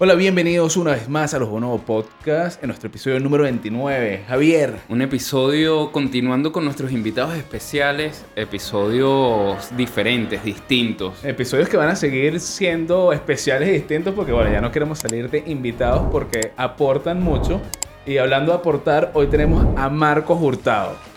Hola, 0.00 0.14
bienvenidos 0.14 0.76
una 0.76 0.92
vez 0.92 1.08
más 1.08 1.34
a 1.34 1.40
los 1.40 1.48
Bonobo 1.48 1.78
Podcast 1.78 2.62
en 2.62 2.68
nuestro 2.68 2.86
episodio 2.86 3.18
número 3.18 3.42
29. 3.42 4.26
Javier. 4.28 4.76
Un 4.88 5.02
episodio 5.02 5.90
continuando 5.90 6.52
con 6.52 6.64
nuestros 6.64 6.92
invitados 6.92 7.34
especiales, 7.34 8.24
episodios 8.36 9.76
diferentes, 9.76 10.44
distintos. 10.44 11.24
Episodios 11.24 11.68
que 11.68 11.76
van 11.76 11.88
a 11.88 11.96
seguir 11.96 12.38
siendo 12.38 13.12
especiales 13.12 13.70
y 13.70 13.72
distintos 13.72 14.14
porque, 14.14 14.30
bueno, 14.30 14.52
ya 14.52 14.60
no 14.60 14.70
queremos 14.70 15.00
salir 15.00 15.28
de 15.30 15.42
invitados 15.46 16.06
porque 16.12 16.52
aportan 16.56 17.20
mucho. 17.20 17.60
Y 18.06 18.18
hablando 18.18 18.52
de 18.52 18.58
aportar, 18.58 19.10
hoy 19.14 19.26
tenemos 19.26 19.66
a 19.76 19.88
Marcos 19.88 20.40
Hurtado. 20.40 21.07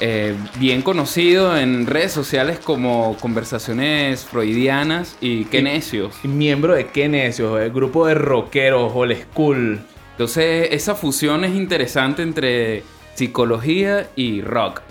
Eh, 0.00 0.36
bien 0.60 0.82
conocido 0.82 1.56
en 1.56 1.86
redes 1.86 2.12
sociales 2.12 2.60
como 2.60 3.16
Conversaciones 3.16 4.24
Freudianas 4.24 5.16
y 5.20 5.44
Qué 5.46 5.60
Necios. 5.60 6.14
Y 6.22 6.28
miembro 6.28 6.74
de 6.74 6.86
Qué 6.86 7.08
Necios, 7.08 7.60
el 7.60 7.72
grupo 7.72 8.06
de 8.06 8.14
rockeros, 8.14 8.92
old 8.94 9.16
school. 9.24 9.80
Entonces, 10.12 10.68
esa 10.70 10.94
fusión 10.94 11.44
es 11.44 11.54
interesante 11.54 12.22
entre 12.22 12.84
psicología 13.14 14.08
y 14.14 14.40
rock. 14.42 14.82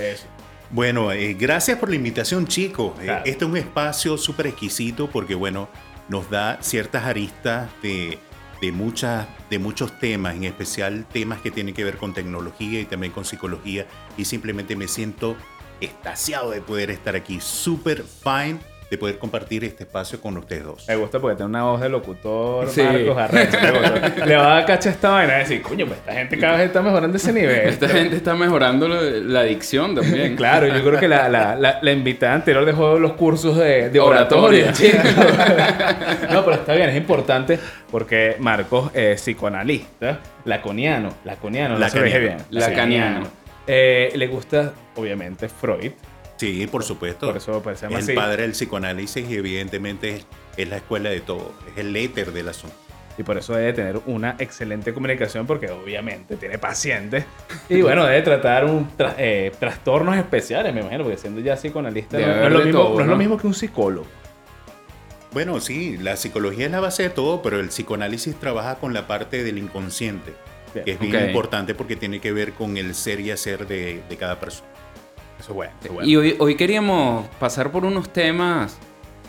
Eso. 0.00 0.26
Bueno, 0.70 1.12
eh, 1.12 1.34
gracias 1.34 1.78
por 1.78 1.90
la 1.90 1.96
invitación, 1.96 2.46
chicos. 2.46 2.92
Eh, 3.00 3.10
este 3.24 3.44
es 3.44 3.50
un 3.50 3.56
espacio 3.56 4.16
súper 4.16 4.46
exquisito 4.46 5.08
porque, 5.10 5.34
bueno, 5.34 5.68
nos 6.08 6.30
da 6.30 6.58
ciertas 6.62 7.04
aristas 7.04 7.68
de 7.82 8.18
de, 8.62 8.70
muchas, 8.70 9.26
de 9.50 9.58
muchos 9.58 9.98
temas, 9.98 10.36
en 10.36 10.44
especial 10.44 11.04
temas 11.12 11.40
que 11.40 11.50
tienen 11.50 11.74
que 11.74 11.82
ver 11.82 11.96
con 11.98 12.14
tecnología 12.14 12.80
y 12.80 12.84
también 12.84 13.12
con 13.12 13.24
psicología. 13.24 13.88
Y 14.16 14.24
simplemente 14.24 14.76
me 14.76 14.86
siento 14.86 15.36
extasiado 15.80 16.52
de 16.52 16.62
poder 16.62 16.90
estar 16.90 17.16
aquí, 17.16 17.40
súper 17.40 18.04
fine 18.04 18.60
de 18.92 18.98
poder 18.98 19.16
compartir 19.16 19.64
este 19.64 19.84
espacio 19.84 20.20
con 20.20 20.36
ustedes 20.36 20.64
dos. 20.64 20.84
Me 20.86 20.96
gusta 20.96 21.18
porque 21.18 21.36
tiene 21.36 21.48
una 21.48 21.62
voz 21.62 21.80
de 21.80 21.88
locutor, 21.88 22.66
Marcos 22.66 23.16
Arrecho. 23.16 23.56
Le 24.26 24.36
va 24.36 24.52
a 24.52 24.54
dar 24.56 24.66
cacha 24.66 24.90
esta 24.90 25.08
vaina 25.08 25.36
y 25.36 25.38
decir, 25.38 25.62
coño, 25.62 25.86
pues 25.86 25.98
esta 26.00 26.12
gente 26.12 26.38
cada 26.38 26.58
vez 26.58 26.66
está 26.66 26.82
mejorando 26.82 27.16
ese 27.16 27.32
nivel. 27.32 27.70
Esta 27.70 27.88
gente 27.88 28.16
está 28.16 28.34
mejorando 28.34 28.88
la 28.88 29.40
adicción 29.40 29.94
también. 29.94 30.36
claro, 30.36 30.66
yo 30.66 30.84
creo 30.84 31.00
que 31.00 31.08
la, 31.08 31.30
la, 31.30 31.78
la, 31.80 31.92
invitada 31.92 32.34
anterior 32.34 32.66
dejó 32.66 32.98
los 32.98 33.14
cursos 33.14 33.56
de, 33.56 33.88
de 33.88 33.98
oratoria. 33.98 34.66
no, 36.30 36.44
pero 36.44 36.56
está 36.56 36.74
bien, 36.74 36.90
es 36.90 36.96
importante 36.96 37.58
porque 37.90 38.36
Marcos 38.40 38.90
es 38.92 39.22
psicoanalista, 39.22 40.18
laconiano, 40.44 41.14
laconiano, 41.24 41.78
lacaniano. 41.78 42.20
bien. 42.20 42.36
Lacaniano. 42.50 43.26
Eh, 43.66 44.12
le 44.14 44.26
gusta, 44.26 44.74
obviamente, 44.96 45.48
Freud. 45.48 45.92
Sí, 46.42 46.66
por 46.66 46.82
supuesto. 46.82 47.28
Por 47.28 47.36
eso 47.36 47.62
pues, 47.62 47.78
se 47.78 47.86
llama 47.86 48.00
el 48.00 48.14
padre 48.14 48.42
del 48.42 48.50
psicoanálisis 48.50 49.30
y 49.30 49.36
evidentemente 49.36 50.24
es, 50.56 50.68
la 50.68 50.78
escuela 50.78 51.08
de 51.08 51.20
todo, 51.20 51.54
es 51.70 51.78
el 51.78 51.94
éter 51.94 52.32
del 52.32 52.48
asunto. 52.48 52.74
Y 53.16 53.22
por 53.22 53.38
eso 53.38 53.54
debe 53.54 53.72
tener 53.72 54.00
una 54.06 54.34
excelente 54.40 54.92
comunicación 54.92 55.46
porque 55.46 55.70
obviamente 55.70 56.34
tiene 56.34 56.58
pacientes. 56.58 57.26
Y 57.68 57.82
bueno, 57.82 58.04
debe 58.06 58.22
tratar 58.22 58.64
un 58.64 58.90
eh, 59.18 59.52
trastornos 59.56 60.16
especiales, 60.16 60.74
me 60.74 60.80
imagino, 60.80 61.04
porque 61.04 61.16
siendo 61.16 61.40
ya 61.40 61.54
psicoanalista 61.54 62.18
no, 62.18 62.46
es 62.46 62.52
lo 62.52 62.64
mismo, 62.64 62.94
no 62.96 63.00
es 63.02 63.06
lo 63.06 63.16
mismo 63.16 63.38
que 63.38 63.46
un 63.46 63.54
psicólogo. 63.54 64.08
Bueno, 65.30 65.60
sí, 65.60 65.96
la 65.96 66.16
psicología 66.16 66.66
es 66.66 66.72
la 66.72 66.80
base 66.80 67.04
de 67.04 67.10
todo, 67.10 67.40
pero 67.40 67.60
el 67.60 67.68
psicoanálisis 67.68 68.34
trabaja 68.34 68.80
con 68.80 68.92
la 68.92 69.06
parte 69.06 69.44
del 69.44 69.58
inconsciente, 69.58 70.34
que 70.72 70.90
es 70.90 70.98
bien 70.98 71.24
importante 71.24 71.76
porque 71.76 71.94
tiene 71.94 72.20
que 72.20 72.32
ver 72.32 72.52
con 72.54 72.76
el 72.76 72.96
ser 72.96 73.20
y 73.20 73.30
hacer 73.30 73.68
de 73.68 74.16
cada 74.18 74.40
persona. 74.40 74.72
Y 76.04 76.16
hoy, 76.16 76.54
queríamos 76.54 77.26
pasar 77.40 77.70
por 77.72 77.84
unos 77.84 78.12
temas, 78.12 78.78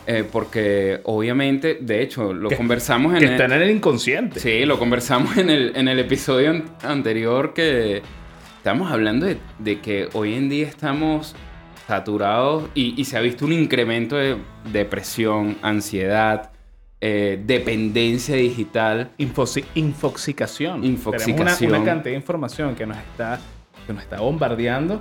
eh, 0.06 0.24
porque 0.30 1.00
obviamente, 1.04 1.78
de 1.80 2.02
hecho, 2.02 2.32
lo 2.32 2.50
conversamos 2.50 3.14
en... 3.14 3.20
Que 3.20 3.26
están 3.26 3.52
en 3.52 3.62
el 3.62 3.70
inconsciente. 3.70 4.38
Sí, 4.38 4.64
lo 4.64 4.78
conversamos 4.78 5.36
en 5.36 5.50
el, 5.50 5.72
en 5.76 5.88
el 5.88 5.98
episodio 5.98 6.62
anterior 6.82 7.52
que 7.52 8.02
estamos 8.58 8.90
hablando 8.92 9.26
de, 9.58 9.80
que 9.80 10.08
hoy 10.12 10.34
en 10.34 10.48
día 10.48 10.68
estamos 10.68 11.34
saturados 11.86 12.68
y, 12.74 13.04
se 13.04 13.16
ha 13.16 13.20
visto 13.20 13.44
un 13.44 13.52
incremento 13.52 14.16
de 14.16 14.36
depresión, 14.72 15.56
ansiedad, 15.62 16.52
eh, 17.00 17.42
dependencia 17.44 18.36
digital. 18.36 19.10
infoxicación. 19.18 20.84
Infoxicación. 20.84 21.74
una, 21.74 21.84
cantidad 21.84 22.12
de 22.12 22.16
información 22.16 22.74
que 22.74 22.86
nos 22.86 22.96
está, 22.98 23.40
que 23.86 23.92
nos 23.92 24.02
está 24.02 24.20
bombardeando 24.20 24.98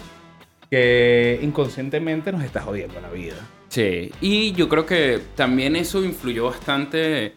que 0.73 1.39
inconscientemente 1.43 2.31
nos 2.31 2.43
está 2.43 2.59
jodiendo 2.59 2.99
la 2.99 3.11
vida. 3.11 3.35
Sí, 3.67 4.11
y 4.21 4.53
yo 4.53 4.67
creo 4.67 4.87
que 4.87 5.21
también 5.35 5.75
eso 5.75 6.03
influyó 6.03 6.45
bastante 6.45 7.35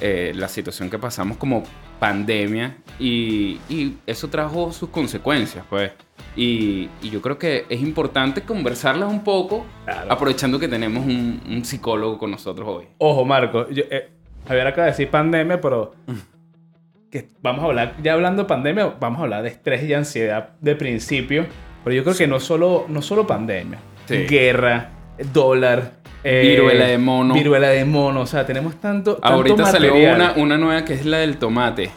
eh, 0.00 0.32
la 0.36 0.46
situación 0.46 0.88
que 0.88 0.96
pasamos 0.96 1.36
como 1.36 1.64
pandemia 1.98 2.76
y, 3.00 3.58
eso 4.06 4.28
trajo 4.28 4.70
sus 4.72 4.90
consecuencias, 4.90 5.64
pues. 5.68 5.90
Y, 6.36 6.88
yo 7.02 7.20
creo 7.20 7.36
que 7.40 7.66
es 7.68 7.80
importante 7.80 8.42
conversarlas 8.42 9.10
un 9.10 9.24
poco, 9.24 9.66
aprovechando 10.08 10.60
que 10.60 10.68
tenemos 10.68 11.04
un, 11.04 11.62
psicólogo 11.64 12.18
con 12.18 12.30
nosotros 12.30 12.68
hoy. 12.68 12.84
Ojo, 12.98 13.24
Marco, 13.24 13.68
yo, 13.68 13.82
eh, 13.90 14.10
Javier 14.46 14.68
acaba 14.68 14.84
de 14.84 14.92
decir 14.92 15.10
pandemia, 15.10 15.60
pero 15.60 15.92
que 17.10 17.30
vamos 17.42 17.64
a 17.64 17.66
hablar, 17.66 17.96
ya 18.00 18.12
hablando 18.12 18.44
de 18.44 18.48
pandemia, 18.48 18.94
vamos 19.00 19.18
a 19.18 19.22
hablar 19.24 19.42
de 19.42 19.48
estrés 19.48 19.82
y 19.82 19.92
ansiedad 19.92 20.50
de 20.60 20.76
principio 20.76 21.46
pero 21.86 21.94
yo 21.94 22.02
creo 22.02 22.16
que 22.16 22.26
no 22.26 22.40
solo, 22.40 22.86
no 22.88 23.00
solo 23.00 23.28
pandemia, 23.28 23.78
guerra, 24.08 24.90
dólar, 25.32 26.00
eh, 26.24 26.40
viruela 26.42 26.86
de 26.86 26.98
mono. 26.98 27.32
Viruela 27.32 27.68
de 27.68 27.84
mono, 27.84 28.22
o 28.22 28.26
sea, 28.26 28.44
tenemos 28.44 28.74
tanto. 28.80 29.20
Ahorita 29.22 29.66
salió 29.66 29.94
una, 29.94 30.32
una 30.32 30.58
nueva 30.58 30.84
que 30.84 30.94
es 30.94 31.06
la 31.06 31.18
del 31.18 31.36
tomate. 31.36 31.92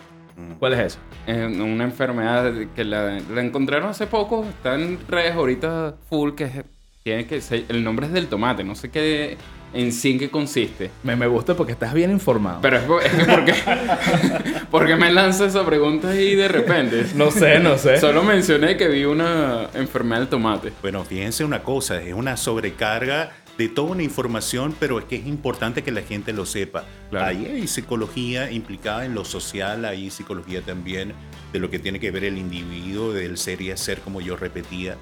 ¿Cuál 0.60 0.74
es 0.74 0.80
eso? 0.80 1.00
una 1.28 1.86
enfermedad 1.86 2.54
que 2.76 2.84
la, 2.84 3.18
encontraron 3.18 3.90
hace 3.90 4.06
poco, 4.06 4.46
está 4.46 4.76
en 4.76 5.00
redes 5.08 5.34
ahorita 5.34 5.96
full, 6.08 6.36
que 6.36 6.66
tiene 7.02 7.26
que 7.26 7.42
el 7.68 7.84
nombre 7.84 8.06
es 8.06 8.14
del 8.14 8.28
tomate, 8.28 8.64
no 8.64 8.76
sé 8.76 8.92
qué 8.92 9.38
en 9.74 9.91
sí 9.91 10.12
en 10.12 10.19
qué 10.19 10.30
consiste. 10.30 10.91
Me, 11.03 11.16
me 11.16 11.28
gusta 11.28 11.56
porque 11.56 11.74
estás 11.74 11.94
bien 11.94 12.12
informado. 12.12 12.59
Pero 12.62 13.02
es, 13.02 13.12
que 13.12 13.25
porque, 13.25 13.53
porque 14.72 14.96
me 14.96 15.12
lanza 15.12 15.46
esa 15.46 15.66
pregunta 15.66 16.16
y 16.16 16.35
de 16.35 16.47
repente. 16.47 17.06
No 17.16 17.31
sé, 17.31 17.59
no 17.59 17.78
sé. 17.78 18.00
Solo 18.00 18.24
mencioné 18.24 18.78
que 18.78 18.88
vi 18.88 19.06
una 19.06 19.69
enfermedad 19.74 20.19
del 20.19 20.30
tomate. 20.30 20.72
Bueno, 20.81 21.03
fíjense 21.03 21.44
una 21.44 21.63
cosa, 21.63 22.02
es 22.02 22.13
una 22.13 22.38
sobrecarga 22.38 23.31
de 23.59 23.68
toda 23.68 23.91
una 23.91 24.03
información, 24.03 24.74
pero 24.80 25.00
es 25.00 25.06
que 25.06 25.18
es 25.18 25.28
importante 25.28 25.84
que 25.84 25.91
la 25.91 26.01
gente 26.01 26.31
lo 26.31 26.46
sepa. 26.46 26.86
Ahí 27.12 27.46
hay 27.46 27.68
psicología 27.68 28.50
implicada 28.51 29.03
en 29.03 29.13
lo 29.13 29.25
social, 29.25 29.84
hay 29.84 30.09
psicología 30.12 30.62
también 30.62 31.13
de 31.51 31.59
lo 31.59 31.69
que 31.69 31.78
tiene 31.78 32.00
que 32.00 32.09
ver 32.09 32.24
el 32.24 32.38
individuo, 32.38 33.12
del 33.12 33.38
ser 33.38 33.62
y 33.62 33.72
hacer, 33.72 34.00
como 34.00 34.22
yo 34.22 34.38
repetía. 34.38 34.96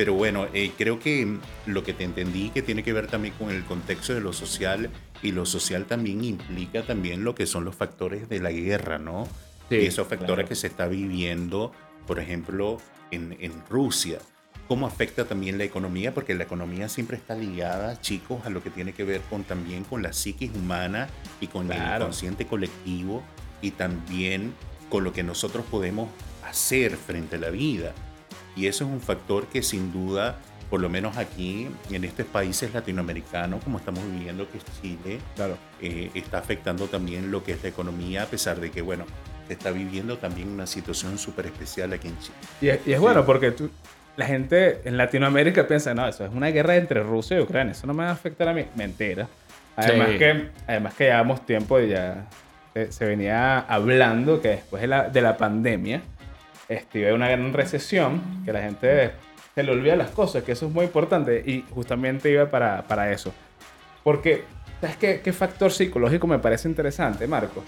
Pero 0.00 0.14
bueno, 0.14 0.46
eh, 0.54 0.72
creo 0.78 0.98
que 0.98 1.36
lo 1.66 1.84
que 1.84 1.92
te 1.92 2.04
entendí 2.04 2.48
que 2.48 2.62
tiene 2.62 2.82
que 2.82 2.94
ver 2.94 3.08
también 3.08 3.34
con 3.34 3.50
el 3.50 3.62
contexto 3.64 4.14
de 4.14 4.22
lo 4.22 4.32
social 4.32 4.88
y 5.22 5.32
lo 5.32 5.44
social 5.44 5.84
también 5.84 6.24
implica 6.24 6.84
también 6.84 7.22
lo 7.22 7.34
que 7.34 7.44
son 7.44 7.66
los 7.66 7.76
factores 7.76 8.26
de 8.30 8.40
la 8.40 8.50
guerra, 8.50 8.98
¿no? 8.98 9.28
Sí, 9.68 9.76
esos 9.76 10.08
factores 10.08 10.48
que 10.48 10.54
se 10.54 10.68
está 10.68 10.88
viviendo, 10.88 11.72
por 12.06 12.18
ejemplo, 12.18 12.78
en, 13.10 13.36
en 13.40 13.52
Rusia. 13.68 14.20
¿Cómo 14.68 14.86
afecta 14.86 15.26
también 15.26 15.58
la 15.58 15.64
economía? 15.64 16.14
Porque 16.14 16.34
la 16.34 16.44
economía 16.44 16.88
siempre 16.88 17.18
está 17.18 17.34
ligada, 17.34 18.00
chicos, 18.00 18.46
a 18.46 18.48
lo 18.48 18.62
que 18.62 18.70
tiene 18.70 18.94
que 18.94 19.04
ver 19.04 19.20
con 19.28 19.44
también 19.44 19.84
con 19.84 20.02
la 20.02 20.14
psiquis 20.14 20.50
humana 20.54 21.10
y 21.42 21.48
con 21.48 21.70
el 21.70 21.98
consciente 21.98 22.46
colectivo 22.46 23.22
y 23.60 23.72
también 23.72 24.54
con 24.88 25.04
lo 25.04 25.12
que 25.12 25.22
nosotros 25.22 25.62
podemos 25.70 26.08
hacer 26.42 26.96
frente 26.96 27.36
a 27.36 27.38
la 27.40 27.50
vida. 27.50 27.92
Y 28.60 28.66
eso 28.66 28.84
es 28.84 28.90
un 28.90 29.00
factor 29.00 29.46
que 29.46 29.62
sin 29.62 29.90
duda, 29.90 30.36
por 30.68 30.80
lo 30.80 30.90
menos 30.90 31.16
aquí 31.16 31.70
en 31.90 32.04
estos 32.04 32.26
países 32.26 32.74
latinoamericanos, 32.74 33.64
como 33.64 33.78
estamos 33.78 34.04
viviendo 34.12 34.46
que 34.50 34.58
es 34.58 34.64
Chile, 34.82 35.18
claro. 35.34 35.56
Eh, 35.80 36.10
está 36.14 36.36
afectando 36.36 36.86
también 36.86 37.30
lo 37.30 37.42
que 37.42 37.52
es 37.52 37.62
la 37.62 37.70
economía, 37.70 38.24
a 38.24 38.26
pesar 38.26 38.60
de 38.60 38.70
que, 38.70 38.82
bueno, 38.82 39.06
se 39.46 39.54
está 39.54 39.70
viviendo 39.70 40.18
también 40.18 40.50
una 40.50 40.66
situación 40.66 41.16
súper 41.16 41.46
especial 41.46 41.94
aquí 41.94 42.08
en 42.08 42.18
Chile. 42.18 42.80
Y 42.84 42.90
es, 42.90 43.00
bueno 43.00 43.24
porque 43.24 43.50
tú, 43.52 43.70
la 44.18 44.26
gente 44.26 44.82
en 44.84 44.98
Latinoamérica 44.98 45.66
piensa, 45.66 45.94
no, 45.94 46.06
eso 46.06 46.26
es 46.26 46.30
una 46.30 46.48
guerra 46.48 46.76
entre 46.76 47.02
Rusia 47.02 47.38
y 47.38 47.40
Ucrania, 47.40 47.72
eso 47.72 47.86
no 47.86 47.94
me 47.94 48.02
va 48.02 48.10
a 48.10 48.12
afectar 48.12 48.46
a 48.46 48.52
mí. 48.52 48.66
Mentira. 48.76 49.26
Además, 49.74 50.08
que, 50.18 50.50
además 50.66 50.92
que 50.92 51.04
llevamos 51.04 51.46
tiempo 51.46 51.80
y 51.80 51.88
ya 51.88 52.26
se, 52.74 53.06
venía 53.06 53.60
hablando 53.60 54.42
que 54.42 54.48
después 54.48 54.82
de 54.82 54.88
la, 54.88 55.08
de 55.08 55.22
la 55.22 55.38
pandemia, 55.38 56.02
este, 56.70 57.12
una 57.12 57.28
gran 57.28 57.52
recesión, 57.52 58.42
que 58.44 58.52
la 58.52 58.62
gente 58.62 59.10
se 59.54 59.62
le 59.62 59.72
olvida 59.72 59.96
las 59.96 60.10
cosas, 60.10 60.44
que 60.44 60.52
eso 60.52 60.66
es 60.66 60.72
muy 60.72 60.84
importante 60.84 61.42
y 61.44 61.64
justamente 61.74 62.30
iba 62.30 62.46
para, 62.46 62.82
para 62.82 63.12
eso. 63.12 63.34
Porque, 64.04 64.44
¿sabes 64.80 64.96
qué, 64.96 65.20
qué 65.20 65.32
factor 65.32 65.72
psicológico 65.72 66.28
me 66.28 66.38
parece 66.38 66.68
interesante, 66.68 67.26
Marco? 67.26 67.64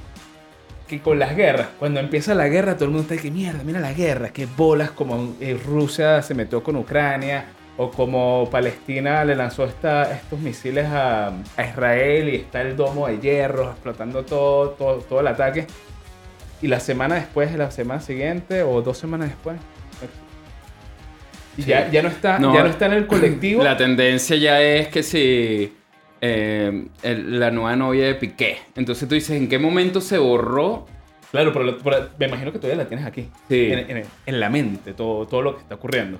Que 0.86 1.00
con 1.00 1.18
las 1.18 1.34
guerras, 1.34 1.68
cuando 1.80 1.98
empieza 1.98 2.32
la 2.34 2.46
guerra, 2.46 2.74
todo 2.76 2.84
el 2.84 2.92
mundo 2.92 3.12
está 3.12 3.20
que 3.20 3.32
mierda, 3.32 3.64
mira 3.64 3.80
la 3.80 3.92
guerra, 3.92 4.28
qué 4.28 4.46
bolas 4.46 4.92
como 4.92 5.34
eh, 5.40 5.60
Rusia 5.66 6.22
se 6.22 6.34
metió 6.34 6.62
con 6.62 6.76
Ucrania, 6.76 7.46
o 7.76 7.90
como 7.90 8.48
Palestina 8.50 9.24
le 9.24 9.34
lanzó 9.34 9.64
estos 9.64 10.38
misiles 10.38 10.86
a, 10.86 11.28
a, 11.56 11.66
Israel 11.66 12.28
y 12.28 12.36
está 12.36 12.60
el 12.60 12.76
domo 12.76 13.08
de 13.08 13.18
hierro 13.18 13.70
explotando 13.70 14.24
todo, 14.24 14.70
todo, 14.70 14.98
todo 14.98 15.20
el 15.20 15.26
ataque. 15.26 15.66
Y 16.62 16.68
la 16.68 16.80
semana 16.80 17.16
después, 17.16 17.52
la 17.54 17.70
semana 17.70 18.00
siguiente 18.00 18.62
o 18.62 18.80
dos 18.80 18.96
semanas 18.96 19.28
después, 19.28 19.56
y 21.56 21.64
ya, 21.64 21.90
ya, 21.90 22.02
no 22.02 22.08
está, 22.08 22.38
ya 22.38 22.62
no 22.62 22.66
está 22.66 22.86
en 22.86 22.92
el 22.94 23.06
colectivo. 23.06 23.62
La 23.62 23.76
tendencia 23.76 24.36
ya 24.36 24.62
es 24.62 24.88
que 24.88 25.02
si 25.02 25.72
eh, 26.20 26.86
la 27.02 27.50
nueva 27.50 27.76
novia 27.76 28.06
de 28.06 28.14
Piqué. 28.14 28.58
Entonces 28.74 29.08
tú 29.08 29.14
dices, 29.14 29.36
¿en 29.36 29.48
qué 29.48 29.58
momento 29.58 30.00
se 30.00 30.18
borró? 30.18 30.86
Claro, 31.30 31.52
pero, 31.52 32.08
me 32.18 32.26
imagino 32.26 32.52
que 32.52 32.58
todavía 32.58 32.82
la 32.82 32.88
tienes 32.88 33.06
aquí. 33.06 33.28
Sí. 33.48 33.70
En, 33.72 34.04
en, 34.26 34.40
la 34.40 34.48
mente, 34.48 34.94
todo, 34.94 35.26
todo 35.26 35.42
lo 35.42 35.56
que 35.56 35.62
está 35.62 35.74
ocurriendo. 35.74 36.18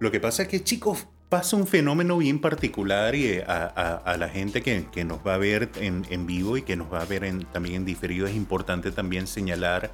Lo 0.00 0.10
que 0.10 0.20
pasa 0.20 0.42
es 0.42 0.48
que, 0.48 0.62
chicos, 0.62 1.08
pasa 1.32 1.56
un 1.56 1.66
fenómeno 1.66 2.18
bien 2.18 2.40
particular 2.40 3.14
y 3.14 3.38
a, 3.38 3.64
a, 3.74 3.96
a 3.96 4.16
la 4.18 4.28
gente 4.28 4.60
que, 4.60 4.84
que, 4.92 5.02
nos 5.02 5.26
va 5.26 5.32
a 5.32 5.38
ver 5.38 5.70
en, 5.76 6.04
en, 6.10 6.26
vivo 6.26 6.58
y 6.58 6.62
que 6.62 6.76
nos 6.76 6.92
va 6.92 7.00
a 7.00 7.06
ver 7.06 7.24
en, 7.24 7.46
también 7.46 7.76
en 7.76 7.84
diferido, 7.86 8.26
es 8.26 8.36
importante 8.36 8.92
también 8.92 9.26
señalar 9.26 9.92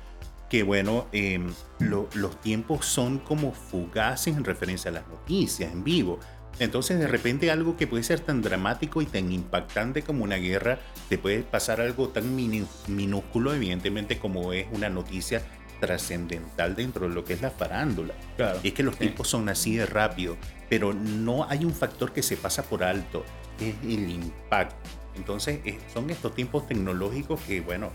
que, 0.50 0.64
bueno, 0.64 1.06
em, 1.12 1.52
los 1.78 2.40
tiempos 2.40 2.86
son 2.86 3.20
como 3.20 3.52
fugaces 3.52 4.36
en 4.36 4.42
referencia 4.42 4.90
a 4.90 4.94
las 4.94 5.06
noticias 5.06 5.72
en 5.72 5.84
vivo. 5.84 6.18
Entonces 6.58 6.98
de 6.98 7.06
repente 7.06 7.52
algo 7.52 7.76
que 7.76 7.86
puede 7.86 8.02
ser 8.02 8.18
tan 8.18 8.42
dramático 8.42 9.00
y 9.00 9.06
tan 9.06 9.30
impactante 9.30 10.02
como 10.02 10.24
una 10.24 10.38
guerra, 10.38 10.80
te 11.08 11.18
puede 11.18 11.44
pasar 11.44 11.80
algo 11.80 12.08
tan 12.08 12.34
minúsculo 12.34 13.54
evidentemente 13.54 14.18
como 14.18 14.52
es 14.52 14.66
una 14.72 14.88
noticia 14.88 15.42
trascendental 15.80 16.74
dentro 16.74 17.08
de 17.08 17.14
lo 17.14 17.24
que 17.24 17.34
es 17.34 17.42
la 17.42 17.50
farándula. 17.50 18.14
Y 18.62 18.68
es 18.68 18.74
que 18.74 18.82
los 18.82 18.96
tiempos 18.96 19.28
son 19.28 19.48
así 19.48 19.76
de 19.76 19.86
rápido, 19.86 20.36
pero 20.68 20.92
no 20.92 21.48
hay 21.48 21.64
un 21.64 21.74
factor 21.74 22.12
que 22.12 22.22
se 22.22 22.36
pasa 22.36 22.62
por 22.62 22.84
alto, 22.84 23.24
es 23.60 23.74
el 23.82 24.10
impacto. 24.10 24.88
Entonces 25.16 25.60
son 25.92 26.10
estos 26.10 26.34
tiempos 26.34 26.66
tecnológicos 26.66 27.40
que, 27.40 27.60
bueno, 27.60 27.90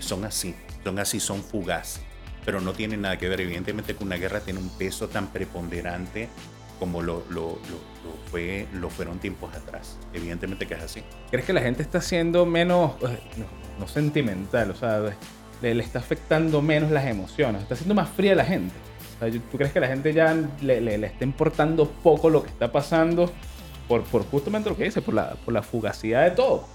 son 0.00 0.24
así, 0.24 0.54
son 0.84 0.98
así, 0.98 1.18
son 1.18 1.42
fugaces, 1.42 2.02
pero 2.44 2.60
no 2.60 2.72
tienen 2.72 3.02
nada 3.02 3.18
que 3.18 3.28
ver 3.28 3.40
evidentemente 3.40 3.96
que 3.96 4.04
una 4.04 4.16
guerra 4.16 4.40
tiene 4.40 4.60
un 4.60 4.68
peso 4.70 5.08
tan 5.08 5.28
preponderante 5.28 6.28
como 6.78 7.02
lo, 7.02 7.24
lo, 7.28 7.58
fue, 8.30 8.66
lo 8.72 8.88
fueron 8.88 9.18
tiempos 9.18 9.54
atrás. 9.54 9.98
Evidentemente 10.14 10.66
que 10.66 10.74
es 10.74 10.82
así. 10.82 11.02
¿Crees 11.30 11.44
que 11.44 11.52
la 11.52 11.60
gente 11.60 11.82
está 11.82 12.00
siendo 12.00 12.46
menos, 12.46 12.92
eh, 13.02 13.18
no, 13.78 13.86
sentimental, 13.86 14.70
o 14.70 14.74
sea, 14.74 15.14
le, 15.62 15.82
está 15.82 15.98
afectando 15.98 16.62
menos 16.62 16.90
las 16.90 17.06
emociones, 17.06 17.62
está 17.62 17.76
siendo 17.76 17.94
más 17.94 18.08
fría 18.08 18.34
la 18.34 18.44
gente? 18.44 18.74
¿Tú 19.50 19.58
crees 19.58 19.72
que 19.72 19.80
la 19.80 19.88
gente 19.88 20.14
ya 20.14 20.34
le, 20.62 20.80
le, 20.80 20.94
está 21.06 21.24
importando 21.24 21.90
poco 22.02 22.30
lo 22.30 22.42
que 22.42 22.48
está 22.48 22.72
pasando 22.72 23.30
por, 23.86 24.02
por 24.04 24.24
justamente 24.24 24.70
lo 24.70 24.76
que 24.76 24.84
dice, 24.84 25.02
por 25.02 25.14
la, 25.14 25.34
por 25.34 25.52
la 25.52 25.62
fugacidad 25.62 26.24
de 26.24 26.30
todo? 26.30 26.66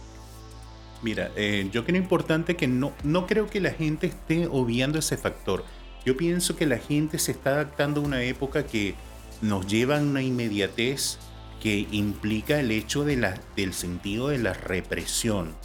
Mira, 1.02 1.32
eh, 1.36 1.70
yo 1.72 1.86
creo 1.86 1.98
importante 1.98 2.56
que 2.56 2.68
no, 2.68 2.94
no 3.04 3.28
creo 3.28 3.48
que 3.48 3.62
la 3.62 3.72
gente 3.72 4.08
esté 4.08 4.48
obviando 4.48 5.00
ese 5.00 5.18
factor. 5.18 5.64
Yo 6.06 6.16
pienso 6.18 6.56
que 6.56 6.66
la 6.66 6.78
gente 6.78 7.20
se 7.20 7.32
está 7.32 7.52
adaptando 7.52 8.02
a 8.02 8.04
una 8.04 8.24
época 8.24 8.66
que 8.66 8.96
nos 9.42 9.68
lleva 9.68 9.98
a 9.98 10.02
una 10.02 10.22
inmediatez 10.22 11.18
que 11.62 11.88
implica 11.92 12.60
el 12.60 12.72
hecho 12.72 13.04
de 13.06 13.18
la, 13.18 13.40
del 13.56 13.74
sentido 13.74 14.30
de 14.30 14.38
la 14.38 14.54
represión, 14.54 15.56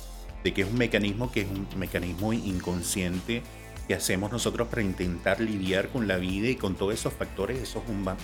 de 0.44 0.52
que 0.52 0.62
es 0.62 0.68
un 0.68 0.78
mecanismo 0.78 1.30
que 1.30 1.42
es 1.42 1.48
un 1.48 1.66
mecanismo 1.76 2.32
inconsciente 2.32 3.42
que 3.86 3.94
hacemos 3.94 4.30
nosotros 4.30 4.68
para 4.68 4.82
intentar 4.82 5.40
lidiar 5.40 5.88
con 5.88 6.06
la 6.06 6.16
vida 6.16 6.48
y 6.48 6.56
con 6.56 6.76
todos 6.76 6.94
esos 6.94 7.12
factores, 7.12 7.60
esos 7.60 7.82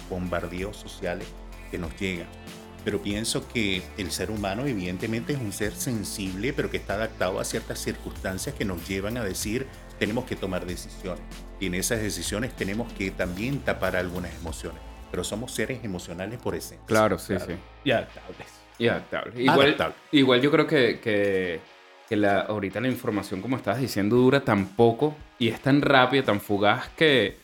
bombardeos 0.09 0.77
sociales 0.77 1.27
que 1.71 1.79
nos 1.79 1.99
llegan. 1.99 2.29
Pero 2.85 3.03
pienso 3.03 3.49
que 3.49 3.83
el 3.99 4.13
ser 4.13 4.31
humano 4.31 4.65
evidentemente 4.67 5.33
es 5.33 5.41
un 5.41 5.53
ser 5.53 5.73
sensible, 5.75 6.53
pero 6.53 6.71
que 6.71 6.77
está 6.77 6.95
adaptado 6.95 7.41
a 7.41 7.45
ciertas 7.45 7.81
circunstancias 7.81 8.55
que 8.55 8.65
nos 8.65 8.87
llevan 8.89 9.17
a 9.17 9.25
decir 9.25 9.67
tenemos 9.99 10.25
que 10.25 10.37
tomar 10.37 10.67
decisiones. 10.67 11.25
Y 11.59 11.67
en 11.67 11.75
esas 11.75 12.01
decisiones 12.01 12.55
tenemos 12.55 12.93
que 12.93 13.11
también 13.11 13.59
tapar 13.61 13.97
algunas 13.97 14.33
emociones 14.37 14.81
pero 15.11 15.25
somos 15.25 15.53
seres 15.53 15.83
emocionales 15.85 16.39
por 16.39 16.55
esencia. 16.55 16.87
Claro, 16.87 17.19
sí, 17.19 17.35
sí. 17.39 17.55
Y 17.85 17.91
adaptables. 17.91 18.49
Y 18.79 18.89
adaptables. 18.89 19.39
Igual, 19.39 19.95
igual 20.13 20.41
yo 20.43 20.51
creo 20.51 20.67
que, 20.67 21.01
que, 21.01 21.61
que, 22.09 22.17
la, 22.17 22.41
ahorita 22.41 22.81
la 22.81 22.89
información, 22.89 23.43
como 23.43 23.57
estabas 23.57 23.81
diciendo, 23.81 24.17
dura 24.17 24.41
tan 24.41 24.67
poco 24.69 25.17
y 25.39 25.49
es 25.49 25.61
tan 25.61 25.83
rápida, 25.83 26.23
tan 26.23 26.41
fugaz 26.41 26.89
que, 26.97 27.37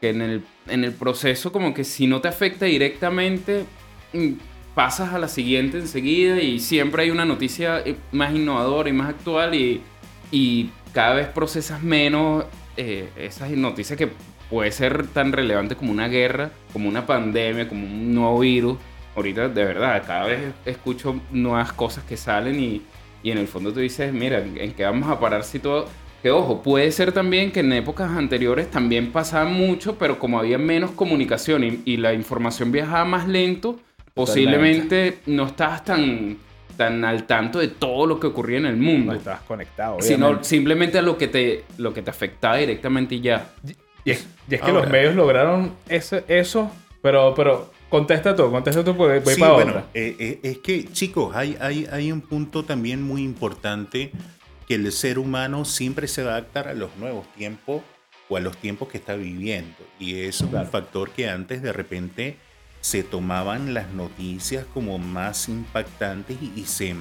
que 0.00 0.10
en, 0.10 0.22
el, 0.22 0.44
en 0.68 0.84
el 0.84 0.92
proceso 0.92 1.52
como 1.52 1.74
que 1.74 1.84
si 1.84 2.06
no 2.06 2.20
te 2.20 2.28
afecta 2.28 2.66
directamente, 2.66 3.64
mm, 4.12 4.32
pasas 4.74 5.12
a 5.12 5.18
la 5.18 5.28
siguiente 5.28 5.78
enseguida 5.78 6.40
y 6.40 6.60
siempre 6.60 7.02
hay 7.02 7.10
una 7.10 7.24
noticia 7.24 7.80
eh, 7.80 7.96
más 8.12 8.34
innovadora 8.34 8.88
y 8.88 8.92
más 8.92 9.08
actual 9.08 9.54
y, 9.54 9.82
y 10.30 10.70
cada 10.92 11.14
vez 11.14 11.28
procesas 11.28 11.82
menos 11.82 12.44
eh, 12.76 13.08
esas 13.16 13.50
noticias 13.50 13.98
que 13.98 14.08
puede 14.50 14.70
ser 14.72 15.08
tan 15.08 15.32
relevante 15.32 15.76
como 15.76 15.90
una 15.90 16.08
guerra, 16.08 16.50
como 16.72 16.88
una 16.88 17.06
pandemia, 17.06 17.68
como 17.68 17.86
un 17.86 18.14
nuevo 18.14 18.40
virus. 18.40 18.78
Ahorita, 19.16 19.48
de 19.48 19.64
verdad, 19.64 20.02
cada 20.06 20.26
vez 20.26 20.52
escucho 20.64 21.20
nuevas 21.32 21.72
cosas 21.72 22.04
que 22.04 22.16
salen 22.16 22.60
y, 22.60 22.82
y 23.28 23.30
en 23.30 23.38
el 23.38 23.46
fondo 23.46 23.72
tú 23.72 23.80
dices, 23.80 24.10
mira, 24.12 24.42
¿en 24.42 24.72
qué 24.72 24.84
vamos 24.84 25.08
a 25.10 25.20
parar 25.20 25.44
si 25.44 25.58
todo... 25.58 25.86
Que 26.22 26.30
ojo, 26.32 26.62
puede 26.62 26.90
ser 26.90 27.12
también 27.12 27.52
que 27.52 27.60
en 27.60 27.72
épocas 27.72 28.10
anteriores 28.10 28.70
también 28.70 29.12
pasaba 29.12 29.48
mucho, 29.48 29.98
pero 29.98 30.18
como 30.18 30.40
había 30.40 30.58
menos 30.58 30.90
comunicación 30.92 31.62
y, 31.62 31.82
y 31.84 31.96
la 31.98 32.12
información 32.12 32.72
viajaba 32.72 33.04
más 33.04 33.28
lento, 33.28 33.78
posiblemente 34.14 35.18
no 35.26 35.46
estabas 35.46 35.84
tan, 35.84 36.38
tan 36.76 37.04
al 37.04 37.24
tanto 37.24 37.60
de 37.60 37.68
todo 37.68 38.06
lo 38.06 38.18
que 38.18 38.26
ocurría 38.26 38.58
en 38.58 38.66
el 38.66 38.78
mundo. 38.78 39.12
No 39.12 39.18
estabas 39.18 39.42
conectado. 39.42 39.98
Sino 40.00 40.42
simplemente 40.42 40.98
a 40.98 41.02
lo 41.02 41.16
que 41.18 41.28
te, 41.28 41.64
lo 41.76 41.94
que 41.94 42.02
te 42.02 42.10
afectaba 42.10 42.56
directamente 42.56 43.14
y 43.14 43.20
ya. 43.20 43.50
Y 44.04 44.10
es, 44.10 44.26
que 44.48 44.72
los 44.72 44.88
medios 44.88 45.14
lograron 45.14 45.72
eso, 45.88 46.20
eso 46.26 46.72
pero, 47.02 47.34
pero 47.34 47.70
contesta 47.88 48.34
tú, 48.34 48.50
contesta 48.50 48.84
tú 48.84 48.96
porque 48.96 49.20
voy 49.20 49.36
para 49.36 49.52
bueno, 49.52 49.84
eh, 49.94 50.16
eh, 50.18 50.40
es 50.42 50.58
que, 50.58 50.84
chicos, 50.92 51.34
hay, 51.34 51.56
hay, 51.60 51.86
hay 51.90 52.12
un 52.12 52.20
punto 52.20 52.64
también 52.64 53.02
muy 53.02 53.22
importante 53.22 54.12
que 54.66 54.74
el 54.74 54.90
ser 54.92 55.18
humano 55.18 55.64
siempre 55.64 56.08
se 56.08 56.22
va 56.22 56.32
a 56.32 56.36
adaptar 56.36 56.68
a 56.68 56.74
los 56.74 56.94
nuevos 56.96 57.26
tiempos 57.34 57.82
o 58.28 58.36
a 58.36 58.40
los 58.40 58.56
tiempos 58.58 58.88
que 58.88 58.98
está 58.98 59.16
viviendo. 59.16 59.76
Y 59.98 60.20
eso 60.20 60.44
es 60.44 60.52
un 60.52 60.66
factor 60.66 61.10
que 61.10 61.28
antes 61.28 61.62
de 61.62 61.72
repente 61.72 62.36
se 62.80 63.02
tomaban 63.02 63.74
las 63.74 63.92
noticias 63.92 64.66
como 64.74 64.98
más 64.98 65.48
impactantes 65.48 66.36
y, 66.40 66.52
y 66.54 66.66
se 66.66 66.94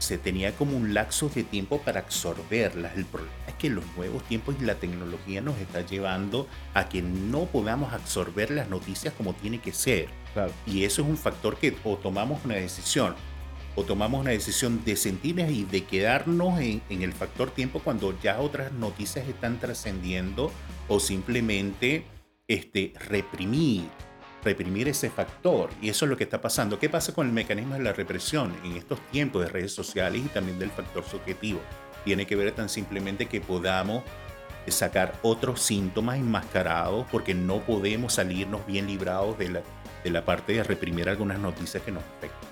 se 0.00 0.18
tenía 0.18 0.56
como 0.56 0.76
un 0.76 0.94
lapso 0.94 1.28
de 1.28 1.44
tiempo 1.44 1.80
para 1.82 2.00
absorberlas. 2.00 2.96
El 2.96 3.04
problema 3.04 3.32
es 3.46 3.54
que 3.54 3.70
los 3.70 3.84
nuevos 3.96 4.24
tiempos 4.24 4.56
y 4.60 4.64
la 4.64 4.74
tecnología 4.74 5.40
nos 5.42 5.58
está 5.58 5.82
llevando 5.82 6.48
a 6.74 6.88
que 6.88 7.02
no 7.02 7.44
podamos 7.44 7.92
absorber 7.92 8.50
las 8.50 8.68
noticias 8.68 9.14
como 9.14 9.34
tiene 9.34 9.60
que 9.60 9.72
ser. 9.72 10.08
Y 10.66 10.84
eso 10.84 11.02
es 11.02 11.08
un 11.08 11.18
factor 11.18 11.58
que 11.58 11.76
o 11.84 11.96
tomamos 11.96 12.44
una 12.44 12.54
decisión, 12.54 13.14
o 13.76 13.84
tomamos 13.84 14.22
una 14.22 14.30
decisión 14.30 14.82
de 14.84 14.96
sentirnos 14.96 15.50
y 15.50 15.64
de 15.64 15.84
quedarnos 15.84 16.60
en, 16.60 16.80
en 16.88 17.02
el 17.02 17.12
factor 17.12 17.50
tiempo 17.50 17.80
cuando 17.80 18.18
ya 18.20 18.40
otras 18.40 18.72
noticias 18.72 19.28
están 19.28 19.60
trascendiendo, 19.60 20.50
o 20.88 20.98
simplemente 20.98 22.04
este, 22.48 22.94
reprimir 23.08 23.84
reprimir 24.44 24.88
ese 24.88 25.10
factor. 25.10 25.70
Y 25.80 25.88
eso 25.88 26.04
es 26.04 26.10
lo 26.10 26.16
que 26.16 26.24
está 26.24 26.40
pasando. 26.40 26.78
¿Qué 26.78 26.88
pasa 26.88 27.14
con 27.14 27.26
el 27.26 27.32
mecanismo 27.32 27.74
de 27.74 27.82
la 27.82 27.92
represión 27.92 28.54
en 28.64 28.76
estos 28.76 29.00
tiempos 29.10 29.42
de 29.42 29.48
redes 29.48 29.72
sociales 29.72 30.22
y 30.24 30.28
también 30.28 30.58
del 30.58 30.70
factor 30.70 31.04
subjetivo? 31.04 31.60
Tiene 32.04 32.26
que 32.26 32.36
ver 32.36 32.52
tan 32.52 32.68
simplemente 32.68 33.26
que 33.26 33.40
podamos 33.40 34.02
sacar 34.68 35.14
otros 35.22 35.60
síntomas 35.60 36.18
enmascarados 36.18 37.04
porque 37.10 37.34
no 37.34 37.58
podemos 37.60 38.14
salirnos 38.14 38.64
bien 38.66 38.86
librados 38.86 39.36
de 39.36 39.48
la, 39.48 39.62
de 40.04 40.10
la 40.10 40.24
parte 40.24 40.52
de 40.52 40.62
reprimir 40.62 41.08
algunas 41.08 41.38
noticias 41.38 41.82
que 41.82 41.90
nos 41.90 42.04
afectan. 42.04 42.48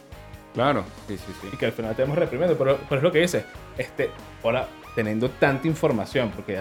Claro, 0.55 0.85
sí, 1.07 1.17
sí, 1.17 1.33
sí. 1.41 1.49
Y 1.53 1.57
que 1.57 1.67
al 1.67 1.73
final 1.73 1.95
tenemos 1.95 2.19
reprimiendo, 2.19 2.59
pero, 2.59 2.79
pero 2.89 2.97
es 2.99 3.03
lo 3.05 3.13
que 3.13 3.21
dice. 3.21 3.45
Este, 3.77 4.11
ahora, 4.43 4.67
teniendo 4.97 5.31
tanta 5.31 5.69
información, 5.69 6.33
porque 6.35 6.59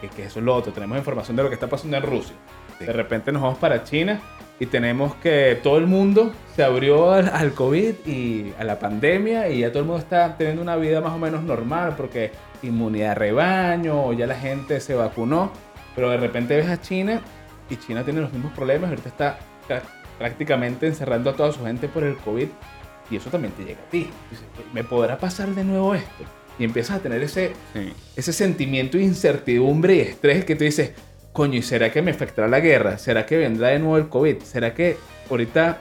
que, 0.00 0.08
que 0.08 0.24
eso 0.24 0.40
es 0.40 0.44
lo 0.44 0.54
otro, 0.54 0.72
tenemos 0.72 0.98
información 0.98 1.36
de 1.36 1.44
lo 1.44 1.48
que 1.48 1.54
está 1.54 1.68
pasando 1.68 1.96
en 1.96 2.02
Rusia 2.02 2.34
de 2.80 2.92
repente 2.92 3.32
nos 3.32 3.42
vamos 3.42 3.58
para 3.58 3.84
China 3.84 4.20
y 4.60 4.66
tenemos 4.66 5.14
que 5.16 5.58
todo 5.62 5.78
el 5.78 5.86
mundo 5.86 6.32
se 6.56 6.64
abrió 6.64 7.12
al, 7.12 7.52
COVID 7.52 8.06
y 8.06 8.52
a 8.58 8.64
la 8.64 8.78
pandemia 8.78 9.48
y 9.48 9.60
ya 9.60 9.70
todo 9.70 9.80
el 9.80 9.86
mundo 9.86 10.00
está 10.00 10.36
teniendo 10.36 10.62
una 10.62 10.76
vida 10.76 11.00
más 11.00 11.12
o 11.12 11.18
menos 11.18 11.42
normal 11.42 11.94
porque 11.96 12.32
inmunidad 12.62 13.16
rebaño 13.16 14.04
o 14.04 14.12
ya 14.12 14.26
la 14.26 14.34
gente 14.34 14.80
se 14.80 14.94
vacunó. 14.94 15.52
Pero 15.94 16.10
de 16.10 16.16
repente 16.16 16.56
ves 16.56 16.68
a 16.68 16.80
China 16.80 17.20
y 17.70 17.76
China 17.76 18.04
tiene 18.04 18.20
los 18.20 18.32
mismos 18.32 18.52
problemas. 18.52 18.90
Ahorita 18.90 19.08
está 19.08 19.38
prácticamente 20.18 20.86
encerrando 20.86 21.30
a 21.30 21.36
toda 21.36 21.52
su 21.52 21.64
gente 21.64 21.86
por 21.88 22.02
el 22.02 22.16
COVID 22.16 22.48
y 23.10 23.16
eso 23.16 23.30
también 23.30 23.52
te 23.54 23.64
llega 23.64 23.80
a 23.80 23.90
ti. 23.90 24.10
¿me 24.72 24.82
podrá 24.82 25.18
pasar 25.18 25.48
de 25.50 25.64
nuevo 25.64 25.94
esto? 25.94 26.24
Y 26.58 26.64
empiezas 26.64 26.96
a 26.96 27.00
tener 27.00 27.22
ese, 27.22 27.52
ese 28.16 28.32
sentimiento 28.32 28.98
de 28.98 29.04
incertidumbre 29.04 29.94
y 29.94 30.00
estrés 30.00 30.44
que 30.44 30.56
tú 30.56 30.64
dices, 30.64 30.92
coño, 31.38 31.56
¿y 31.56 31.62
será 31.62 31.92
que 31.92 32.02
me 32.02 32.10
afectará 32.10 32.48
la 32.48 32.58
guerra? 32.58 32.98
¿Será 32.98 33.24
que 33.24 33.36
vendrá 33.36 33.68
de 33.68 33.78
nuevo 33.78 33.96
el 33.96 34.08
COVID? 34.08 34.42
¿Será 34.42 34.74
que 34.74 34.96
ahorita 35.30 35.78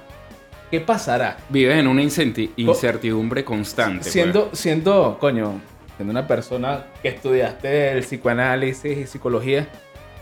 qué 0.69 0.81
pasará? 0.81 1.37
Vives 1.49 1.79
en 1.79 1.87
una 1.87 2.03
incertidumbre 2.03 3.43
constante. 3.43 4.01
Pues. 4.01 4.11
Siendo, 4.11 4.51
siendo, 4.53 5.17
coño, 5.19 5.59
siendo 5.95 6.11
una 6.11 6.27
persona 6.27 6.85
que 7.01 7.07
estudiaste 7.07 7.93
el 7.93 8.01
psicoanálisis 8.01 8.99
y 8.99 9.07
psicología, 9.07 9.67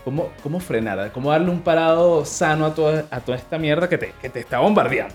¿cómo, 0.04 0.32
cómo 0.42 0.58
frenar? 0.58 1.12
¿Cómo 1.12 1.30
darle 1.30 1.50
un 1.50 1.60
parado 1.60 2.24
sano 2.24 2.64
a 2.64 2.74
toda, 2.74 3.04
a 3.10 3.20
toda 3.20 3.36
esta 3.36 3.58
mierda 3.58 3.90
que 3.90 3.98
te, 3.98 4.14
que 4.22 4.30
te 4.30 4.40
está 4.40 4.60
bombardeando? 4.60 5.14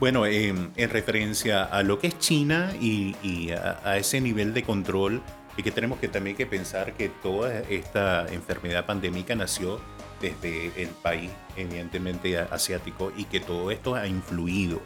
Bueno, 0.00 0.26
en 0.26 0.72
referencia 0.90 1.62
a 1.62 1.84
lo 1.84 2.00
que 2.00 2.08
es 2.08 2.18
China 2.18 2.72
y, 2.80 3.52
a, 3.52 3.78
a, 3.84 3.98
ese 3.98 4.20
nivel 4.20 4.52
de 4.52 4.64
control, 4.64 5.22
y 5.56 5.62
que 5.62 5.70
tenemos 5.70 5.98
que 5.98 6.08
también 6.08 6.36
que 6.36 6.46
pensar 6.46 6.94
que 6.94 7.08
toda 7.08 7.60
esta 7.60 8.26
enfermedad 8.32 8.86
pandémica 8.86 9.34
nació 9.34 9.80
desde 10.20 10.82
el 10.82 10.88
país, 10.88 11.30
evidentemente 11.56 12.38
asiático, 12.38 13.12
y 13.16 13.24
que 13.24 13.40
todo 13.40 13.70
esto 13.70 13.94
ha 13.94 14.06
influido. 14.06 14.80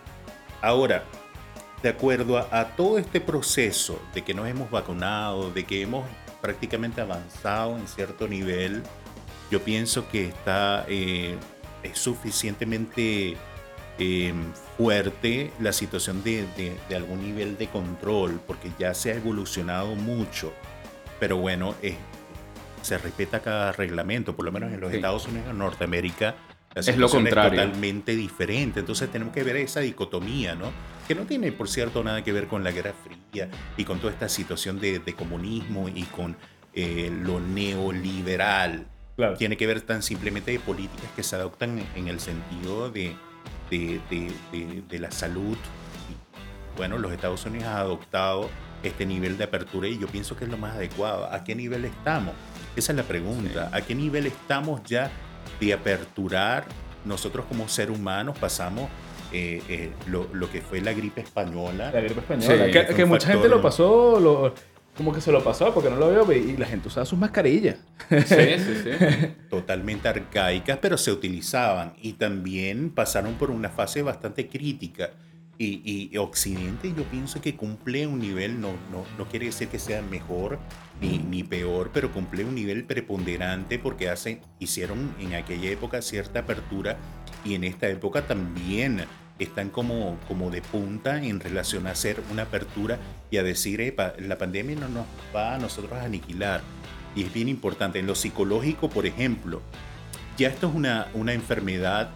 Ahora, 0.60 1.04
de 1.82 1.88
acuerdo 1.88 2.38
a, 2.38 2.64
todo 2.76 2.98
este 2.98 3.20
proceso 3.20 4.00
de 4.14 4.22
que 4.22 4.34
nos 4.34 4.48
hemos 4.48 4.70
vacunado, 4.70 5.50
de 5.50 5.64
que 5.64 5.82
hemos 5.82 6.04
prácticamente 6.40 7.00
avanzado 7.00 7.76
en 7.76 7.86
cierto 7.86 8.26
nivel, 8.26 8.82
yo 9.50 9.62
pienso 9.62 10.08
que 10.08 10.26
está 10.26 10.84
eh, 10.88 11.36
es 11.82 11.98
suficientemente 11.98 13.36
eh, 13.98 14.32
fuerte 14.76 15.50
la 15.58 15.72
situación 15.72 16.22
de, 16.22 16.76
algún 16.94 17.22
nivel 17.22 17.58
de 17.58 17.66
control, 17.68 18.40
porque 18.46 18.70
ya 18.78 18.94
se 18.94 19.12
ha 19.12 19.16
evolucionado 19.16 19.94
mucho. 19.94 20.52
Pero 21.18 21.36
bueno, 21.36 21.74
eh, 21.82 21.96
se 22.82 22.98
respeta 22.98 23.40
cada 23.40 23.72
reglamento, 23.72 24.36
por 24.36 24.44
lo 24.44 24.52
menos 24.52 24.72
en 24.72 24.80
los 24.80 24.92
Estados 24.92 25.26
Unidos, 25.26 25.50
en 25.50 25.58
Norteamérica, 25.58 26.36
la 26.74 26.80
es 26.80 26.96
lo 26.96 27.08
contrario. 27.08 27.60
Es 27.60 27.66
totalmente 27.66 28.14
diferente. 28.14 28.80
Entonces 28.80 29.10
tenemos 29.10 29.34
que 29.34 29.42
ver 29.42 29.56
esa 29.56 29.80
dicotomía, 29.80 30.54
¿no? 30.54 30.70
Que 31.06 31.14
no 31.14 31.22
tiene, 31.22 31.50
por 31.50 31.68
cierto, 31.68 32.04
nada 32.04 32.22
que 32.22 32.32
ver 32.32 32.46
con 32.46 32.62
la 32.62 32.70
Guerra 32.70 32.92
Fría 32.92 33.48
y 33.76 33.84
con 33.84 33.98
toda 33.98 34.12
esta 34.12 34.28
situación 34.28 34.78
de, 34.78 35.00
comunismo 35.16 35.88
y 35.88 36.04
con 36.04 36.36
eh, 36.74 37.10
lo 37.22 37.40
neoliberal. 37.40 38.86
Tiene 39.36 39.56
que 39.56 39.66
ver 39.66 39.80
tan 39.80 40.04
simplemente 40.04 40.52
de 40.52 40.60
políticas 40.60 41.10
que 41.16 41.24
se 41.24 41.34
adoptan 41.34 41.84
en 41.96 42.06
el 42.06 42.20
sentido 42.20 42.88
de, 42.90 43.16
de, 43.70 44.00
de 44.88 44.98
la 44.98 45.10
salud. 45.10 45.56
bueno, 46.76 46.98
los 46.98 47.12
Estados 47.12 47.44
Unidos 47.46 47.68
han 47.68 47.76
adoptado 47.76 48.48
este 48.82 49.06
nivel 49.06 49.36
de 49.36 49.44
apertura 49.44 49.88
y 49.88 49.98
yo 49.98 50.06
pienso 50.06 50.36
que 50.36 50.44
es 50.44 50.50
lo 50.50 50.56
más 50.56 50.76
adecuado. 50.76 51.26
¿A 51.32 51.44
qué 51.44 51.54
nivel 51.54 51.84
estamos? 51.84 52.34
Esa 52.76 52.92
es 52.92 52.96
la 52.96 53.04
pregunta. 53.04 53.70
¿A 53.72 53.80
qué 53.80 53.94
nivel 53.94 54.26
estamos 54.26 54.82
ya 54.84 55.10
de 55.60 55.72
aperturar? 55.72 56.64
Nosotros 57.04 57.46
como 57.46 57.68
ser 57.68 57.90
humanos 57.90 58.38
pasamos 58.38 58.88
eh, 59.32 59.62
eh, 59.68 59.90
lo, 60.06 60.28
lo, 60.32 60.50
que 60.50 60.60
fue 60.60 60.80
la 60.80 60.92
gripe 60.92 61.20
española. 61.20 61.90
La 61.92 62.00
gripe 62.00 62.20
española. 62.20 62.70
que, 62.70 63.04
mucha 63.04 63.32
gente 63.32 63.48
lo 63.48 63.60
pasó, 63.60 64.18
lo, 64.20 64.54
como 64.98 65.12
que 65.12 65.20
se 65.20 65.30
lo 65.30 65.44
pasó 65.44 65.72
porque 65.72 65.88
no 65.88 65.96
lo 65.96 66.08
veo 66.08 66.32
y 66.32 66.56
la 66.56 66.66
gente 66.66 66.88
usaba 66.88 67.06
sus 67.06 67.16
mascarillas. 67.16 67.76
Sí, 68.10 68.16
sí, 68.26 68.74
sí. 68.84 68.90
Totalmente 69.48 70.08
arcaicas, 70.08 70.78
pero 70.82 70.98
se 70.98 71.12
utilizaban 71.12 71.94
y 72.02 72.14
también 72.14 72.90
pasaron 72.90 73.34
por 73.34 73.52
una 73.52 73.68
fase 73.68 74.02
bastante 74.02 74.48
crítica 74.48 75.10
y, 75.56 76.16
Occidente 76.18 76.92
yo 76.96 77.04
pienso 77.04 77.40
que 77.40 77.56
cumple 77.56 78.06
un 78.06 78.18
nivel, 78.18 78.60
no, 78.60 78.72
no, 78.90 79.04
no 79.16 79.28
quiere 79.28 79.46
decir 79.46 79.68
que 79.68 79.78
sea 79.78 80.02
mejor 80.02 80.58
ni, 81.00 81.18
ni, 81.18 81.44
peor, 81.44 81.90
pero 81.92 82.12
cumple 82.12 82.44
un 82.44 82.54
nivel 82.54 82.84
preponderante 82.84 83.78
porque 83.78 84.08
hace, 84.08 84.40
hicieron 84.58 85.14
en 85.20 85.34
aquella 85.34 85.70
época 85.70 86.02
cierta 86.02 86.40
apertura 86.40 86.96
y 87.44 87.54
en 87.54 87.64
esta 87.64 87.88
época 87.88 88.26
también 88.26 89.04
están 89.44 89.70
como, 89.70 90.18
como 90.26 90.50
de 90.50 90.62
punta 90.62 91.22
en 91.22 91.40
relación 91.40 91.86
a 91.86 91.92
hacer 91.92 92.20
una 92.30 92.42
apertura 92.42 92.98
y 93.30 93.36
a 93.36 93.42
decir, 93.42 93.80
Epa, 93.80 94.14
la 94.18 94.38
pandemia 94.38 94.76
no 94.76 94.88
nos 94.88 95.06
va 95.34 95.54
a 95.54 95.58
nosotros 95.58 95.92
a 95.92 96.04
aniquilar. 96.04 96.62
Y 97.14 97.24
es 97.24 97.32
bien 97.32 97.48
importante. 97.48 97.98
En 97.98 98.06
lo 98.06 98.14
psicológico, 98.14 98.90
por 98.90 99.06
ejemplo, 99.06 99.62
ya 100.36 100.48
esto 100.48 100.68
es 100.68 100.74
una, 100.74 101.08
una 101.14 101.32
enfermedad 101.32 102.10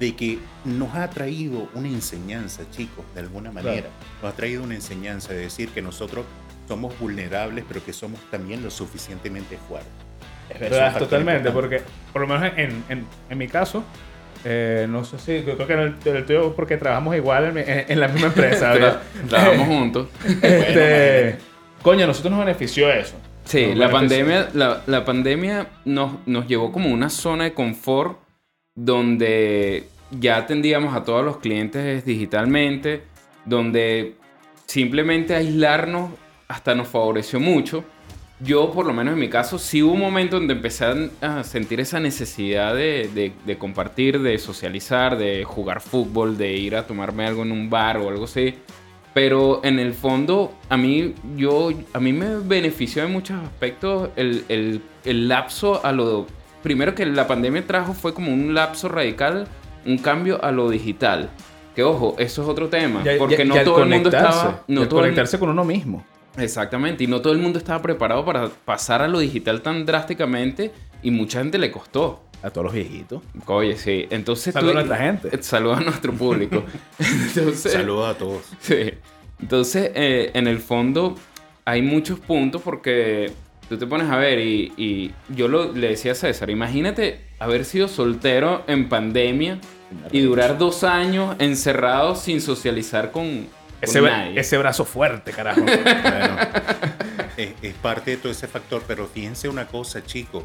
de 0.00 0.16
que 0.16 0.38
nos 0.64 0.94
ha 0.96 1.08
traído 1.10 1.68
una 1.74 1.88
enseñanza, 1.88 2.64
chicos, 2.70 3.04
de 3.14 3.20
alguna 3.20 3.52
manera. 3.52 3.88
Nos 4.20 4.32
ha 4.32 4.36
traído 4.36 4.64
una 4.64 4.74
enseñanza 4.74 5.32
de 5.32 5.40
decir 5.40 5.68
que 5.68 5.82
nosotros 5.82 6.26
somos 6.66 6.98
vulnerables, 6.98 7.64
pero 7.68 7.84
que 7.84 7.92
somos 7.92 8.20
también 8.30 8.62
lo 8.62 8.70
suficientemente 8.70 9.58
fuertes. 9.68 9.92
Es 10.48 10.58
verdad, 10.58 10.98
totalmente, 10.98 11.50
porque 11.50 11.82
por 12.12 12.22
lo 12.22 12.28
menos 12.28 12.52
en, 12.56 12.84
en, 12.88 13.06
en 13.30 13.38
mi 13.38 13.46
caso, 13.46 13.84
eh, 14.44 14.86
no 14.88 15.04
sé 15.04 15.18
si, 15.18 15.42
creo 15.42 15.66
que 15.66 15.72
en 15.72 16.16
el, 16.16 16.26
tuyo, 16.26 16.54
porque 16.54 16.76
trabajamos 16.76 17.16
igual 17.16 17.56
en, 17.56 18.00
la 18.00 18.08
misma 18.08 18.26
empresa, 18.34 19.00
Trabajamos 19.28 19.66
juntos. 19.66 20.08
Este, 20.42 21.38
coño, 21.82 22.04
a 22.04 22.06
nosotros 22.06 22.32
nos 22.32 22.44
benefició 22.44 22.90
eso. 22.90 23.14
Sí, 23.44 23.74
la 23.74 23.90
pandemia, 23.90 24.48
la, 24.54 24.82
la, 24.86 25.04
pandemia 25.04 25.66
nos, 25.84 26.26
nos 26.26 26.46
llevó 26.46 26.70
como 26.70 26.88
una 26.90 27.10
zona 27.10 27.44
de 27.44 27.54
confort 27.54 28.18
donde 28.74 29.88
ya 30.18 30.36
atendíamos 30.36 30.94
a 30.94 31.02
todos 31.02 31.24
los 31.24 31.38
clientes 31.38 32.04
digitalmente, 32.04 33.02
donde 33.44 34.14
simplemente 34.66 35.34
aislarnos 35.34 36.10
hasta 36.48 36.74
nos 36.74 36.88
favoreció 36.88 37.40
mucho. 37.40 37.84
Yo, 38.42 38.72
por 38.72 38.86
lo 38.86 38.92
menos 38.92 39.14
en 39.14 39.20
mi 39.20 39.28
caso, 39.28 39.58
sí 39.58 39.82
hubo 39.82 39.92
un 39.92 40.00
momento 40.00 40.36
donde 40.36 40.54
empecé 40.54 41.10
a 41.20 41.44
sentir 41.44 41.80
esa 41.80 42.00
necesidad 42.00 42.74
de, 42.74 43.56
compartir, 43.58 44.20
de 44.20 44.36
socializar, 44.38 45.16
de 45.16 45.44
jugar 45.44 45.80
fútbol, 45.80 46.36
de 46.36 46.52
ir 46.52 46.74
a 46.74 46.86
tomarme 46.86 47.26
algo 47.26 47.42
en 47.42 47.52
un 47.52 47.70
bar 47.70 47.98
o 47.98 48.08
algo 48.08 48.24
así. 48.24 48.54
Pero 49.14 49.60
en 49.62 49.78
el 49.78 49.92
fondo, 49.92 50.54
a 50.68 50.76
mí, 50.76 51.14
yo, 51.36 51.70
a 51.92 52.00
mí 52.00 52.12
me 52.12 52.38
benefició 52.38 53.04
en 53.04 53.12
muchos 53.12 53.40
aspectos 53.42 54.10
el, 54.16 54.44
el, 54.48 54.82
el 55.04 55.28
lapso 55.28 55.84
a 55.84 55.92
lo... 55.92 56.26
Primero 56.62 56.94
que 56.94 57.04
la 57.06 57.26
pandemia 57.26 57.66
trajo 57.66 57.92
fue 57.92 58.14
como 58.14 58.32
un 58.32 58.54
lapso 58.54 58.88
radical 58.88 59.46
un 59.84 59.98
cambio 59.98 60.42
a 60.42 60.50
lo 60.52 60.70
digital. 60.70 61.30
Que 61.74 61.82
ojo, 61.82 62.14
eso 62.18 62.42
es 62.42 62.48
otro 62.48 62.68
tema. 62.68 63.02
porque 63.18 63.44
no 63.44 63.56
todo 63.62 63.82
el 63.82 63.88
mundo 63.88 64.08
estaba. 64.10 64.62
No 64.68 64.88
conectarse 64.88 65.38
con 65.38 65.48
uno 65.48 65.64
mismo. 65.64 66.04
Exactamente. 66.36 67.04
Y 67.04 67.06
no 67.06 67.20
todo 67.20 67.32
el 67.32 67.38
mundo 67.38 67.58
estaba 67.58 67.82
preparado 67.82 68.24
para 68.24 68.48
pasar 68.48 69.02
a 69.02 69.08
lo 69.08 69.18
digital 69.18 69.62
tan 69.62 69.84
drásticamente. 69.84 70.72
Y 71.02 71.10
mucha 71.10 71.40
gente 71.40 71.58
le 71.58 71.70
costó. 71.70 72.24
A 72.42 72.50
todos 72.50 72.64
los 72.64 72.74
viejitos. 72.74 73.22
Oye, 73.46 73.76
sí. 73.76 74.06
Entonces. 74.10 74.52
Saludos 74.52 74.74
a 74.74 74.78
nuestra 74.80 74.96
gente. 74.96 75.42
Saludos 75.44 75.78
a 75.78 75.80
nuestro 75.82 76.12
público. 76.12 76.64
Saludos 77.54 78.08
a 78.08 78.18
todos. 78.18 78.42
Sí. 78.60 78.94
Entonces, 79.40 79.92
eh, 79.94 80.30
en 80.34 80.48
el 80.48 80.58
fondo, 80.58 81.14
hay 81.64 81.82
muchos 81.82 82.18
puntos 82.18 82.62
porque 82.62 83.32
tú 83.68 83.76
te 83.76 83.86
pones 83.86 84.10
a 84.10 84.16
ver 84.16 84.38
y, 84.38 85.12
yo 85.28 85.48
lo, 85.48 85.72
le 85.72 85.88
decía 85.88 86.12
a 86.12 86.14
César, 86.14 86.50
imagínate 86.50 87.20
haber 87.38 87.64
sido 87.64 87.88
soltero 87.88 88.64
en 88.66 88.88
pandemia 88.88 89.58
y 90.10 90.20
durar 90.20 90.58
dos 90.58 90.84
años 90.84 91.36
encerrado 91.38 92.14
sin 92.14 92.40
socializar 92.40 93.10
con, 93.10 93.46
ese, 93.82 94.00
nadie. 94.00 94.40
Ese 94.40 94.58
brazo 94.58 94.84
fuerte, 94.84 95.32
carajo. 95.32 95.60
es, 97.36 97.74
parte 97.82 98.12
de 98.12 98.16
todo 98.16 98.32
ese 98.32 98.46
factor, 98.46 98.82
pero 98.86 99.06
fíjense 99.06 99.48
una 99.48 99.66
cosa, 99.66 100.04
chicos. 100.04 100.44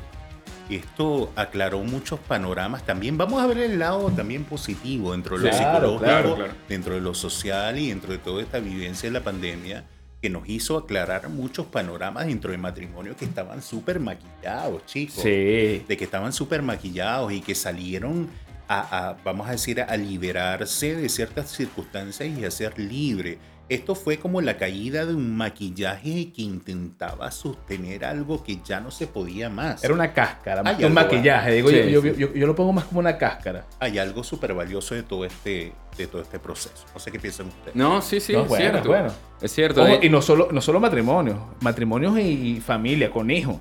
Esto 0.70 1.32
aclaró 1.36 1.79
muchos 1.79 2.20
panoramas. 2.20 2.86
También 2.86 3.17
vamos 3.17 3.41
a 3.41 3.48
ver 3.48 3.60
el 3.60 3.79
lado 3.79 4.12
también 4.12 4.44
positivo 4.44 5.13
dentro 5.13 5.38
de 5.38 5.48
lo 5.48 5.53
psicológico, 5.53 6.48
dentro 6.67 6.96
de 6.96 7.01
lo 7.01 7.13
social 7.13 7.77
y 7.79 7.88
dentro 7.88 8.12
de 8.12 8.17
toda 8.17 8.41
esta 8.41 8.60
vivencia 8.60 9.08
de 9.08 9.13
la 9.13 9.24
pandemia 9.24 9.86
que 10.22 10.29
nos 10.29 10.50
hizo 10.50 10.77
aclarar 10.77 11.29
muchos 11.29 11.67
panoramas 11.67 12.25
dentro 12.25 12.51
del 12.51 12.60
matrimonio 12.60 13.15
que 13.15 13.25
estaban 13.25 13.62
súper 13.62 14.00
maquillados, 14.00 14.86
chicos. 14.86 15.22
Sí. 15.22 15.84
De 15.88 15.96
que 15.98 16.03
estaban 16.03 16.34
súper 16.34 16.63
maquillados 16.63 17.32
y 17.32 17.39
que 17.39 17.56
salieron 17.56 18.27
a, 18.67 19.15
vamos 19.24 19.47
a 19.47 19.51
decir, 19.51 19.81
a 19.81 19.97
liberarse 19.97 20.95
de 20.95 21.09
ciertas 21.09 21.50
circunstancias 21.51 22.29
y 22.29 22.45
a 22.45 22.51
ser 22.51 22.77
libre. 22.77 23.38
Esto 23.69 23.95
fue 23.95 24.17
como 24.17 24.39
la 24.39 24.55
caída 24.55 25.05
de 25.05 25.13
un 25.13 25.36
maquillaje 25.36 26.31
que 26.31 26.41
intentaba 26.41 27.29
sostener 27.31 28.05
algo 28.05 28.41
que 28.41 28.59
ya 28.63 28.79
no 28.79 28.91
se 28.91 29.07
podía 29.07 29.50
más. 29.50 29.83
Era 29.83 29.93
una 29.93 30.13
cáscara, 30.13 30.63
más 30.63 30.77
que 30.77 30.86
un 30.86 30.93
maquillaje. 30.93 31.51
Digo, 31.51 31.69
yo, 31.69 32.01
yo, 32.01 32.47
lo 32.47 32.55
pongo 32.55 32.71
más 32.71 32.86
como 32.86 33.01
una 33.01 33.17
cáscara. 33.17 33.65
Hay 33.79 33.97
algo 34.00 34.24
súper 34.24 34.53
valioso 34.53 34.95
de 34.95 35.03
todo, 35.03 35.25
este, 35.25 35.74
de 35.97 36.07
todo 36.07 36.21
este 36.21 36.39
proceso. 36.39 36.86
No 36.93 37.00
sé 37.00 37.12
qué 37.12 37.19
piensan 37.19 37.47
ustedes. 37.47 37.75
No, 37.75 38.01
sí, 38.01 38.21
sí, 38.21 38.33
es 38.33 38.55
cierto. 38.55 38.88
Bueno. 38.88 39.12
Es 39.41 39.51
cierto. 39.51 39.86
y 40.01 40.09
no 40.09 40.21
solo, 40.21 40.47
no 40.50 40.62
solo 40.62 40.79
matrimonios, 40.79 41.38
matrimonios 41.59 42.17
y 42.19 42.62
familia, 42.65 43.12
con 43.12 43.29
hijos. 43.29 43.57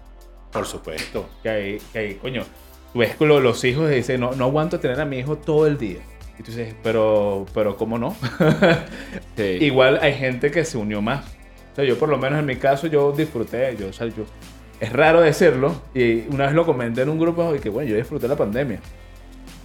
Por 0.53 0.67
supuesto. 0.67 1.29
Que 1.43 1.49
hay, 1.49 1.79
que 1.93 1.99
hay 1.99 2.15
coño, 2.15 2.45
tú 2.97 3.01
ves 3.01 3.15
con 3.17 3.29
los 3.29 3.63
hijos 3.65 3.91
y 3.93 3.97
dices, 3.97 4.19
no, 4.19 4.33
no 4.33 4.45
aguanto 4.47 4.81
tener 4.81 4.99
a 4.99 5.05
mi 5.05 5.19
hijo 5.19 5.37
todo 5.37 5.67
el 5.67 5.77
día. 5.77 5.99
Y 6.39 6.43
tú 6.43 6.51
dices, 6.51 6.75
pero, 6.83 7.45
pero 7.53 7.77
¿cómo 7.77 7.99
no? 7.99 8.17
Igual 9.37 9.99
hay 10.01 10.15
gente 10.15 10.51
que 10.51 10.65
se 10.65 10.79
unió 10.79 11.03
más. 11.03 11.25
O 11.73 11.77
sea, 11.77 11.85
yo 11.85 11.99
por 11.99 12.09
lo 12.09 12.17
menos 12.17 12.39
en 12.39 12.47
mi 12.47 12.57
caso, 12.57 12.87
yo 12.87 13.13
disfruté, 13.13 13.77
yo, 13.79 13.89
o 13.89 13.93
sea, 13.93 14.07
yo 14.07 14.25
es 14.81 14.91
raro 14.93 15.21
decirlo, 15.21 15.75
y 15.95 16.21
una 16.31 16.47
vez 16.47 16.55
lo 16.55 16.65
comenté 16.65 17.03
en 17.03 17.11
un 17.11 17.19
grupo 17.19 17.55
y 17.55 17.59
que, 17.59 17.69
bueno, 17.69 17.91
yo 17.91 17.97
disfruté 17.97 18.29
la 18.29 18.37
pandemia. 18.37 18.81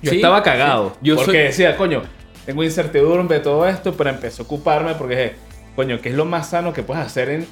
Yo 0.02 0.10
Sí, 0.12 0.18
estaba 0.18 0.44
cagado. 0.44 0.90
sí. 0.92 0.98
Yo 1.04 1.16
porque 1.16 1.32
soy- 1.32 1.38
decía, 1.40 1.78
coño, 1.78 2.02
tengo 2.46 2.64
incertidumbre 2.66 3.38
de 3.38 3.44
todo 3.46 3.66
esto, 3.66 3.94
pero 3.94 4.10
empecé 4.10 4.42
a 4.42 4.46
ocuparme 4.46 4.94
porque 4.96 5.16
dije, 5.16 5.34
coño, 5.78 6.02
¿qué 6.02 6.10
es 6.10 6.16
lo 6.16 6.26
más 6.26 6.50
sano 6.50 6.74
que 6.74 6.84
puedes 6.84 7.06
hacer 7.06 7.30
en, 7.30 7.48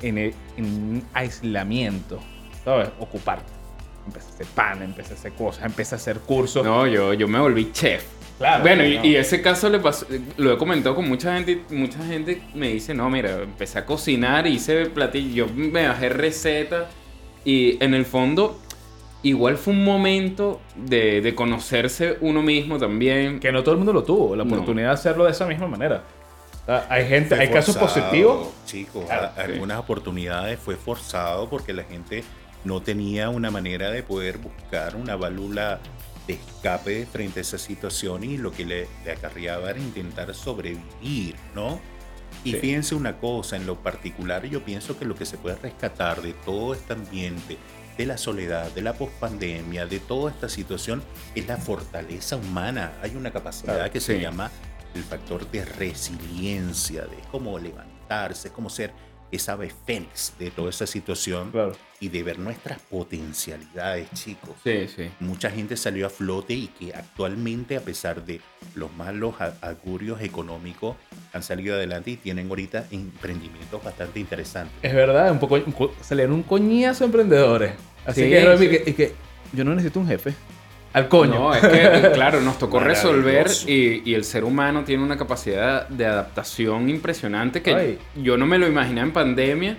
en, 0.00 0.16
en- 0.18 0.34
en 0.56 1.02
aislamiento? 1.12 2.18
¿Sabes? 2.64 2.88
Ocuparte. 2.98 3.57
Empecé 4.08 4.26
a 4.26 4.34
hacer 4.34 4.46
pan, 4.54 4.82
empecé 4.82 5.12
a 5.12 5.16
hacer 5.16 5.32
cosas, 5.32 5.64
empecé 5.64 5.94
a 5.94 5.98
hacer 5.98 6.18
cursos. 6.20 6.64
No, 6.64 6.86
yo, 6.86 7.12
yo 7.14 7.28
me 7.28 7.38
volví 7.38 7.70
chef. 7.72 8.04
Claro, 8.38 8.62
Bueno, 8.62 8.84
y, 8.84 8.96
no. 8.98 9.04
y 9.04 9.16
ese 9.16 9.42
caso 9.42 9.68
le 9.68 9.78
pasó, 9.80 10.06
lo 10.36 10.52
he 10.52 10.58
comentado 10.58 10.94
con 10.94 11.08
mucha 11.08 11.34
gente 11.34 11.62
y 11.70 11.74
mucha 11.74 12.04
gente 12.04 12.40
me 12.54 12.68
dice, 12.68 12.94
no, 12.94 13.10
mira, 13.10 13.42
empecé 13.42 13.78
a 13.80 13.84
cocinar, 13.84 14.46
hice 14.46 14.86
platillos, 14.86 15.48
yo 15.48 15.54
me 15.54 15.88
bajé 15.88 16.08
recetas 16.08 16.86
y 17.44 17.82
en 17.84 17.94
el 17.94 18.04
fondo 18.04 18.60
igual 19.24 19.56
fue 19.58 19.72
un 19.72 19.82
momento 19.84 20.60
de, 20.76 21.20
de 21.20 21.34
conocerse 21.34 22.16
uno 22.20 22.40
mismo 22.42 22.78
también. 22.78 23.40
Que 23.40 23.50
no 23.50 23.62
todo 23.62 23.72
el 23.72 23.78
mundo 23.78 23.92
lo 23.92 24.04
tuvo, 24.04 24.36
la 24.36 24.44
No. 24.44 24.54
oportunidad 24.54 24.88
de 24.88 24.94
hacerlo 24.94 25.24
de 25.24 25.32
esa 25.32 25.44
misma 25.46 25.66
manera. 25.66 26.04
O 26.62 26.66
sea, 26.66 26.86
hay 26.88 27.08
gente, 27.08 27.34
Fue 27.34 27.44
hay 27.44 27.50
casos 27.50 27.76
forzado, 27.76 28.02
positivos. 28.06 28.48
Chicos, 28.66 29.04
Claro, 29.06 29.26
a- 29.26 29.34
sí. 29.34 29.52
algunas 29.52 29.78
oportunidades 29.80 30.60
fue 30.60 30.76
forzado 30.76 31.48
porque 31.50 31.72
la 31.72 31.82
gente 31.82 32.22
no 32.64 32.82
tenía 32.82 33.28
una 33.30 33.50
manera 33.50 33.90
de 33.90 34.02
poder 34.02 34.38
buscar 34.38 34.96
una 34.96 35.16
válvula 35.16 35.80
de 36.26 36.34
escape 36.34 37.06
frente 37.06 37.40
a 37.40 37.42
esa 37.42 37.58
situación 37.58 38.24
y 38.24 38.36
lo 38.36 38.52
que 38.52 38.66
le, 38.66 38.88
le 39.04 39.12
acarreaba 39.12 39.70
era 39.70 39.78
intentar 39.78 40.34
sobrevivir, 40.34 41.36
¿no? 41.54 41.80
Y 42.44 42.52
Sí. 42.52 42.58
fíjense 42.58 42.94
una 42.94 43.16
cosa, 43.18 43.56
en 43.56 43.66
lo 43.66 43.76
particular 43.82 44.44
yo 44.46 44.62
pienso 44.64 44.98
que 44.98 45.04
lo 45.04 45.14
que 45.14 45.24
se 45.24 45.38
puede 45.38 45.56
rescatar 45.56 46.20
de 46.22 46.34
todo 46.34 46.74
este 46.74 46.92
ambiente, 46.92 47.56
de 47.96 48.06
la 48.06 48.16
soledad, 48.18 48.70
de 48.72 48.82
la 48.82 48.92
pospandemia, 48.92 49.86
de 49.86 49.98
toda 49.98 50.30
esta 50.30 50.48
situación, 50.48 51.02
es 51.34 51.48
la 51.48 51.56
fortaleza 51.56 52.36
humana. 52.36 52.92
Hay 53.02 53.16
una 53.16 53.32
capacidad 53.32 53.74
Claro, 53.76 53.90
que 53.92 54.00
se 54.00 54.20
llama 54.20 54.50
el 54.94 55.02
factor 55.02 55.50
de 55.50 55.64
resiliencia, 55.64 57.02
de 57.02 57.16
cómo 57.30 57.58
levantarse, 57.58 58.50
cómo 58.50 58.70
ser 58.70 58.92
esa 59.30 59.52
ave 59.52 59.70
fénix 59.86 60.32
de 60.38 60.50
toda 60.50 60.70
esa 60.70 60.86
situación 60.86 61.50
Claro. 61.50 61.72
y 62.00 62.08
de 62.08 62.22
ver 62.22 62.38
nuestras 62.38 62.78
potencialidades, 62.90 64.10
chicos. 64.14 64.50
Sí, 64.64 64.88
sí. 64.94 65.10
Mucha 65.20 65.50
gente 65.50 65.76
salió 65.76 66.06
a 66.06 66.10
flote 66.10 66.54
y 66.54 66.68
que 66.68 66.94
actualmente, 66.94 67.76
a 67.76 67.80
pesar 67.80 68.24
de 68.24 68.40
los 68.74 68.92
malos 68.94 69.34
augurios 69.60 70.20
económicos, 70.22 70.96
han 71.32 71.42
salido 71.42 71.74
adelante 71.74 72.12
y 72.12 72.16
tienen 72.16 72.48
ahorita 72.48 72.86
emprendimientos 72.90 73.82
bastante 73.82 74.18
interesantes. 74.20 74.74
Es 74.82 74.94
verdad, 74.94 75.30
un 75.30 75.38
poco, 75.38 75.58
salieron 76.00 76.34
un 76.34 76.42
coñazo 76.42 77.00
de 77.00 77.06
emprendedores. 77.06 77.72
Así 78.06 78.22
Sí, 78.24 78.30
que, 78.30 78.56
sí. 78.58 78.64
y 78.64 78.68
que, 78.68 78.90
y 78.90 78.92
que 78.94 79.12
yo 79.52 79.64
no 79.64 79.74
necesito 79.74 80.00
un 80.00 80.06
jefe. 80.08 80.34
Al 80.98 81.08
coño. 81.08 81.34
No, 81.34 81.54
es 81.54 81.60
que, 81.60 82.10
claro, 82.14 82.40
nos 82.40 82.58
tocó 82.58 82.80
resolver 82.80 83.46
y, 83.66 84.02
y 84.04 84.14
el 84.14 84.24
ser 84.24 84.44
humano 84.44 84.82
tiene 84.84 85.02
una 85.02 85.16
capacidad 85.16 85.88
de 85.88 86.06
adaptación 86.06 86.90
impresionante 86.90 87.62
que 87.62 87.74
Ay. 87.74 87.98
yo 88.16 88.36
no 88.36 88.46
me 88.46 88.58
lo 88.58 88.66
imaginé 88.66 89.02
en 89.02 89.12
pandemia. 89.12 89.76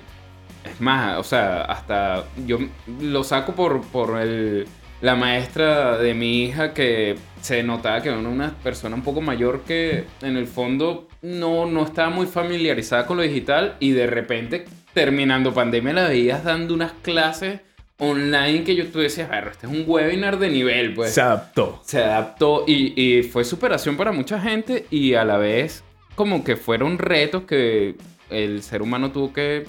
Es 0.64 0.80
más, 0.80 1.18
o 1.18 1.24
sea, 1.24 1.64
hasta 1.64 2.26
yo 2.46 2.60
lo 3.02 3.24
saco 3.24 3.54
por, 3.54 3.82
por 3.82 4.20
el, 4.20 4.66
la 5.02 5.16
maestra 5.16 5.98
de 5.98 6.14
mi 6.14 6.44
hija 6.44 6.74
que 6.74 7.18
se 7.42 7.64
notaba 7.64 8.02
que 8.02 8.10
era 8.10 8.18
una 8.18 8.56
persona 8.64 8.96
un 8.96 9.02
poco 9.02 9.22
mayor 9.22 9.62
que 9.62 10.06
en 10.22 10.38
el 10.38 10.48
fondo 10.48 11.08
no, 11.22 11.66
no 11.66 11.84
estaba 11.84 12.10
muy 12.10 12.28
familiarizada 12.28 13.06
con 13.06 13.18
lo 13.18 13.24
digital 13.24 13.76
y 13.80 13.92
de 13.92 14.08
repente 14.08 14.66
terminando 14.94 15.54
pandemia 15.54 15.94
la 15.94 16.08
veías 16.08 16.44
dando 16.44 16.74
unas 16.74 16.92
clases 17.02 17.62
online 18.00 18.64
que 18.64 18.76
yo 18.76 18.88
tú 18.88 19.00
decías, 19.00 19.30
"Berro, 19.30 19.52
este 19.52 19.68
es 19.68 19.72
un 19.74 19.84
webinar 19.86 20.40
de 20.40 20.50
nivel, 20.50 20.94
pues 20.94 21.14
Se 21.14 21.22
adaptó. 21.22 21.80
se 21.86 22.02
adaptó 22.04 22.64
y, 22.66 22.94
y 23.00 23.24
fue 23.24 23.44
superación 23.44 23.96
para 23.98 24.12
mucha 24.12 24.40
gente 24.40 24.86
y 24.90 25.14
a 25.14 25.24
la 25.26 25.38
vez 25.38 25.84
como 26.16 26.44
que 26.44 26.56
fueron 26.58 26.98
retos 26.98 27.44
que 27.44 27.96
el 28.30 28.62
ser 28.64 28.82
humano 28.82 29.12
tuvo 29.12 29.32
que, 29.34 29.66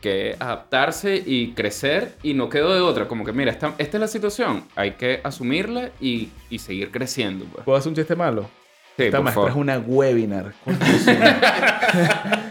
que 0.00 0.34
adaptarse 0.38 1.22
y 1.24 1.52
crecer 1.52 2.14
y 2.22 2.34
no 2.34 2.48
quedó 2.48 2.74
de 2.74 2.80
otra. 2.80 3.06
Como 3.08 3.24
que 3.24 3.32
mira, 3.32 3.50
esta, 3.52 3.74
esta 3.78 3.96
es 3.96 4.00
la 4.00 4.08
situación, 4.08 4.64
hay 4.74 4.92
que 4.92 5.20
asumirla 5.22 5.90
y, 6.00 6.28
y 6.50 6.58
seguir 6.58 6.90
creciendo. 6.90 7.44
Pues. 7.46 7.64
¿Puedo 7.64 7.78
hacer 7.78 7.90
un 7.90 7.96
chiste 7.96 8.16
malo? 8.16 8.48
Sí, 8.96 9.04
Esta 9.04 9.20
maestra 9.22 9.48
es 9.48 9.54
una 9.56 9.78
webinar. 9.78 10.52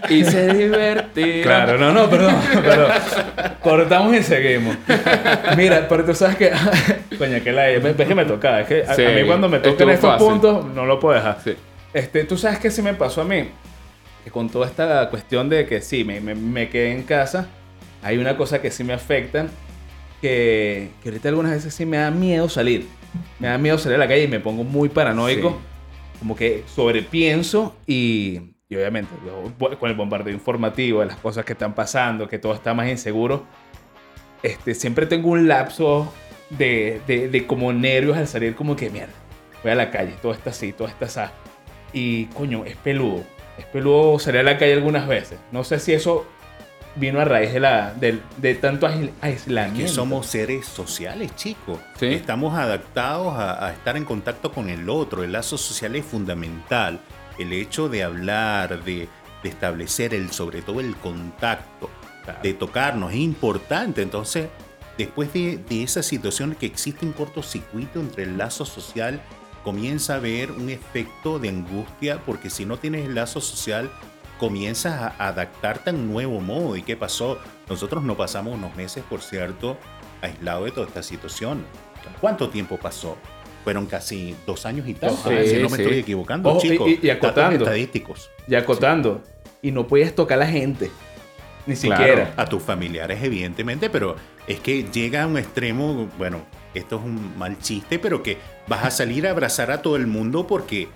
Y 0.09 0.25
se 0.25 0.53
divertía. 0.53 1.41
claro, 1.43 1.77
no, 1.77 1.91
no, 1.93 2.09
perdón, 2.09 2.35
perdón. 2.53 2.91
Cortamos 3.61 4.13
y 4.15 4.23
seguimos. 4.23 4.75
Mira, 5.55 5.87
pero 5.87 6.03
tú 6.03 6.13
sabes 6.13 6.35
que... 6.35 6.51
Coño, 7.17 7.41
que 7.43 7.51
la... 7.51 7.69
Es 7.69 7.95
que 7.95 8.15
me 8.15 8.25
toca. 8.25 8.61
Es 8.61 8.67
que 8.67 8.83
a, 8.83 8.93
Sí, 8.93 9.05
a 9.05 9.09
mí 9.09 9.23
cuando 9.25 9.47
me 9.47 9.59
tocan 9.59 9.89
estos 9.89 10.11
fácil. 10.11 10.27
puntos, 10.27 10.65
no 10.65 10.85
lo 10.85 10.99
puedo 10.99 11.15
dejar. 11.15 11.37
Sí. 11.43 11.55
Este, 11.93 12.23
tú 12.25 12.37
sabes 12.37 12.59
que 12.59 12.69
sí 12.71 12.81
me 12.81 12.93
pasó 12.93 13.21
a 13.21 13.25
mí. 13.25 13.49
Que 14.23 14.31
con 14.31 14.49
toda 14.49 14.67
esta 14.67 15.09
cuestión 15.09 15.47
de 15.49 15.65
que 15.65 15.81
sí, 15.81 16.03
me, 16.03 16.19
me, 16.19 16.35
me 16.35 16.69
quedé 16.69 16.91
en 16.91 17.03
casa, 17.03 17.47
hay 18.03 18.17
una 18.17 18.35
cosa 18.37 18.61
que 18.61 18.69
sí 18.69 18.83
me 18.83 18.93
afecta, 18.93 19.47
que, 20.21 20.89
que 21.01 21.09
ahorita 21.09 21.29
algunas 21.29 21.53
veces 21.53 21.73
sí 21.73 21.85
me 21.85 21.97
da 21.97 22.11
miedo 22.11 22.49
salir. 22.49 22.87
Me 23.39 23.47
da 23.47 23.57
miedo 23.57 23.77
salir 23.77 23.95
a 23.95 23.99
la 23.99 24.07
calle 24.07 24.23
y 24.23 24.27
me 24.27 24.39
pongo 24.39 24.63
muy 24.63 24.89
paranoico. 24.89 25.49
Sí. 25.51 25.55
Como 26.21 26.35
que 26.35 26.63
sobrepienso 26.67 27.75
y, 27.87 28.53
y 28.69 28.75
obviamente 28.75 29.09
yo, 29.25 29.77
con 29.79 29.89
el 29.89 29.97
bombardeo 29.97 30.31
informativo 30.31 30.99
de 30.99 31.07
las 31.07 31.17
cosas 31.17 31.43
que 31.43 31.53
están 31.53 31.73
pasando, 31.73 32.27
que 32.27 32.37
todo 32.37 32.53
está 32.53 32.75
más 32.75 32.87
inseguro, 32.87 33.43
este, 34.43 34.75
siempre 34.75 35.07
tengo 35.07 35.31
un 35.31 35.47
lapso 35.47 36.13
de, 36.51 37.01
de, 37.07 37.27
de 37.27 37.47
como 37.47 37.73
nervios 37.73 38.17
al 38.17 38.27
salir, 38.27 38.53
como 38.53 38.75
que 38.75 38.91
mierda, 38.91 39.13
voy 39.63 39.71
a 39.71 39.75
la 39.75 39.89
calle, 39.89 40.13
todo 40.21 40.31
está 40.31 40.51
así, 40.51 40.73
todo 40.73 40.87
está 40.87 41.05
así. 41.05 41.31
Y 41.91 42.25
coño, 42.27 42.65
es 42.65 42.75
peludo. 42.77 43.23
Es 43.57 43.65
peludo 43.65 44.19
salir 44.19 44.41
a 44.41 44.43
la 44.43 44.57
calle 44.57 44.73
algunas 44.73 45.07
veces. 45.07 45.39
No 45.51 45.63
sé 45.63 45.79
si 45.79 45.93
eso 45.93 46.27
vino 46.95 47.19
a 47.21 47.25
raíz 47.25 47.53
de, 47.53 47.59
la, 47.59 47.93
de 47.93 48.55
tanto 48.55 48.87
ais- 48.87 49.11
aislamiento. 49.21 49.81
Que 49.81 49.87
somos 49.87 50.25
seres 50.27 50.65
sociales, 50.65 51.35
chicos. 51.35 51.79
Sí. 51.99 52.07
Estamos 52.07 52.57
adaptados 52.57 53.33
a, 53.37 53.65
a 53.67 53.71
estar 53.73 53.95
en 53.97 54.05
contacto 54.05 54.51
con 54.51 54.69
el 54.69 54.89
otro. 54.89 55.23
El 55.23 55.31
lazo 55.31 55.57
social 55.57 55.95
es 55.95 56.05
fundamental. 56.05 56.99
El 57.39 57.53
hecho 57.53 57.87
de 57.89 58.03
hablar, 58.03 58.83
de, 58.83 59.07
de 59.43 59.49
establecer 59.49 60.13
el, 60.13 60.31
sobre 60.31 60.61
todo 60.61 60.79
el 60.79 60.95
contacto, 60.97 61.89
Claro. 62.23 62.39
de 62.43 62.53
tocarnos, 62.53 63.11
es 63.13 63.17
importante. 63.17 64.01
Entonces, 64.03 64.47
después 64.95 65.33
de, 65.33 65.57
de 65.57 65.81
esa 65.81 66.03
situación 66.03 66.53
que 66.53 66.67
existe 66.67 67.03
un 67.03 67.13
cortocircuito 67.13 67.99
entre 67.99 68.23
el 68.23 68.37
lazo 68.37 68.63
social, 68.63 69.19
comienza 69.63 70.13
a 70.13 70.17
haber 70.17 70.51
un 70.51 70.69
efecto 70.69 71.39
de 71.39 71.49
angustia, 71.49 72.19
porque 72.25 72.49
si 72.51 72.65
no 72.65 72.77
tienes 72.77 73.05
el 73.07 73.15
lazo 73.15 73.41
social, 73.41 73.89
comienzas 74.41 75.13
a 75.19 75.27
adaptarte 75.27 75.91
a 75.91 75.93
un 75.93 76.11
nuevo 76.11 76.41
modo. 76.41 76.75
¿Y 76.75 76.81
qué 76.81 76.97
pasó? 76.97 77.37
Nosotros 77.69 78.03
no 78.03 78.17
pasamos 78.17 78.55
unos 78.55 78.75
meses, 78.75 79.03
por 79.07 79.21
cierto, 79.21 79.77
aislados 80.19 80.65
de 80.65 80.71
toda 80.71 80.87
esta 80.87 81.03
situación. 81.03 81.63
¿Cuánto 82.19 82.49
tiempo 82.49 82.77
pasó? 82.77 83.17
Fueron 83.63 83.85
casi 83.85 84.35
dos 84.47 84.65
años 84.65 84.87
y 84.87 84.95
tal, 84.95 85.11
Dos 85.11 85.19
si 85.21 85.29
años, 85.29 85.61
no 85.61 85.69
me 85.69 85.77
sí. 85.77 85.83
estoy 85.83 85.99
equivocando, 85.99 86.49
Ojo, 86.49 86.59
chicos. 86.59 86.89
y- 86.89 86.99
y 87.05 87.09
acotando. 87.11 87.63
estadísticos. 87.63 88.31
Y 88.47 88.55
acotando. 88.55 89.21
Y 89.61 89.71
no 89.71 89.85
podías 89.85 90.13
tocar 90.15 90.37
a 90.37 90.45
la 90.45 90.47
gente. 90.47 90.89
Ni 91.67 91.75
Claro. 91.75 92.01
siquiera. 92.03 92.33
A 92.37 92.45
tus 92.47 92.63
familiares, 92.63 93.19
evidentemente, 93.21 93.91
pero 93.91 94.15
es 94.47 94.59
que 94.59 94.85
llega 94.91 95.21
a 95.21 95.27
un 95.27 95.37
extremo, 95.37 96.09
bueno, 96.17 96.39
esto 96.73 96.95
es 96.97 97.03
un 97.03 97.37
mal 97.37 97.59
chiste, 97.59 97.99
pero 97.99 98.23
que 98.23 98.39
vas 98.67 98.83
a 98.83 98.89
salir 98.89 99.27
a 99.27 99.29
abrazar 99.29 99.69
a 99.69 99.83
todo 99.83 99.95
el 99.97 100.07
mundo 100.07 100.47
porque 100.47 100.87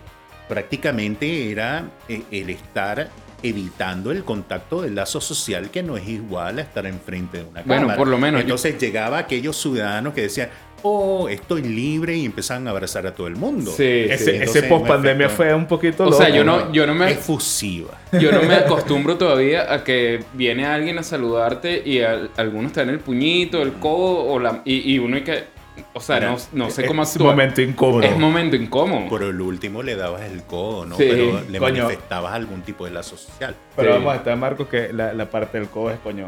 prácticamente 0.49 1.51
era 1.51 1.89
eh, 2.10 2.23
el 2.31 2.49
estar 2.49 3.10
evitando 3.47 4.12
el 4.12 4.23
contacto 4.23 4.81
del 4.81 4.95
lazo 4.95 5.21
social 5.21 5.69
que 5.69 5.84
no 5.84 5.97
es 5.97 6.08
igual 6.08 6.60
a 6.60 6.62
estar 6.62 6.86
enfrente 6.86 7.38
de 7.39 7.43
una 7.43 7.62
Bueno, 7.63 7.81
cámara. 7.84 7.97
por 7.97 8.08
lo 8.08 8.17
menos 8.17 8.39
yo- 8.41 8.45
Entonces 8.45 8.77
llegaba 8.79 9.17
aquellos 9.19 9.55
ciudadanos 9.62 10.13
que 10.13 10.21
decían, 10.23 10.49
oh, 10.88 11.27
estoy 11.29 11.63
libre 11.63 12.15
y 12.15 12.25
empezaban 12.25 12.67
a 12.67 12.71
abrazar 12.71 13.08
a 13.08 13.15
todo 13.15 13.25
el 13.27 13.36
mundo. 13.36 13.71
Sí, 13.75 13.84
Ese, 13.84 14.38
sí. 14.38 14.43
ese 14.43 14.63
post 14.63 14.86
pandemia 14.88 15.29
fue 15.29 15.51
un 15.53 15.65
poquito 15.65 16.03
O 16.03 16.12
loco. 16.12 16.17
sea, 16.17 16.29
yo 16.29 16.43
no, 16.43 16.71
yo 16.71 16.86
no 16.86 16.93
me... 16.93 17.12
Efusiva. 17.12 17.97
Yo 18.12 18.31
no 18.31 18.43
me 18.43 18.53
acostumbro 18.55 19.17
todavía 19.17 19.73
a 19.73 19.84
que 19.84 20.23
viene 20.34 20.65
alguien 20.65 20.97
a 20.99 21.03
saludarte 21.03 21.81
y 21.84 22.01
al- 22.01 22.29
algunos 22.38 22.71
te 22.71 22.81
dan 22.81 22.89
el 22.89 22.99
puñito, 22.99 23.62
el 23.63 23.73
codo 23.73 24.25
o 24.25 24.39
la, 24.39 24.62
y, 24.65 24.93
y 24.93 24.99
uno 24.99 25.15
hay 25.15 25.23
que... 25.23 25.55
O 25.93 25.99
sea, 25.99 26.19
no, 26.19 26.38
no 26.53 26.69
sé 26.69 26.85
cómo 26.85 27.03
Es 27.03 27.11
actuar. 27.11 27.31
momento 27.35 27.61
incómodo. 27.61 28.03
Es 28.03 28.17
momento 28.17 28.55
incómodo. 28.55 29.07
Por 29.09 29.23
el 29.23 29.39
último 29.41 29.81
le 29.83 29.95
dabas 29.95 30.21
el 30.23 30.43
codo, 30.43 30.85
¿no? 30.85 30.95
Sí, 30.97 31.05
Pero 31.09 31.41
le 31.49 31.59
coño. 31.59 31.83
manifestabas 31.83 32.33
algún 32.33 32.61
tipo 32.61 32.85
de 32.85 32.91
lazo 32.91 33.17
social. 33.17 33.55
Pero 33.75 33.91
Sí. 33.91 33.97
vamos 33.97 34.13
a 34.13 34.17
estar, 34.17 34.38
Marcos, 34.38 34.67
que 34.67 34.91
la, 34.93 35.13
la 35.13 35.29
parte 35.29 35.57
del 35.59 35.67
codo 35.69 35.91
es 35.91 35.99
coño. 35.99 36.27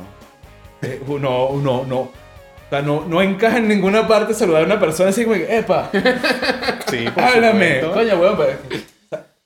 eh, 0.81 1.01
Uno, 1.07 1.47
uno, 1.47 1.85
no. 1.87 1.97
O 1.99 2.69
sea, 2.69 2.81
no, 2.81 3.05
no 3.07 3.21
encaja 3.21 3.57
en 3.57 3.67
ninguna 3.69 4.07
parte 4.07 4.33
saludar 4.33 4.63
a 4.63 4.65
una 4.65 4.79
persona 4.79 5.09
así 5.09 5.23
como 5.23 5.35
que, 5.35 5.57
¡epa! 5.57 5.89
Sí, 6.89 7.05
¡Háblame! 7.15 7.81
Coño, 7.81 8.15
weón, 8.19 8.35
pues. 8.37 8.57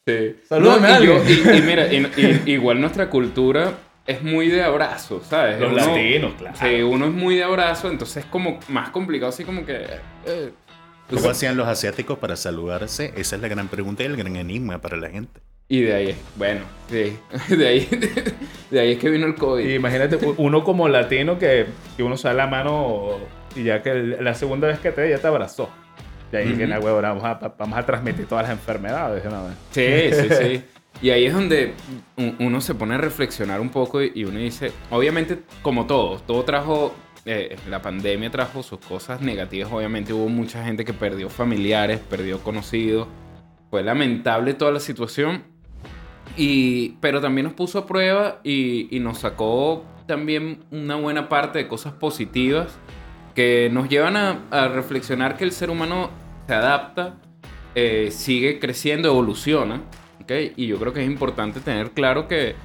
Sí. 0.07 0.35
Salúdame 0.49 0.87
No, 0.87 0.93
a 0.95 0.99
y, 0.99 1.05
yo- 1.05 1.23
y- 1.27 1.57
y 1.57 1.61
mira, 1.61 1.87
y- 1.93 2.11
y- 2.17 2.51
igual 2.53 2.81
nuestra 2.81 3.09
cultura 3.09 3.71
es 4.11 4.23
muy 4.23 4.47
de 4.49 4.63
abrazo, 4.63 5.21
¿sabes? 5.27 5.59
Los 5.59 5.71
Uno- 5.73 5.85
latinos, 5.87 6.33
claro. 6.37 6.55
Sí, 6.59 6.81
uno 6.81 7.05
es 7.07 7.11
muy 7.11 7.35
de 7.35 7.43
abrazo, 7.43 7.89
entonces 7.89 8.17
es 8.17 8.25
como 8.25 8.59
más 8.69 8.89
complicado, 8.89 9.29
así 9.29 9.43
como 9.43 9.65
que... 9.65 9.85
eh, 10.25 10.51
¿Cómo 11.09 11.29
hacían 11.29 11.57
los 11.57 11.67
asiáticos 11.67 12.17
para 12.19 12.35
saludarse? 12.37 13.13
Esa 13.17 13.35
es 13.35 13.41
la 13.41 13.47
gran 13.49 13.67
pregunta 13.67 14.03
y 14.03 14.05
el 14.05 14.15
gran 14.15 14.35
enigma 14.37 14.79
para 14.79 14.95
la 14.95 15.09
gente. 15.09 15.41
y 15.67 15.81
de 15.81 15.93
ahí, 15.93 16.15
bueno, 16.37 16.61
sí, 16.89 17.17
de 17.55 17.67
ahí, 17.67 17.89
de 18.69 18.79
ahí 18.79 18.91
es 18.93 18.97
que 18.99 19.09
vino 19.09 19.25
el 19.25 19.35
COVID. 19.35 19.65
Y 19.67 19.75
imagínate, 19.75 20.17
uno 20.37 20.63
como 20.63 20.87
latino 20.87 21.37
que, 21.37 21.65
que 21.97 22.03
uno 22.03 22.15
se 22.17 22.27
da 22.29 22.33
la 22.33 22.47
mano 22.47 23.17
y 23.55 23.63
ya 23.63 23.81
que 23.83 23.91
el- 23.91 24.23
la 24.23 24.33
segunda 24.35 24.67
vez 24.67 24.79
que 24.79 24.91
te 24.91 25.09
ya 25.09 25.17
te 25.17 25.27
abrazó. 25.27 25.69
Y 26.31 26.35
ahí 26.37 26.53
que 26.53 26.63
Ujú. 26.63 26.67
na 26.67 26.79
huevo, 26.79 27.01
vamos 27.01 27.25
a, 27.25 27.33
vamos 27.57 27.77
a 27.77 27.85
transmitir 27.85 28.25
todas 28.25 28.43
las 28.47 28.53
enfermedades. 28.57 29.21
de 29.21 29.27
una 29.29 29.41
vez. 29.43 29.53
Sí, 29.71 30.29
sí, 30.29 30.35
sí. 30.35 30.63
Y 31.01 31.09
ahí 31.09 31.25
es 31.25 31.33
donde 31.33 31.73
uno 32.39 32.61
se 32.61 32.75
pone 32.75 32.95
a 32.95 32.97
reflexionar 32.97 33.59
un 33.59 33.69
poco 33.69 34.03
y 34.03 34.23
uno 34.23 34.37
dice, 34.39 34.71
obviamente, 34.91 35.39
como 35.63 35.87
todo, 35.87 36.19
todo 36.19 36.43
trajo, 36.43 36.93
eh, 37.25 37.57
la 37.69 37.81
pandemia 37.81 38.29
trajo 38.29 38.61
sus 38.61 38.79
cosas 38.79 39.21
negativas, 39.21 39.71
obviamente 39.71 40.13
hubo 40.13 40.29
mucha 40.29 40.63
gente 40.63 40.85
que 40.85 40.93
perdió 40.93 41.29
familiares, 41.29 41.99
perdió 41.99 42.39
conocidos, 42.39 43.07
fue 43.71 43.81
lamentable 43.81 44.53
toda 44.53 44.71
la 44.71 44.79
situación, 44.79 45.43
y, 46.37 46.89
pero 47.01 47.19
también 47.19 47.45
nos 47.45 47.53
puso 47.53 47.79
a 47.79 47.87
prueba 47.87 48.39
y, 48.43 48.95
y 48.95 48.99
nos 48.99 49.19
sacó 49.19 49.83
también 50.05 50.63
una 50.71 50.95
buena 50.95 51.29
parte 51.29 51.59
de 51.59 51.67
cosas 51.67 51.93
positivas 51.93 52.77
que 53.33 53.69
nos 53.71 53.89
llevan 53.89 54.17
a, 54.17 54.41
a 54.51 54.67
reflexionar 54.67 55.35
que 55.35 55.45
el 55.45 55.51
ser 55.51 55.69
humano 55.69 56.09
se 56.47 56.53
adapta, 56.53 57.15
eh, 57.75 58.09
sigue 58.11 58.59
creciendo, 58.59 59.07
evoluciona. 59.07 59.81
¿Ok? 60.21 60.31
Y 60.55 60.67
yo 60.67 60.77
creo 60.77 60.93
que 60.93 61.01
es 61.01 61.07
importante 61.07 61.59
tener 61.59 61.91
claro 61.91 62.27
que, 62.27 62.55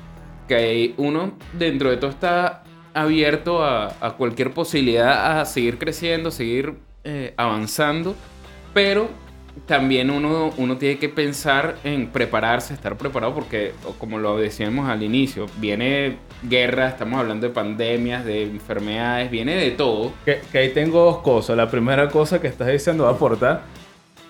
que 0.49 0.95
uno 0.97 1.33
dentro 1.53 1.91
de 1.91 1.97
todo 1.97 2.11
está 2.11 2.63
abierto 2.95 3.63
a, 3.63 3.95
a 4.01 4.13
cualquier 4.17 4.53
posibilidad 4.53 5.41
a 5.41 5.45
seguir 5.45 5.79
creciendo, 5.79 6.31
seguir 6.31 6.75
eh, 7.05 7.35
avanzando, 7.37 8.15
pero 8.73 9.09
también 9.65 10.11
uno, 10.11 10.53
uno 10.59 10.77
tiene 10.77 10.99
que 10.99 11.09
pensar 11.09 11.77
en 11.83 12.09
prepararse, 12.09 12.75
estar 12.75 12.97
preparado, 12.99 13.35
porque 13.35 13.73
como 13.99 14.19
lo 14.19 14.37
decíamos 14.37 14.89
al 14.89 15.03
inicio, 15.03 15.47
viene 15.59 16.19
guerra, 16.43 16.89
estamos 16.89 17.19
hablando 17.19 17.47
de 17.49 17.55
pandemias, 17.55 18.25
de 18.25 18.43
enfermedades, 18.43 19.31
viene 19.31 19.55
de 19.57 19.71
todo. 19.71 20.13
Que, 20.25 20.41
que 20.53 20.59
ahí 20.59 20.71
tengo 20.71 21.05
dos 21.05 21.19
cosas. 21.19 21.57
La 21.57 21.71
primera 21.71 22.09
cosa 22.09 22.41
que 22.41 22.49
estás 22.49 22.69
diciendo 22.69 23.05
va 23.05 23.11
a 23.11 23.13
aportar. 23.15 23.63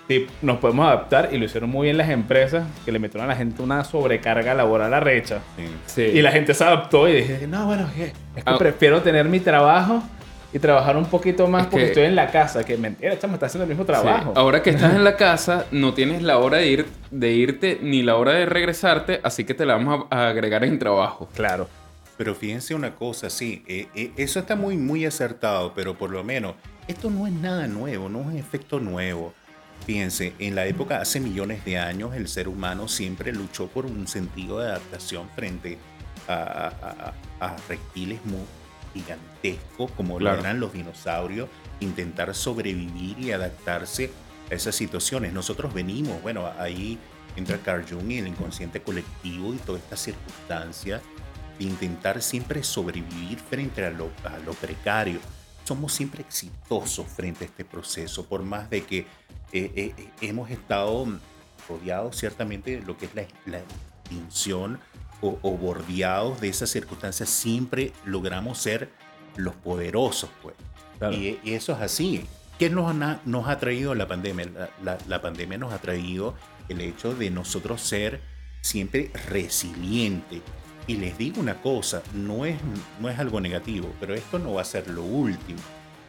Sí, 0.08 0.26
nos 0.42 0.58
podemos 0.58 0.86
adaptar 0.86 1.30
y 1.32 1.38
lo 1.38 1.46
hicieron 1.46 1.68
muy 1.68 1.86
bien 1.86 1.96
las 1.96 2.10
empresas 2.10 2.64
que 2.84 2.92
le 2.92 2.98
metieron 3.00 3.24
a 3.28 3.32
la 3.32 3.36
gente 3.36 3.60
una 3.62 3.82
sobrecarga 3.82 4.54
laboral 4.54 4.94
arrecha. 4.94 5.40
Sí. 5.86 6.02
Y 6.02 6.22
la 6.22 6.30
gente 6.30 6.54
se 6.54 6.62
adaptó 6.62 7.08
y 7.08 7.14
dije, 7.14 7.46
no, 7.48 7.66
bueno, 7.66 7.86
es 7.88 7.92
que, 7.94 8.04
es 8.36 8.44
que 8.44 8.50
Ah. 8.50 8.56
prefiero 8.56 9.02
tener 9.02 9.26
mi 9.28 9.40
trabajo 9.40 10.02
y 10.52 10.60
trabajar 10.60 10.96
un 10.96 11.06
poquito 11.06 11.48
más 11.48 11.62
Es 11.62 11.68
porque 11.68 11.84
que- 11.86 11.90
estoy 11.90 12.04
en 12.04 12.14
la 12.14 12.30
casa. 12.30 12.62
Que 12.64 12.76
mentira, 12.76 13.18
chamo, 13.18 13.34
está 13.34 13.46
haciendo 13.46 13.64
el 13.64 13.68
mismo 13.70 13.84
trabajo. 13.84 14.30
Sí. 14.32 14.38
Ahora 14.40 14.62
que 14.62 14.70
estás 14.70 14.94
en 14.94 15.02
la 15.02 15.16
casa, 15.16 15.66
no 15.72 15.92
tienes 15.92 16.22
la 16.22 16.38
hora 16.38 16.58
de, 16.58 16.68
ir, 16.68 16.86
de 17.10 17.32
irte 17.32 17.78
ni 17.82 18.02
la 18.04 18.14
hora 18.14 18.32
de 18.32 18.46
regresarte, 18.46 19.20
así 19.24 19.42
que 19.44 19.54
te 19.54 19.66
la 19.66 19.74
vamos 19.74 20.06
a, 20.10 20.26
a 20.26 20.28
agregar 20.28 20.62
en 20.64 20.78
trabajo. 20.78 21.28
Claro. 21.34 21.68
Pero 22.16 22.34
fíjense 22.36 22.74
una 22.76 22.94
cosa, 22.94 23.28
sí, 23.28 23.64
eh, 23.66 23.88
eh, 23.96 24.12
eso 24.16 24.38
está 24.38 24.54
muy, 24.56 24.76
muy 24.76 25.04
acertado, 25.04 25.72
pero 25.74 25.94
por 25.98 26.10
lo 26.10 26.22
menos 26.24 26.54
esto 26.88 27.10
no 27.10 27.26
es 27.26 27.32
nada 27.32 27.66
nuevo, 27.66 28.08
no 28.08 28.20
es 28.20 28.26
un 28.28 28.36
efecto 28.38 28.78
nuevo. 28.80 29.34
Fíjense, 29.86 30.34
en 30.40 30.54
la 30.56 30.66
época, 30.66 31.00
hace 31.00 31.20
millones 31.20 31.64
de 31.64 31.78
años, 31.78 32.14
el 32.16 32.26
ser 32.28 32.48
humano 32.48 32.88
siempre 32.88 33.32
luchó 33.32 33.68
por 33.68 33.86
un 33.86 34.08
sentido 34.08 34.58
de 34.58 34.66
adaptación 34.70 35.28
frente 35.36 35.78
a, 36.26 36.34
a- 36.34 37.14
a- 37.40 37.46
a 37.52 37.56
reptiles 37.68 38.18
muy 38.24 38.40
gigantescos 38.92 39.90
como 39.92 40.18
Claro. 40.18 40.36
lo 40.36 40.42
eran 40.42 40.58
los 40.58 40.72
dinosaurios, 40.72 41.48
intentar 41.80 42.34
sobrevivir 42.34 43.16
y 43.20 43.30
adaptarse 43.30 44.10
a 44.50 44.54
esas 44.54 44.74
situaciones. 44.74 45.32
Nosotros 45.32 45.72
venimos, 45.72 46.20
bueno, 46.22 46.50
ahí 46.58 46.98
entra 47.36 47.58
Carl 47.58 47.84
Jung 47.88 48.10
y 48.10 48.18
el 48.18 48.26
inconsciente 48.28 48.80
colectivo 48.82 49.54
y 49.54 49.58
toda 49.58 49.78
esta 49.78 49.96
circunstancia 49.96 51.00
de 51.58 51.64
intentar 51.64 52.20
siempre 52.22 52.64
sobrevivir 52.64 53.38
frente 53.38 53.84
a 53.86 53.90
lo, 53.90 54.10
a 54.24 54.38
lo 54.44 54.52
precario. 54.54 55.20
Somos 55.66 55.92
siempre 55.92 56.22
exitosos 56.22 57.06
frente 57.08 57.44
a 57.44 57.48
este 57.48 57.64
proceso, 57.64 58.24
por 58.26 58.42
más 58.42 58.70
de 58.70 58.84
que 58.84 58.98
eh, 58.98 59.06
eh, 59.52 59.94
eh, 59.96 60.10
hemos 60.20 60.48
estado 60.50 61.06
rodeados 61.68 62.16
ciertamente 62.16 62.76
de 62.78 62.86
lo 62.86 62.96
que 62.96 63.06
es 63.06 63.14
la, 63.14 63.26
la 63.46 63.58
extinción 63.58 64.78
o, 65.20 65.38
o 65.42 65.50
bordeados 65.56 66.40
de 66.40 66.48
esas 66.48 66.70
circunstancias, 66.70 67.28
siempre 67.28 67.92
logramos 68.04 68.58
ser 68.58 68.90
los 69.36 69.54
poderosos, 69.56 70.30
pues. 70.42 70.54
Claro. 70.98 71.14
Y, 71.16 71.38
y 71.42 71.54
eso 71.54 71.72
es 71.72 71.80
así. 71.80 72.24
¿Qué 72.58 72.70
nos 72.70 72.90
ha, 72.90 73.20
nos 73.24 73.48
ha 73.48 73.58
traído 73.58 73.94
la 73.94 74.06
pandemia? 74.06 74.46
La, 74.46 74.70
la- 74.82 74.98
la 75.08 75.20
pandemia 75.20 75.58
nos 75.58 75.72
ha 75.72 75.78
traído 75.78 76.34
el 76.68 76.80
hecho 76.80 77.14
de 77.14 77.30
nosotros 77.30 77.80
ser 77.82 78.20
siempre 78.62 79.10
resilientes. 79.28 80.40
Y 80.86 80.96
les 80.96 81.18
digo 81.18 81.40
una 81.40 81.54
cosa, 81.62 82.02
no 82.14 82.44
es, 82.46 82.56
no 83.00 83.08
es 83.08 83.18
algo 83.18 83.40
negativo, 83.40 83.92
pero 83.98 84.14
esto 84.14 84.38
no 84.38 84.54
va 84.54 84.62
a 84.62 84.64
ser 84.64 84.88
lo 84.88 85.02
último. 85.02 85.58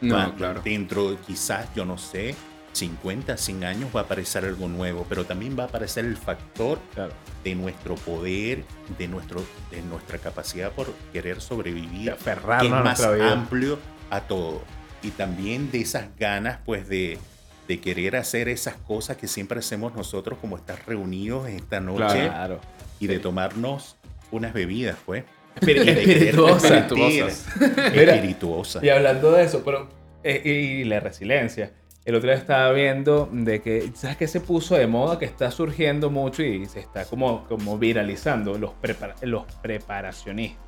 No, 0.00 0.14
Va- 0.16 0.34
claro. 0.36 0.60
Dentro, 0.64 1.10
de 1.10 1.16
quizás, 1.16 1.66
yo 1.74 1.84
no 1.84 1.98
sé, 1.98 2.36
50, 2.72 3.36
100 3.36 3.64
años 3.64 3.90
va 3.94 4.00
a 4.00 4.02
aparecer 4.04 4.44
algo 4.44 4.68
nuevo, 4.68 5.04
pero 5.08 5.24
también 5.24 5.58
va 5.58 5.64
a 5.64 5.66
aparecer 5.66 6.04
el 6.04 6.16
factor 6.16 6.78
Claro. 6.94 7.12
de 7.42 7.54
nuestro 7.56 7.96
poder, 7.96 8.62
de, 8.98 9.08
nuestro, 9.08 9.42
de 9.72 9.82
nuestra 9.82 10.18
capacidad 10.18 10.70
por 10.70 10.92
querer 11.12 11.40
sobrevivir, 11.40 12.14
que 12.14 12.30
es 12.30 12.70
más 12.70 12.98
vida. 13.14 13.32
amplio 13.32 13.78
a 14.10 14.20
todo. 14.20 14.62
Y 15.02 15.10
también 15.10 15.72
de 15.72 15.80
esas 15.80 16.16
ganas, 16.16 16.60
pues, 16.64 16.88
de, 16.88 17.18
de 17.66 17.80
querer 17.80 18.14
hacer 18.14 18.48
esas 18.48 18.76
cosas 18.76 19.16
que 19.16 19.26
siempre 19.26 19.58
hacemos 19.58 19.94
nosotros, 19.96 20.38
como 20.40 20.56
estar 20.56 20.80
reunidos 20.86 21.48
esta 21.48 21.80
noche 21.80 22.28
Claro. 22.28 22.60
y 23.00 23.08
de 23.08 23.18
tomarnos 23.18 23.96
unas 24.30 24.52
bebidas, 24.52 24.96
pues. 25.06 25.24
Y 25.66 25.70
espirituosas. 25.70 26.70
Espirituosas. 26.70 27.46
Mira, 27.94 28.14
Espirituosas. 28.14 28.82
Y 28.84 28.88
hablando 28.90 29.32
de 29.32 29.44
eso, 29.44 29.62
pero. 29.64 29.88
eh, 30.22 30.42
y 30.44 30.84
la 30.84 31.00
resiliencia. 31.00 31.72
El 32.04 32.14
otro 32.14 32.30
día 32.30 32.38
estaba 32.38 32.72
viendo 32.72 33.28
de 33.30 33.60
que, 33.60 33.90
¿sabes 33.94 34.16
qué 34.16 34.26
se 34.28 34.40
puso 34.40 34.76
de 34.76 34.86
moda? 34.86 35.18
Que 35.18 35.26
está 35.26 35.50
surgiendo 35.50 36.08
mucho 36.10 36.42
y 36.42 36.64
se 36.66 36.80
está 36.80 37.04
como, 37.04 37.44
como 37.48 37.76
viralizando 37.78 38.56
los, 38.56 38.70
prepara- 38.82 39.14
los 39.22 39.44
preparacionistas. 39.60 40.62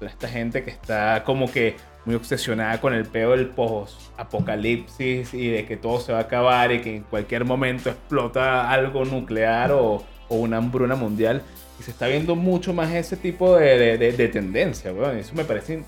Toda 0.00 0.10
esta 0.10 0.26
gente 0.28 0.64
que 0.64 0.70
está 0.70 1.22
como 1.24 1.52
que 1.52 1.76
muy 2.06 2.14
obsesionada 2.16 2.80
con 2.80 2.92
el 2.94 3.04
peo 3.04 3.32
del 3.32 3.46
post-apocalipsis 3.48 5.34
y 5.34 5.48
de 5.50 5.64
que 5.66 5.76
todo 5.76 6.00
se 6.00 6.12
va 6.12 6.18
a 6.18 6.22
acabar 6.22 6.72
y 6.72 6.80
que 6.80 6.96
en 6.96 7.02
cualquier 7.04 7.44
momento 7.44 7.90
explota 7.90 8.70
algo 8.70 9.04
nuclear 9.04 9.72
o, 9.72 10.02
o 10.28 10.36
una 10.36 10.56
hambruna 10.56 10.94
mundial. 10.96 11.42
Y 11.80 11.82
se 11.82 11.90
está 11.92 12.06
viendo 12.06 12.36
mucho 12.36 12.72
más 12.74 12.92
ese 12.92 13.16
tipo 13.16 13.56
de, 13.56 13.78
de, 13.78 13.98
de- 13.98 14.12
de 14.12 14.28
tendencia, 14.28 14.92
weón. 14.92 15.16
Y 15.16 15.20
Eso 15.20 15.34
me 15.34 15.44
parece 15.44 15.78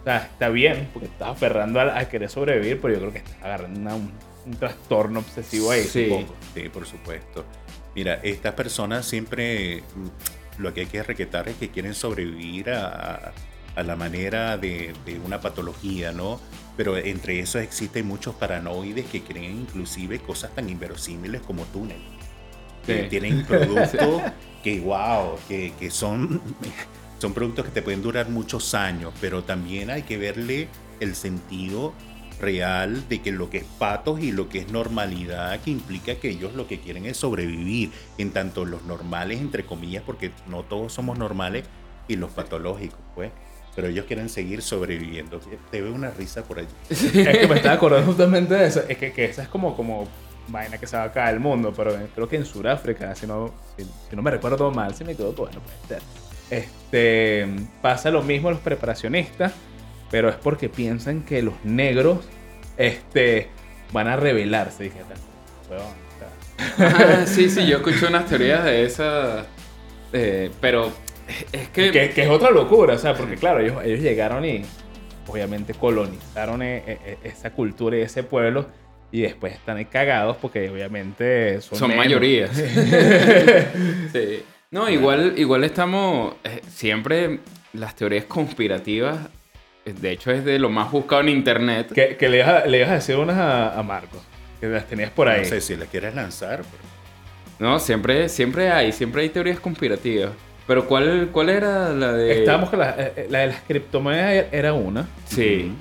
o 0.00 0.04
sea, 0.04 0.18
está 0.32 0.48
bien, 0.48 0.88
porque 0.92 1.06
estás 1.08 1.28
aferrando 1.28 1.80
a, 1.80 1.98
a 1.98 2.08
querer 2.08 2.30
sobrevivir, 2.30 2.80
pero 2.80 2.94
yo 2.94 3.00
creo 3.00 3.12
que 3.12 3.18
estás 3.18 3.36
agarrando 3.42 3.78
una- 3.80 3.94
un, 3.94 4.10
un 4.46 4.52
trastorno 4.54 5.20
obsesivo 5.20 5.70
ahí. 5.70 5.82
Sí. 5.84 6.06
supongo. 6.08 6.34
Sí, 6.54 6.68
por 6.70 6.86
supuesto. 6.86 7.44
Mira, 7.94 8.14
estas 8.22 8.54
personas 8.54 9.04
siempre 9.06 9.82
mm, 9.94 10.62
lo 10.62 10.72
que 10.72 10.80
hay 10.82 10.86
que 10.86 11.02
requetar 11.02 11.48
es 11.48 11.56
que 11.56 11.68
quieren 11.68 11.94
sobrevivir 11.94 12.70
a, 12.70 13.32
a 13.76 13.82
la 13.82 13.96
manera 13.96 14.56
de, 14.56 14.94
de 15.04 15.18
una 15.20 15.40
patología, 15.40 16.10
¿no? 16.12 16.40
Pero 16.76 16.96
entre 16.96 17.40
esos 17.40 17.60
existen 17.60 18.06
muchos 18.06 18.34
paranoides 18.36 19.04
que 19.06 19.20
creen 19.22 19.60
inclusive 19.60 20.20
cosas 20.20 20.54
tan 20.54 20.68
inverosímiles 20.70 21.42
como 21.42 21.64
túnel. 21.64 21.98
Que 22.86 23.02
Sí. 23.02 23.08
tienen 23.10 23.44
productos 23.44 24.22
que, 24.68 24.80
wow, 24.80 25.38
que, 25.48 25.72
que 25.78 25.90
son, 25.90 26.40
son 27.18 27.32
productos 27.32 27.66
que 27.66 27.70
te 27.70 27.82
pueden 27.82 28.02
durar 28.02 28.28
muchos 28.28 28.74
años, 28.74 29.12
pero 29.20 29.42
también 29.42 29.90
hay 29.90 30.02
que 30.02 30.18
verle 30.18 30.68
el 31.00 31.14
sentido 31.14 31.94
real 32.40 33.08
de 33.08 33.20
que 33.20 33.32
lo 33.32 33.50
que 33.50 33.58
es 33.58 33.64
patos 33.78 34.20
y 34.20 34.30
lo 34.30 34.48
que 34.48 34.58
es 34.58 34.70
normalidad, 34.70 35.58
que 35.60 35.70
implica 35.70 36.14
que 36.16 36.28
ellos 36.28 36.54
lo 36.54 36.68
que 36.68 36.80
quieren 36.80 37.06
es 37.06 37.16
sobrevivir, 37.16 37.90
en 38.18 38.30
tanto 38.30 38.64
los 38.64 38.84
normales, 38.84 39.40
entre 39.40 39.64
comillas, 39.64 40.02
porque 40.04 40.30
no 40.46 40.62
todos 40.62 40.92
somos 40.92 41.18
normales, 41.18 41.64
y 42.06 42.16
los 42.16 42.30
patológicos, 42.30 43.00
pues. 43.14 43.30
Pero 43.74 43.88
ellos 43.88 44.06
quieren 44.06 44.28
seguir 44.28 44.62
sobreviviendo. 44.62 45.40
Te 45.70 45.82
veo 45.82 45.94
una 45.94 46.10
risa 46.10 46.42
por 46.42 46.58
allí. 46.58 46.68
Es 46.90 47.12
que 47.12 47.46
me 47.46 47.56
estaba 47.56 47.74
acordando 47.74 48.06
justamente 48.06 48.54
de 48.54 48.66
eso. 48.66 48.82
Es 48.88 48.96
que, 48.96 49.12
que 49.12 49.26
esa 49.26 49.42
es 49.42 49.48
como, 49.48 49.76
como 49.76 50.08
vaina 50.48 50.78
que 50.78 50.86
se 50.86 50.96
va 50.96 51.04
a 51.04 51.12
caer 51.12 51.34
el 51.34 51.40
mundo, 51.40 51.72
pero 51.76 51.94
creo 52.14 52.28
que 52.28 52.36
en 52.36 52.44
Sudáfrica, 52.44 53.14
si 53.14 53.26
no, 53.26 53.52
si, 53.76 53.84
si 53.84 54.16
no 54.16 54.22
me 54.22 54.30
recuerdo 54.30 54.70
mal, 54.70 54.94
si 54.94 55.04
me 55.04 55.12
equivoco, 55.12 55.42
bueno, 55.42 55.60
puede 55.60 56.00
ser. 56.00 56.02
Este, 56.50 57.46
pasa 57.82 58.10
lo 58.10 58.22
mismo 58.22 58.48
a 58.48 58.52
los 58.52 58.60
preparacionistas, 58.60 59.52
pero 60.10 60.28
es 60.28 60.36
porque 60.36 60.68
piensan 60.68 61.22
que 61.22 61.42
los 61.42 61.54
negros 61.64 62.20
este, 62.76 63.48
van 63.92 64.08
a 64.08 64.16
rebelarse. 64.16 64.84
Dije, 64.84 65.00
"Huevón, 65.70 65.86
o 65.86 66.18
sea, 66.18 67.20
Ah, 67.22 67.22
sí, 67.26 67.50
sí, 67.50 67.66
yo 67.66 67.76
escuché 67.78 68.06
unas 68.06 68.26
teorías 68.26 68.64
de 68.64 68.84
esas. 68.84 69.46
eh, 70.12 70.50
pero 70.60 70.90
Es 71.52 71.68
que... 71.68 71.90
que... 71.92 72.22
es 72.22 72.28
otra 72.30 72.50
locura, 72.50 72.94
o 72.94 72.98
sea, 72.98 73.14
porque 73.14 73.36
claro, 73.36 73.60
ellos, 73.60 73.76
ellos 73.84 74.00
llegaron 74.00 74.44
y 74.46 74.64
obviamente 75.26 75.74
colonizaron 75.74 76.62
e, 76.62 76.78
e, 76.86 77.18
esa 77.22 77.50
cultura 77.52 77.98
y 77.98 78.00
ese 78.00 78.22
pueblo 78.22 78.66
y 79.10 79.22
después 79.22 79.54
están 79.54 79.82
cagados 79.84 80.36
porque 80.36 80.68
obviamente 80.68 81.60
son, 81.60 81.78
son 81.78 81.96
mayorías. 81.96 82.50
sí. 84.12 84.42
No, 84.70 84.88
igual, 84.90 85.34
igual 85.38 85.64
estamos 85.64 86.34
eh, 86.44 86.60
siempre 86.68 87.40
las 87.72 87.96
teorías 87.96 88.24
conspirativas. 88.24 89.18
Eh, 89.86 89.94
de 89.98 90.12
hecho, 90.12 90.30
es 90.30 90.44
de 90.44 90.58
lo 90.58 90.68
más 90.68 90.92
buscado 90.92 91.22
en 91.22 91.30
internet. 91.30 91.90
Que, 91.92 92.16
que 92.16 92.28
le, 92.28 92.38
ibas 92.38 92.64
a, 92.64 92.66
le 92.66 92.84
a 92.84 92.94
decir 92.94 93.16
unas 93.16 93.38
a, 93.38 93.78
a 93.78 93.82
Marco. 93.82 94.22
Que 94.60 94.66
las 94.66 94.86
tenías 94.86 95.10
por 95.10 95.28
ahí. 95.28 95.40
No 95.42 95.48
sé 95.48 95.60
si 95.62 95.76
las 95.76 95.88
quieres 95.88 96.14
lanzar. 96.14 96.62
No, 97.58 97.78
siempre, 97.78 98.28
siempre 98.28 98.70
hay, 98.70 98.92
siempre 98.92 99.22
hay 99.22 99.30
teorías 99.30 99.58
conspirativas. 99.58 100.32
Pero 100.66 100.86
¿cuál, 100.86 101.30
cuál 101.32 101.48
era 101.48 101.94
la 101.94 102.12
de...? 102.12 102.40
Estábamos 102.40 102.68
con 102.68 102.80
la, 102.80 102.94
eh, 102.98 103.26
la 103.30 103.38
de 103.40 103.46
las 103.48 103.62
criptomonedas 103.62 104.46
era 104.52 104.74
una. 104.74 105.08
Sí. 105.24 105.72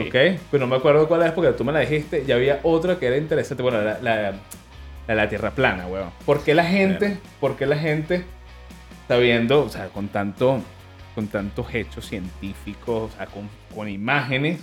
Ok, 0.00 0.40
pero 0.50 0.60
no 0.60 0.66
me 0.66 0.76
acuerdo 0.76 1.06
cuál 1.06 1.22
es 1.22 1.32
porque 1.32 1.52
tú 1.52 1.64
me 1.64 1.72
la 1.72 1.80
dijiste. 1.80 2.24
Y 2.26 2.32
había 2.32 2.60
otra 2.62 2.98
que 2.98 3.06
era 3.06 3.16
interesante. 3.16 3.62
Bueno, 3.62 3.82
la, 3.82 3.98
la, 4.00 5.14
la, 5.14 5.28
tierra 5.28 5.50
plana, 5.50 5.86
weón. 5.86 6.10
¿Por 6.24 6.42
qué 6.42 6.54
la 6.54 6.64
gente, 6.64 7.18
por 7.40 7.56
qué 7.56 7.66
la 7.66 7.76
gente 7.76 8.24
está 9.02 9.18
viendo, 9.18 9.62
o 9.64 9.68
sea, 9.68 9.88
con 9.88 10.08
tanto, 10.08 10.60
con 11.14 11.26
tantos 11.28 11.74
hechos 11.74 12.06
científicos, 12.06 13.12
o 13.12 13.16
sea, 13.16 13.26
con, 13.26 13.50
con 13.74 13.88
imágenes, 13.88 14.60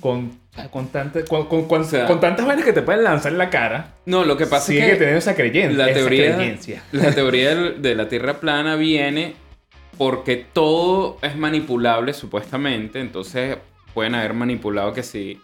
con, 0.00 0.38
con, 0.70 0.86
con, 0.86 1.66
con, 1.66 1.84
con 1.84 2.20
tantas 2.20 2.46
vainas 2.46 2.64
que 2.64 2.72
te 2.72 2.82
pueden 2.82 3.04
lanzar 3.04 3.32
en 3.32 3.38
la 3.38 3.50
cara. 3.50 3.96
No, 4.06 4.24
lo 4.24 4.36
que 4.36 4.46
pasa 4.46 4.72
es 4.72 4.80
que 4.80 4.96
teniendo 4.96 5.18
esa 5.18 5.34
creencia. 5.34 5.86
La 5.86 5.92
teoría, 5.92 6.54
la 6.92 7.12
teoría 7.12 7.54
de 7.54 7.94
la 7.94 8.08
tierra 8.08 8.40
plana 8.40 8.76
viene 8.76 9.34
porque 9.98 10.36
todo 10.36 11.18
es 11.22 11.36
manipulable 11.36 12.14
supuestamente, 12.14 13.00
entonces 13.00 13.58
pueden 13.98 14.14
haber 14.14 14.32
manipulado 14.32 14.92
que 14.92 15.02
si 15.02 15.40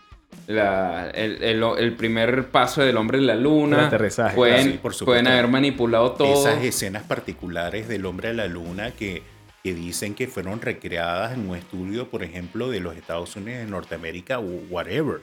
la, 0.47 1.11
el, 1.11 1.43
el, 1.43 1.93
primer 1.95 2.51
paso 2.51 2.83
del 2.83 2.97
hombre 2.97 3.19
en 3.19 3.27
la 3.27 3.35
luna. 3.35 3.91
Pueden, 4.33 4.79
pueden 5.05 5.27
haber 5.27 5.49
manipulado 5.49 6.13
todo. 6.13 6.49
Esas 6.49 6.63
escenas 6.63 7.03
particulares 7.03 7.89
del 7.89 8.07
hombre 8.07 8.31
en 8.31 8.37
la 8.37 8.47
luna 8.47 8.93
que, 8.93 9.25
que, 9.65 9.75
dicen 9.75 10.15
que 10.15 10.29
fueron 10.29 10.61
recreadas 10.61 11.33
en 11.33 11.51
un 11.51 11.57
estudio, 11.57 12.09
por 12.09 12.23
ejemplo, 12.23 12.71
de 12.71 12.79
los 12.79 12.97
Estados 12.97 13.35
Unidos, 13.35 13.59
de 13.59 13.67
Norteamérica 13.67 14.39
o 14.39 14.45
whatever. 14.71 15.23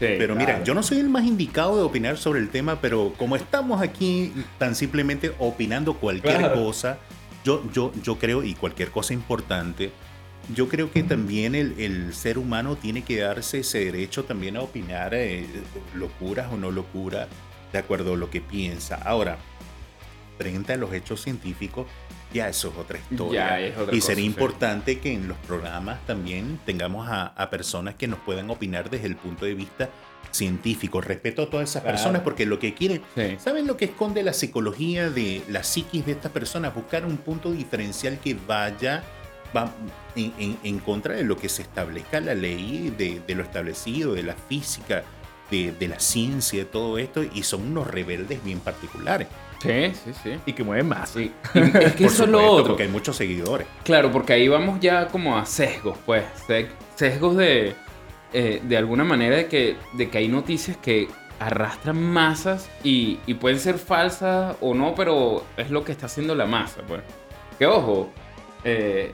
pero 0.00 0.34
mira, 0.34 0.64
yo 0.64 0.74
no 0.74 0.82
soy 0.82 0.98
el 0.98 1.08
más 1.08 1.24
indicado 1.24 1.76
de 1.76 1.82
opinar 1.84 2.16
sobre 2.16 2.40
el 2.40 2.48
tema, 2.48 2.80
pero 2.80 3.12
como 3.16 3.36
estamos 3.36 3.80
aquí 3.80 4.32
tan 4.58 4.74
simplemente 4.74 5.30
opinando 5.38 5.94
cualquier 5.94 6.52
cosa, 6.52 6.98
yo, 7.44 7.62
yo, 7.72 7.92
yo 8.02 8.18
creo, 8.18 8.42
y 8.42 8.54
cualquier 8.54 8.90
cosa 8.90 9.14
importante, 9.14 9.92
yo 10.54 10.68
creo 10.68 10.90
que 10.90 11.02
también 11.02 11.54
el, 11.54 12.12
ser 12.14 12.38
humano 12.38 12.76
tiene 12.76 13.02
que 13.02 13.20
darse 13.20 13.60
ese 13.60 13.84
derecho 13.84 14.24
también 14.24 14.56
a 14.56 14.62
opinar 14.62 15.14
eh, 15.14 15.46
locuras 15.94 16.52
o 16.52 16.56
no 16.56 16.70
locuras 16.70 17.28
de 17.72 17.78
acuerdo 17.78 18.14
a 18.14 18.16
lo 18.16 18.28
que 18.28 18.40
piensa. 18.40 18.96
Ahora, 18.96 19.38
frente 20.38 20.72
a 20.72 20.76
los 20.76 20.92
hechos 20.92 21.22
científicos, 21.22 21.86
ya 22.32 22.48
eso 22.48 22.68
es 22.68 22.76
otra 22.76 22.98
historia. 22.98 23.60
y 23.92 24.00
sería 24.00 24.24
importante 24.24 24.98
que 24.98 25.12
en 25.12 25.28
los 25.28 25.36
programas 25.38 26.04
también 26.06 26.58
tengamos 26.64 27.06
a, 27.08 27.50
personas 27.50 27.94
que 27.94 28.08
nos 28.08 28.18
puedan 28.20 28.50
opinar 28.50 28.90
desde 28.90 29.06
el 29.06 29.16
punto 29.16 29.44
de 29.44 29.54
vista 29.54 29.90
científico. 30.30 31.00
Respeto 31.00 31.42
a 31.42 31.50
todas 31.50 31.70
esas 31.70 31.82
personas 31.82 32.22
porque 32.22 32.46
lo 32.46 32.58
que 32.58 32.74
quieren, 32.74 33.02
¿saben 33.38 33.66
lo 33.66 33.76
que 33.76 33.86
esconde 33.86 34.22
la 34.22 34.32
psicología 34.32 35.10
de 35.10 35.42
la 35.48 35.62
psiquis 35.62 36.06
de 36.06 36.12
estas 36.12 36.32
personas? 36.32 36.74
Buscar 36.74 37.04
un 37.04 37.18
punto 37.18 37.52
diferencial 37.52 38.18
que 38.18 38.36
vaya 38.46 39.04
va 39.56 39.70
en, 40.16 40.78
contra 40.80 41.14
de 41.14 41.24
lo 41.24 41.36
que 41.36 41.48
se 41.48 41.62
establezca 41.62 42.20
la 42.20 42.34
ley, 42.34 42.92
de, 42.96 43.34
lo 43.34 43.42
establecido, 43.42 44.14
de 44.14 44.22
la 44.22 44.34
física, 44.34 45.02
de, 45.50 45.88
la 45.88 46.00
ciencia, 46.00 46.60
de 46.60 46.64
todo 46.64 46.98
esto, 46.98 47.22
y 47.22 47.42
son 47.42 47.68
unos 47.68 47.86
rebeldes 47.86 48.42
bien 48.42 48.60
particulares. 48.60 49.28
Sí, 49.60 49.92
sí, 50.04 50.12
sí. 50.22 50.30
Y 50.44 50.54
que 50.54 50.64
mueven 50.64 50.88
más. 50.88 51.10
Sí. 51.10 51.30
es 51.54 51.92
que 51.94 52.04
eso 52.06 52.24
es 52.24 52.30
lo 52.30 52.44
otro. 52.44 52.68
Porque 52.68 52.82
hay 52.84 52.88
muchos 52.88 53.16
seguidores. 53.16 53.66
Claro, 53.84 54.10
porque 54.10 54.32
ahí 54.32 54.48
vamos 54.48 54.80
ya 54.80 55.06
como 55.08 55.38
a 55.38 55.46
sesgos, 55.46 55.96
pues. 56.04 56.24
Sesgos 56.96 57.36
de, 57.36 57.74
eh, 58.32 58.60
de 58.64 58.76
alguna 58.76 59.04
manera 59.04 59.36
de 59.36 59.46
que, 59.46 59.76
de 59.92 60.10
que 60.10 60.18
hay 60.18 60.28
noticias 60.28 60.76
que 60.78 61.08
arrastran 61.38 62.00
masas 62.00 62.68
y, 62.82 63.18
y, 63.26 63.34
pueden 63.34 63.58
ser 63.58 63.78
falsas 63.78 64.56
o 64.60 64.74
no, 64.74 64.94
pero 64.94 65.44
es 65.56 65.70
lo 65.70 65.84
que 65.84 65.92
está 65.92 66.06
haciendo 66.06 66.34
la 66.34 66.46
masa, 66.46 66.82
pues. 66.86 67.02
Que 67.58 67.66
ojo, 67.66 68.10
eh, 68.64 69.12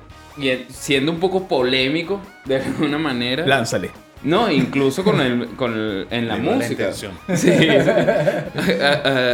siendo 0.68 1.12
un 1.12 1.20
poco 1.20 1.46
polémico 1.46 2.20
de 2.44 2.57
alguna 2.57 2.98
manera. 2.98 3.46
Lánzale. 3.46 3.90
No, 4.22 4.51
incluso 4.51 5.05
con 5.05 5.20
el, 5.20 5.48
con 5.51 6.07
en 6.11 6.29
la 6.29 6.37
música. 6.37 6.90
Sí. 7.35 7.51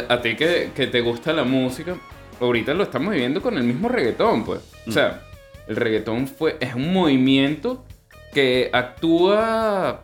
A, 0.09 0.21
ti 0.23 0.37
que, 0.37 0.71
que, 0.75 0.87
te 0.89 1.01
gusta 1.01 1.33
la 1.33 1.45
música, 1.45 1.97
ahorita 2.41 2.75
lo 2.75 2.83
estamos 2.83 3.13
viviendo 3.13 3.41
con 3.41 3.57
el 3.57 3.65
mismo 3.65 3.89
reggaetón, 3.89 4.45
pues. 4.45 4.61
O 4.87 4.93
sea, 4.93 5.23
el 5.67 5.77
reggaetón 5.77 6.27
fue, 6.29 6.57
es 6.61 6.75
un 6.75 6.93
movimiento 6.93 7.85
que 8.33 8.69
actúa, 8.73 10.03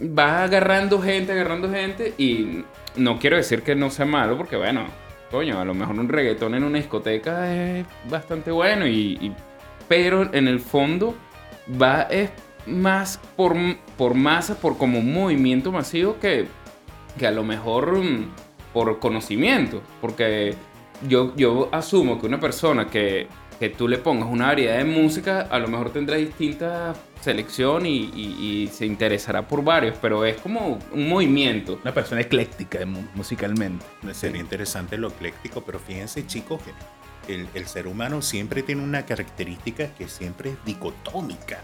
va 0.00 0.44
agarrando 0.44 1.00
gente, 1.00 1.32
agarrando 1.32 1.70
gente, 1.70 2.14
y 2.16 2.64
no 2.96 3.18
quiero 3.18 3.36
decir 3.36 3.62
que 3.62 3.74
no 3.74 3.90
sea 3.90 4.06
malo, 4.06 4.38
porque 4.38 4.56
bueno, 4.56 4.86
coño, 5.30 5.60
a 5.60 5.64
lo 5.64 5.74
mejor 5.74 5.98
un 5.98 6.08
reggaetón 6.08 6.54
en 6.54 6.64
una 6.64 6.78
discoteca 6.78 7.54
es 7.54 7.84
bastante 8.08 8.50
bueno 8.50 8.86
y 8.86 9.34
pero 9.92 10.32
en 10.32 10.48
el 10.48 10.58
fondo 10.58 11.14
va 11.70 12.04
es 12.04 12.30
más 12.64 13.20
por, 13.36 13.54
por 13.98 14.14
masa, 14.14 14.58
por 14.58 14.78
como 14.78 15.00
un 15.00 15.12
movimiento 15.12 15.70
masivo 15.70 16.16
que, 16.18 16.46
que 17.18 17.26
a 17.26 17.30
lo 17.30 17.44
mejor 17.44 17.98
mm, 17.98 18.32
por 18.72 18.98
conocimiento. 19.00 19.82
Porque 20.00 20.54
yo, 21.06 21.36
yo 21.36 21.68
asumo 21.72 22.18
que 22.18 22.26
una 22.26 22.40
persona 22.40 22.86
que, 22.86 23.26
que 23.60 23.68
tú 23.68 23.86
le 23.86 23.98
pongas 23.98 24.30
una 24.30 24.46
variedad 24.46 24.78
de 24.78 24.84
música, 24.84 25.42
a 25.42 25.58
lo 25.58 25.68
mejor 25.68 25.90
tendrá 25.90 26.16
distinta 26.16 26.94
selección 27.20 27.84
y, 27.84 27.98
y, 28.14 28.70
se 28.72 28.86
interesará 28.86 29.46
por 29.46 29.62
varios, 29.62 29.98
pero 30.00 30.24
es 30.24 30.40
como 30.40 30.78
un 30.90 31.06
movimiento. 31.06 31.78
Una 31.82 31.92
persona 31.92 32.22
ecléctica 32.22 32.78
musicalmente. 33.14 33.84
Sería 34.12 34.40
interesante 34.40 34.96
lo 34.96 35.08
ecléctico, 35.08 35.60
pero 35.60 35.78
fíjense 35.78 36.26
chicos 36.26 36.62
que 36.62 36.70
el, 37.28 37.66
ser 37.66 37.86
humano 37.86 38.22
siempre 38.22 38.62
tiene 38.62 38.82
una 38.82 39.06
característica 39.06 39.88
que 39.94 40.08
siempre 40.08 40.50
es 40.50 40.56
dicotómica. 40.64 41.60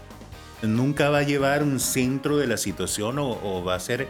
Nunca 0.61 1.09
va 1.09 1.19
a 1.19 1.23
llevar 1.23 1.63
un 1.63 1.79
centro 1.79 2.37
de 2.37 2.47
la 2.47 2.57
situación 2.57 3.17
o, 3.19 3.63
va 3.63 3.75
a 3.75 3.79
ser... 3.79 4.07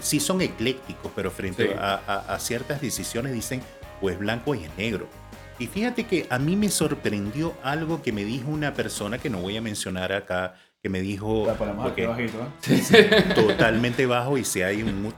Sí 0.00 0.20
son 0.20 0.42
eclécticos, 0.42 1.10
pero 1.16 1.30
frente 1.30 1.74
a, 1.78 2.36
ciertas 2.38 2.80
decisiones 2.80 3.32
dicen, 3.32 3.62
pues 4.00 4.18
blanco 4.18 4.54
y 4.54 4.64
es 4.64 4.76
negro. 4.76 5.08
Y 5.58 5.68
fíjate 5.68 6.04
que 6.04 6.26
a 6.30 6.38
mí 6.38 6.56
me 6.56 6.68
sorprendió 6.68 7.54
algo 7.62 8.02
que 8.02 8.12
me 8.12 8.24
dijo 8.24 8.50
una 8.50 8.74
persona 8.74 9.18
que 9.18 9.30
no 9.30 9.38
voy 9.38 9.56
a 9.56 9.62
mencionar 9.62 10.12
acá, 10.12 10.54
que 10.84 10.90
me 10.90 11.00
dijo 11.00 11.46
totalmente 13.34 14.04
bajo 14.04 14.36
y 14.36 14.44
si 14.44 14.60
hay 14.60 14.82
un 14.82 15.14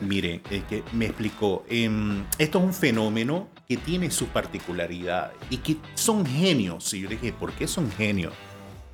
mire 0.00 0.40
que 0.40 0.82
me 0.92 1.04
explicó 1.04 1.62
em, 1.68 2.24
esto 2.38 2.58
es 2.58 2.64
un 2.64 2.72
fenómeno 2.72 3.48
que 3.68 3.76
tiene 3.76 4.10
su 4.10 4.28
particularidad 4.28 5.32
y 5.50 5.58
que 5.58 5.76
son 5.94 6.24
genios 6.24 6.94
y 6.94 7.02
yo 7.02 7.10
dije 7.10 7.34
¿por 7.34 7.52
qué 7.52 7.68
son 7.68 7.92
genios? 7.92 8.32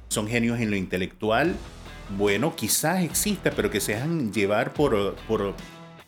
son 0.09 0.27
genios 0.27 0.59
en 0.59 0.71
lo 0.71 0.77
intelectual 0.77 1.55
bueno 2.19 2.57
quizás 2.57 3.05
exista 3.05 3.53
pero 3.53 3.71
que 3.71 3.79
se 3.79 3.93
dejan 3.93 4.33
llevar 4.33 4.73
por, 4.73 5.15
por 5.29 5.55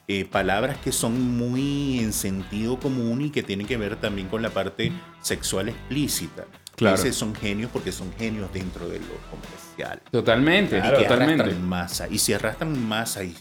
eh, 0.09 0.25
palabras 0.25 0.79
que 0.79 0.91
son 0.91 1.37
muy 1.39 2.01
en 2.01 2.13
sentido 2.13 2.81
común 2.81 3.23
y 3.23 3.31
que 3.31 3.45
tienen 3.45 3.69
que 3.69 3.77
ver 3.77 3.95
también 3.95 4.27
con 4.27 4.43
la 4.43 4.51
parte 4.51 4.91
sexual 5.23 5.69
explícita 5.69 6.45
Claro. 6.77 7.11
son 7.11 7.35
genios 7.35 7.71
porque 7.73 7.91
son 7.91 8.13
genios 8.19 8.53
dentro 8.53 8.87
de 8.87 8.99
lo 8.99 9.07
comercial. 9.31 9.66
Totalmente, 10.11 10.79
y 10.79 11.03
totalmente. 11.03 11.55
masa. 11.55 12.09
Y 12.09 12.19
si 12.19 12.33
arrastran 12.33 12.87
masa 12.87 13.25
y, 13.25 13.35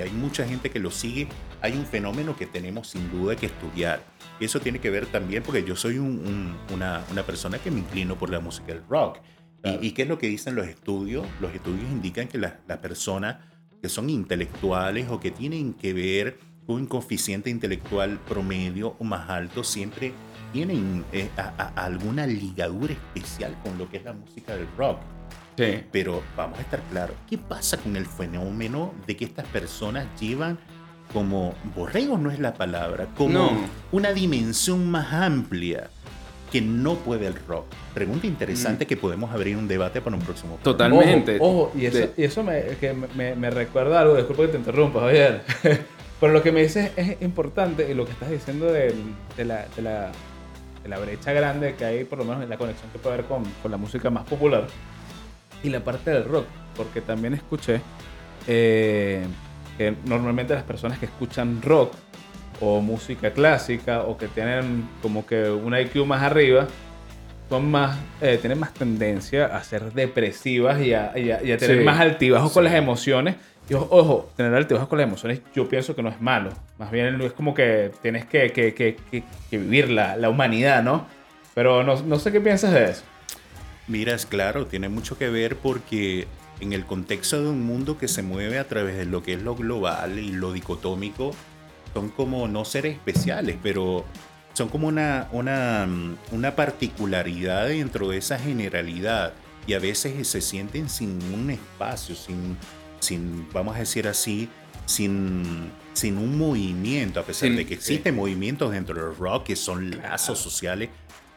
hay 0.00 0.10
mucha 0.10 0.46
gente 0.46 0.70
que 0.70 0.78
lo 0.78 0.90
sigue, 0.90 1.28
hay 1.60 1.72
un 1.72 1.86
fenómeno 1.86 2.36
que 2.36 2.46
tenemos 2.46 2.88
sin 2.88 3.10
duda 3.10 3.36
que 3.36 3.46
estudiar. 3.46 4.02
Y 4.40 4.46
eso 4.46 4.60
tiene 4.60 4.80
que 4.80 4.90
ver 4.90 5.06
también 5.06 5.42
porque 5.42 5.64
yo 5.64 5.76
soy 5.76 5.98
una, 5.98 7.04
persona 7.26 7.58
que 7.58 7.70
me 7.70 7.80
inclino 7.80 8.16
por 8.16 8.30
la 8.30 8.40
música 8.40 8.68
del 8.68 8.82
rock. 8.88 9.18
Y, 9.80 9.92
qué 9.92 10.02
es 10.02 10.08
lo 10.08 10.18
que 10.18 10.26
dicen 10.26 10.54
los 10.54 10.66
estudios? 10.66 11.26
Los 11.40 11.54
estudios 11.54 11.90
indican 11.90 12.28
que 12.28 12.38
las 12.38 12.52
personas 12.82 13.36
que 13.80 13.88
son 13.88 14.10
intelectuales 14.10 15.08
o 15.10 15.20
que 15.20 15.30
tienen 15.30 15.74
que 15.74 15.92
ver 15.92 16.38
con 16.66 16.76
un 16.76 16.86
coeficiente 16.86 17.50
intelectual 17.50 18.18
promedio 18.28 18.96
o 18.98 19.04
más 19.04 19.28
alto 19.28 19.64
siempre 19.64 20.12
tienen 20.52 21.04
eh, 21.12 21.28
alguna 21.74 22.26
ligadura 22.26 22.92
especial 22.92 23.56
con 23.62 23.76
lo 23.76 23.90
que 23.90 23.98
es 23.98 24.04
la 24.04 24.12
música 24.12 24.54
del 24.54 24.68
rock. 24.76 25.00
Sí. 25.56 25.82
Pero 25.92 26.22
vamos 26.36 26.58
a 26.58 26.62
estar 26.62 26.80
claros, 26.90 27.16
¿qué 27.30 27.38
pasa 27.38 27.76
con 27.76 27.96
el 27.96 28.06
fenómeno 28.06 28.92
de 29.06 29.16
que 29.16 29.24
estas 29.24 29.46
personas 29.46 30.06
llevan 30.20 30.58
como, 31.12 31.54
borregos 31.76 32.18
no 32.18 32.30
es 32.30 32.40
la 32.40 32.54
palabra, 32.54 33.06
como 33.16 33.50
una 33.92 34.12
dimensión 34.12 34.90
más 34.90 35.12
amplia? 35.12 35.90
que 36.50 36.60
no 36.60 36.94
puede 36.94 37.26
el 37.26 37.34
rock? 37.48 37.64
Pregunta 37.94 38.28
interesante 38.28 38.84
Mm. 38.84 38.88
que 38.88 38.96
podemos 38.96 39.32
abrir 39.32 39.56
un 39.56 39.66
debate 39.66 40.00
para 40.00 40.14
un 40.14 40.22
próximo. 40.22 40.56
programa. 40.56 40.94
Totalmente. 41.00 41.36
Ojo, 41.40 41.62
ojo, 41.64 41.72
y 41.76 41.86
eso, 41.86 41.98
De- 41.98 42.12
y 42.16 42.22
eso 42.22 42.44
me, 42.44 42.62
que 42.80 42.92
me, 42.92 43.34
me 43.34 43.50
recuerda 43.50 44.00
algo, 44.00 44.14
disculpa 44.14 44.42
que 44.42 44.48
te 44.50 44.58
interrumpa, 44.58 45.00
Javier. 45.00 45.42
Pero 46.20 46.32
lo 46.32 46.42
que 46.44 46.52
me 46.52 46.62
dices 46.62 46.92
es 46.96 47.20
importante 47.22 47.90
y 47.90 47.94
lo 47.94 48.04
que 48.04 48.12
estás 48.12 48.30
diciendo 48.30 48.66
del- 48.66 48.94
de, 49.36 49.44
la, 49.44 49.66
de, 49.74 49.82
la, 49.82 50.12
de 50.84 50.88
la 50.88 50.98
brecha 51.00 51.32
grande 51.32 51.74
que 51.74 51.84
hay, 51.84 52.04
por 52.04 52.18
lo 52.18 52.24
menos 52.24 52.44
en 52.44 52.48
la 52.50 52.56
conexión 52.56 52.88
que 52.92 52.98
puede 53.00 53.14
haber 53.14 53.26
con, 53.26 53.42
con 53.60 53.72
la 53.72 53.76
música 53.76 54.10
más 54.10 54.22
popular 54.24 54.66
y 55.64 55.70
la 55.70 55.80
parte 55.80 56.10
del 56.12 56.24
rock, 56.24 56.46
porque 56.76 57.00
también 57.00 57.34
escuché 57.34 57.80
eh, 58.46 59.24
que 59.76 59.94
normalmente 60.04 60.54
las 60.54 60.62
personas 60.62 60.98
que 60.98 61.06
escuchan 61.06 61.60
rock 61.62 61.92
o 62.60 62.80
música 62.80 63.32
clásica 63.32 64.02
o 64.02 64.16
que 64.16 64.28
tienen 64.28 64.88
como 65.02 65.26
que 65.26 65.50
un 65.50 65.76
IQ 65.76 66.06
más 66.06 66.22
arriba, 66.22 66.66
son 67.48 67.70
más, 67.70 67.98
eh, 68.20 68.38
tienen 68.40 68.58
más 68.58 68.72
tendencia 68.72 69.46
a 69.46 69.62
ser 69.64 69.92
depresivas 69.92 70.80
y 70.80 70.94
a, 70.94 71.12
y 71.16 71.30
a- 71.30 71.42
y 71.42 71.52
a 71.52 71.58
tener 71.58 71.78
Sí. 71.78 71.84
más 71.84 71.98
altibajos 72.00 72.52
con 72.52 72.62
Sí. 72.64 72.70
las 72.70 72.78
emociones. 72.78 73.36
Y 73.68 73.74
ojo, 73.74 73.88
ojo, 73.90 74.30
tener 74.36 74.54
altibajos 74.54 74.88
con 74.88 74.98
las 74.98 75.06
emociones 75.08 75.40
yo 75.54 75.68
pienso 75.68 75.94
que 75.96 76.02
no 76.02 76.10
es 76.10 76.20
malo. 76.20 76.50
Más 76.78 76.90
bien 76.90 77.20
es 77.20 77.32
como 77.32 77.54
que 77.54 77.90
tienes 78.02 78.24
que, 78.26 78.50
que, 78.52 78.74
que, 78.74 78.96
que- 79.10 79.24
que 79.50 79.58
vivir 79.58 79.90
la, 79.90 80.16
la 80.16 80.28
humanidad, 80.30 80.82
¿no? 80.82 81.06
Pero 81.54 81.82
no, 81.82 82.00
no 82.02 82.18
sé 82.18 82.30
qué 82.32 82.40
piensas 82.40 82.72
de 82.72 82.84
eso. 82.90 83.02
Mira, 83.86 84.14
es 84.14 84.26
claro, 84.26 84.66
tiene 84.66 84.88
mucho 84.88 85.18
que 85.18 85.28
ver 85.28 85.56
porque 85.56 86.26
en 86.60 86.72
el 86.72 86.86
contexto 86.86 87.42
de 87.42 87.48
un 87.48 87.64
mundo 87.64 87.98
que 87.98 88.08
se 88.08 88.22
mueve 88.22 88.58
a 88.58 88.68
través 88.68 88.96
de 88.96 89.04
lo 89.04 89.22
que 89.22 89.34
es 89.34 89.42
lo 89.42 89.54
global 89.54 90.18
y 90.18 90.32
lo 90.32 90.52
dicotómico, 90.52 91.32
son 91.92 92.08
como 92.08 92.48
no 92.48 92.64
seres 92.64 92.94
especiales, 92.94 93.56
pero 93.62 94.04
son 94.54 94.68
como 94.68 94.88
una, 94.88 95.28
una, 95.32 95.86
mm, 95.86 96.16
una 96.32 96.56
particularidad 96.56 97.68
dentro 97.68 98.08
de 98.08 98.18
esa 98.18 98.38
generalidad 98.38 99.34
y 99.66 99.74
a 99.74 99.78
veces 99.78 100.26
se 100.26 100.40
sienten 100.40 100.88
sin 100.88 101.20
un 101.32 101.50
espacio, 101.50 102.14
sin, 102.14 102.56
sin 103.00 103.46
vamos 103.52 103.76
a 103.76 103.80
decir 103.80 104.08
así, 104.08 104.48
sin, 104.86 105.70
sin 105.92 106.18
un 106.18 106.36
movimiento, 106.38 107.20
a 107.20 107.22
pesar 107.24 107.50
de 107.50 107.66
que 107.66 107.74
existen 107.74 108.14
movimientos 108.14 108.72
dentro 108.72 108.94
del 108.94 109.16
rock 109.16 109.44
que 109.44 109.56
son 109.56 109.90
lazos 110.02 110.38
sociales, 110.38 110.90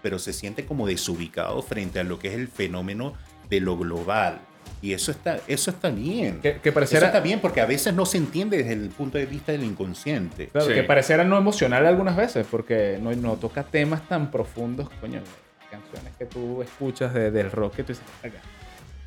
pero 0.07 0.19
se 0.19 0.31
siente 0.31 0.63
como 0.65 0.87
desubicado 0.87 1.61
frente 1.61 1.99
a 1.99 2.05
lo 2.05 2.17
que 2.17 2.29
es 2.29 2.35
el 2.35 2.47
fenómeno 2.47 3.13
de 3.49 3.59
lo 3.59 3.77
global. 3.77 4.39
Y 4.81 4.93
eso 4.93 5.11
está, 5.11 5.41
eso 5.49 5.69
está 5.69 5.89
bien. 5.89 6.39
Que, 6.39 6.59
que 6.61 6.69
Eso 6.69 6.73
pareciera, 6.75 7.07
está 7.07 7.19
bien 7.19 7.41
porque 7.41 7.59
a 7.59 7.65
veces 7.65 7.93
no 7.93 8.05
se 8.05 8.17
entiende 8.17 8.55
desde 8.57 8.71
el 8.71 8.87
punto 8.87 9.17
de 9.17 9.25
vista 9.25 9.51
del 9.51 9.65
inconsciente. 9.65 10.47
claro, 10.47 10.65
Sí. 10.67 10.73
que 10.75 10.83
pareciera 10.83 11.25
no 11.25 11.37
emocional 11.37 11.85
algunas 11.85 12.15
veces, 12.15 12.47
porque 12.49 12.97
no, 13.01 13.11
no 13.17 13.33
toca 13.33 13.63
temas 13.63 14.07
tan 14.07 14.31
profundos, 14.31 14.87
coño. 15.01 15.19
Canciones 15.69 16.13
que 16.17 16.23
tú 16.25 16.61
escuchas 16.61 17.13
de- 17.13 17.29
del 17.29 17.51
rock 17.51 17.75
que 17.75 17.83
tú 17.83 17.91
dices, 17.91 18.05
"Acá, 18.23 18.37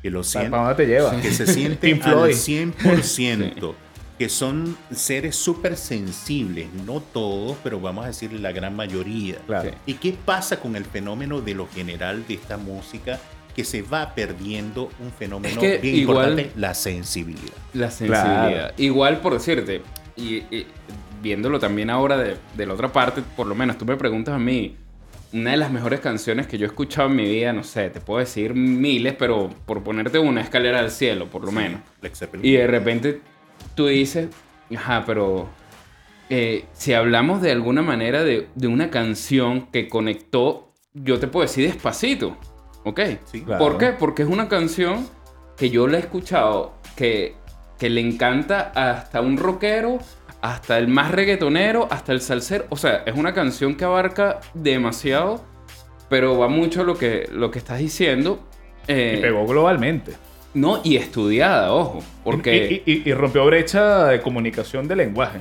Que 0.03 0.11
lo 0.11 0.19
¿para 0.19 0.29
sienten, 0.29 0.51
dónde 0.51 0.75
te 0.75 0.85
lleva? 0.85 1.19
que 1.19 1.31
se 1.31 1.47
sienten 1.51 1.97
Pink 1.97 2.05
al 2.05 2.11
Floyd. 2.13 2.35
100%. 2.35 3.73
Que 4.21 4.29
son 4.29 4.77
seres 4.91 5.35
súper 5.35 5.75
sensibles, 5.75 6.67
no 6.85 6.99
todos, 7.01 7.57
pero 7.63 7.79
vamos 7.79 8.03
a 8.03 8.09
decir 8.09 8.31
la 8.33 8.51
gran 8.51 8.75
mayoría. 8.75 9.37
Claro. 9.47 9.71
Sí. 9.71 9.75
¿Y 9.87 9.93
qué 9.95 10.13
pasa 10.13 10.59
con 10.59 10.75
el 10.75 10.85
fenómeno 10.85 11.41
de 11.41 11.55
lo 11.55 11.67
general 11.67 12.23
de 12.27 12.35
esta 12.35 12.57
música? 12.57 13.19
Que 13.55 13.63
se 13.63 13.81
va 13.81 14.13
perdiendo 14.13 14.91
un 14.99 15.11
fenómeno 15.11 15.55
Es 15.55 15.57
que 15.57 15.77
bien 15.79 15.95
igual- 15.95 16.29
importante, 16.33 16.51
la 16.59 16.75
sensibilidad. 16.75 17.53
La 17.73 17.89
sensibilidad. 17.89 18.49
Claro. 18.51 18.73
Igual 18.77 19.21
por 19.21 19.33
decirte, 19.33 19.81
y, 20.15 20.35
y 20.55 20.67
viéndolo 21.23 21.57
también 21.59 21.89
ahora 21.89 22.15
de, 22.17 22.37
de 22.55 22.65
la 22.67 22.75
otra 22.75 22.93
parte, 22.93 23.23
por 23.35 23.47
lo 23.47 23.55
menos 23.55 23.79
tú 23.79 23.85
me 23.85 23.97
preguntas 23.97 24.35
a 24.35 24.39
mí, 24.39 24.75
una 25.33 25.49
de 25.49 25.57
las 25.57 25.71
mejores 25.71 25.99
canciones 25.99 26.45
que 26.45 26.59
yo 26.59 26.65
he 26.65 26.67
escuchado 26.67 27.09
en 27.09 27.15
mi 27.15 27.23
vida, 27.27 27.53
no 27.53 27.63
sé, 27.63 27.89
te 27.89 27.99
puedo 28.01 28.19
decir 28.19 28.53
miles, 28.53 29.15
pero 29.17 29.49
por 29.65 29.81
ponerte 29.81 30.19
una 30.19 30.41
escalera 30.41 30.77
al 30.77 30.91
cielo, 30.91 31.25
por 31.25 31.43
lo 31.43 31.51
menos. 31.51 31.81
Led 32.03 32.13
Zeppelin. 32.13 32.45
Y 32.45 32.51
de 32.51 32.67
repente 32.67 33.21
tú 33.75 33.87
dices, 33.87 34.29
ajá, 34.75 35.03
pero 35.05 35.49
eh, 36.29 36.65
si 36.73 36.93
hablamos 36.93 37.41
de 37.41 37.51
alguna 37.51 37.81
manera 37.81 38.23
de, 38.23 38.47
de 38.55 38.67
una 38.67 38.89
canción 38.89 39.67
que 39.71 39.87
conectó, 39.87 40.71
yo 40.93 41.19
te 41.19 41.27
puedo 41.27 41.45
decir 41.45 41.67
despacito, 41.67 42.37
¿ok? 42.83 42.99
Sí. 43.25 43.41
Claro. 43.41 43.63
¿Por 43.63 43.77
qué? 43.77 43.87
Porque 43.91 44.23
es 44.23 44.29
una 44.29 44.47
canción 44.47 45.07
que 45.57 45.69
yo 45.69 45.87
la 45.87 45.97
he 45.97 45.99
escuchado, 46.01 46.73
que, 46.95 47.35
que 47.77 47.89
le 47.89 48.01
encanta 48.01 48.71
hasta 48.75 49.21
un 49.21 49.37
rockero, 49.37 49.99
hasta 50.41 50.77
el 50.77 50.87
más 50.87 51.11
reggaetonero, 51.11 51.87
hasta 51.91 52.13
el 52.13 52.21
salsero. 52.21 52.65
O 52.69 52.75
sea, 52.77 53.03
es 53.05 53.15
una 53.15 53.33
canción 53.33 53.75
que 53.75 53.85
abarca 53.85 54.39
demasiado, 54.53 55.43
pero 56.09 56.37
va 56.37 56.47
mucho 56.47 56.83
lo 56.83 56.97
que, 56.97 57.29
lo 57.31 57.51
que 57.51 57.59
estás 57.59 57.79
diciendo. 57.79 58.39
eh, 58.87 59.15
Y 59.19 59.21
pegó 59.21 59.45
globalmente. 59.45 60.13
No, 60.53 60.81
y 60.83 60.97
estudiada, 60.97 61.73
ojo. 61.73 62.03
Porque. 62.23 62.81
Y, 62.85 62.91
y- 62.91 63.09
y 63.09 63.13
rompió 63.13 63.45
brecha 63.45 64.05
de 64.07 64.21
comunicación 64.21 64.87
de 64.87 64.95
lenguaje. 64.95 65.39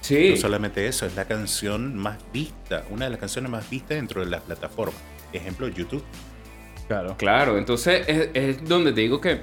sí. 0.00 0.30
No 0.30 0.36
solamente 0.36 0.86
eso, 0.86 1.06
es 1.06 1.14
la 1.16 1.24
canción 1.24 1.96
más 1.96 2.18
vista, 2.32 2.84
una 2.90 3.06
de 3.06 3.10
las 3.10 3.20
canciones 3.20 3.50
más 3.50 3.68
vistas 3.68 3.96
dentro 3.96 4.24
de 4.24 4.30
las 4.30 4.42
plataformas. 4.42 5.00
Ejemplo, 5.32 5.66
YouTube. 5.68 6.04
Claro. 6.86 7.16
Claro, 7.16 7.58
entonces 7.58 8.04
es, 8.06 8.28
es 8.34 8.68
donde 8.68 8.92
te 8.92 9.00
digo 9.00 9.20
que 9.20 9.40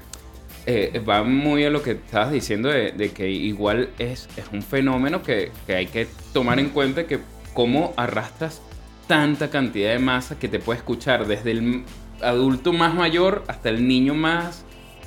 eh, 0.64 1.02
va 1.06 1.24
muy 1.24 1.64
a 1.64 1.70
lo 1.70 1.82
que 1.82 1.90
estabas 1.92 2.30
diciendo 2.30 2.68
de, 2.68 2.92
de 2.92 3.10
que 3.10 3.28
igual 3.28 3.90
es, 3.98 4.28
es 4.36 4.44
un 4.52 4.62
fenómeno 4.62 5.22
que, 5.22 5.50
que 5.66 5.74
hay 5.74 5.86
que 5.86 6.06
tomar 6.32 6.60
en 6.60 6.68
cuenta 6.68 7.06
que 7.08 7.18
cómo 7.52 7.92
arrastras 7.96 8.62
tanta 9.08 9.50
cantidad 9.50 9.90
de 9.90 9.98
masa 9.98 10.38
que 10.38 10.48
te 10.48 10.60
puede 10.60 10.78
escuchar 10.78 11.26
desde 11.26 11.50
el 11.50 11.82
adulto 12.22 12.72
más 12.72 12.94
mayor 12.94 13.42
hasta 13.48 13.68
el 13.70 13.86
niño 13.88 14.14
más 14.14 14.64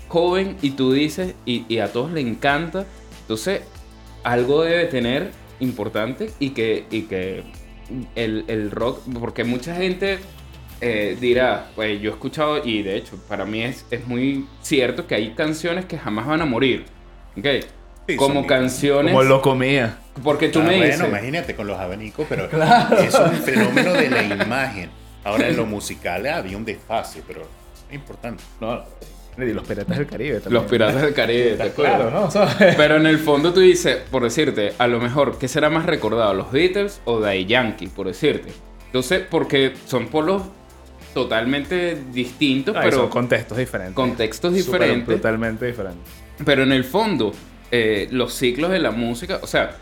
joven 0.08 0.58
y 0.62 0.72
tú 0.72 0.92
dices 0.94 1.36
y, 1.46 1.66
y 1.68 1.80
a 1.80 1.92
todos 1.92 2.12
le 2.12 2.22
encanta. 2.22 2.86
Entonces 3.22 3.62
algo 4.24 4.64
debe 4.64 4.86
tener 4.86 5.32
importante 5.60 6.32
y 6.40 6.50
que, 6.52 6.86
y 6.92 7.04
que 7.04 7.44
el, 8.16 8.46
el 8.48 8.72
rock, 8.72 9.02
porque 9.20 9.44
mucha 9.44 9.76
gente 9.76 10.20
eh, 10.82 11.16
dirá, 11.20 11.68
pues 11.76 12.02
yo 12.02 12.10
he 12.12 12.14
escuchado, 12.14 12.62
y 12.66 12.82
de 12.84 12.98
hecho, 12.98 13.18
para 13.30 13.46
mí 13.46 13.62
es, 13.62 13.86
es 13.92 14.06
muy 14.08 14.46
cierto 14.62 15.08
que 15.08 15.16
hay 15.16 15.32
canciones 15.34 15.86
que 15.86 15.98
jamás 15.98 16.28
van 16.28 16.42
a 16.42 16.46
morir. 16.46 16.86
¿ok? 17.38 17.46
Sí, 18.08 18.16
Como 18.18 18.46
canciones. 18.46 19.14
Como 19.14 19.24
lo 19.24 19.42
comía. 19.42 19.98
Porque 20.24 20.50
tú 20.50 20.60
Ah, 20.60 20.64
me 20.64 20.78
bueno, 20.78 20.86
dices. 20.94 21.08
imagínate 21.08 21.56
con 21.56 21.66
los 21.68 21.80
abanicos, 21.80 22.26
pero 22.30 22.46
es 23.00 23.16
un 23.16 23.32
fenómeno 23.44 23.94
de 23.94 24.10
la 24.10 24.24
imagen. 24.24 24.90
Ahora 25.24 25.48
en 25.48 25.58
lo 25.58 25.66
musical 25.66 26.26
había 26.28 26.56
un 26.58 26.66
desfase, 26.66 27.24
pero 27.26 27.42
es 27.90 27.96
importante. 27.96 28.44
No, 28.62 28.84
y 29.38 29.54
los 29.54 29.68
piratas 29.68 29.98
del 29.98 30.08
Caribe 30.08 30.40
también. 30.40 30.62
Los 30.62 30.72
piratas 30.72 31.02
del 31.02 31.14
Caribe, 31.14 31.52
¿te 31.58 31.64
acuerdas? 31.64 31.98
claro, 31.98 32.30
¿no? 32.34 32.76
Pero 32.78 32.96
en 32.98 33.06
el 33.06 33.20
fondo 33.20 33.54
tú 33.54 33.60
dices, 33.60 33.98
por 34.10 34.24
decirte, 34.24 34.74
a 34.78 34.88
lo 34.88 35.00
mejor, 35.00 35.38
¿qué 35.38 35.48
será 35.48 35.70
más 35.70 35.86
recordado? 35.86 36.34
¿Los 36.34 36.52
Beatles 36.52 37.02
o 37.06 37.20
Daddy 37.20 37.46
Yankee? 37.46 37.88
Por 37.88 38.08
decirte. 38.08 38.52
Entonces, 38.86 39.24
porque 39.30 39.74
son 39.86 40.08
polos 40.08 40.44
totalmente 41.14 41.98
distintos, 42.14 42.76
pero 42.82 42.98
son 42.98 43.10
contextos 43.10 43.58
diferentes. 43.58 43.96
contextos 43.96 44.54
diferentes. 44.54 45.16
Totalmente 45.16 45.66
diferentes. 45.66 46.12
Pero 46.44 46.64
en 46.64 46.72
el 46.72 46.84
fondo, 46.84 47.32
eh, 47.72 48.08
los 48.12 48.34
ciclos 48.34 48.72
de 48.72 48.80
la 48.80 48.92
música, 48.92 49.40
o 49.42 49.48
sea, 49.48 49.78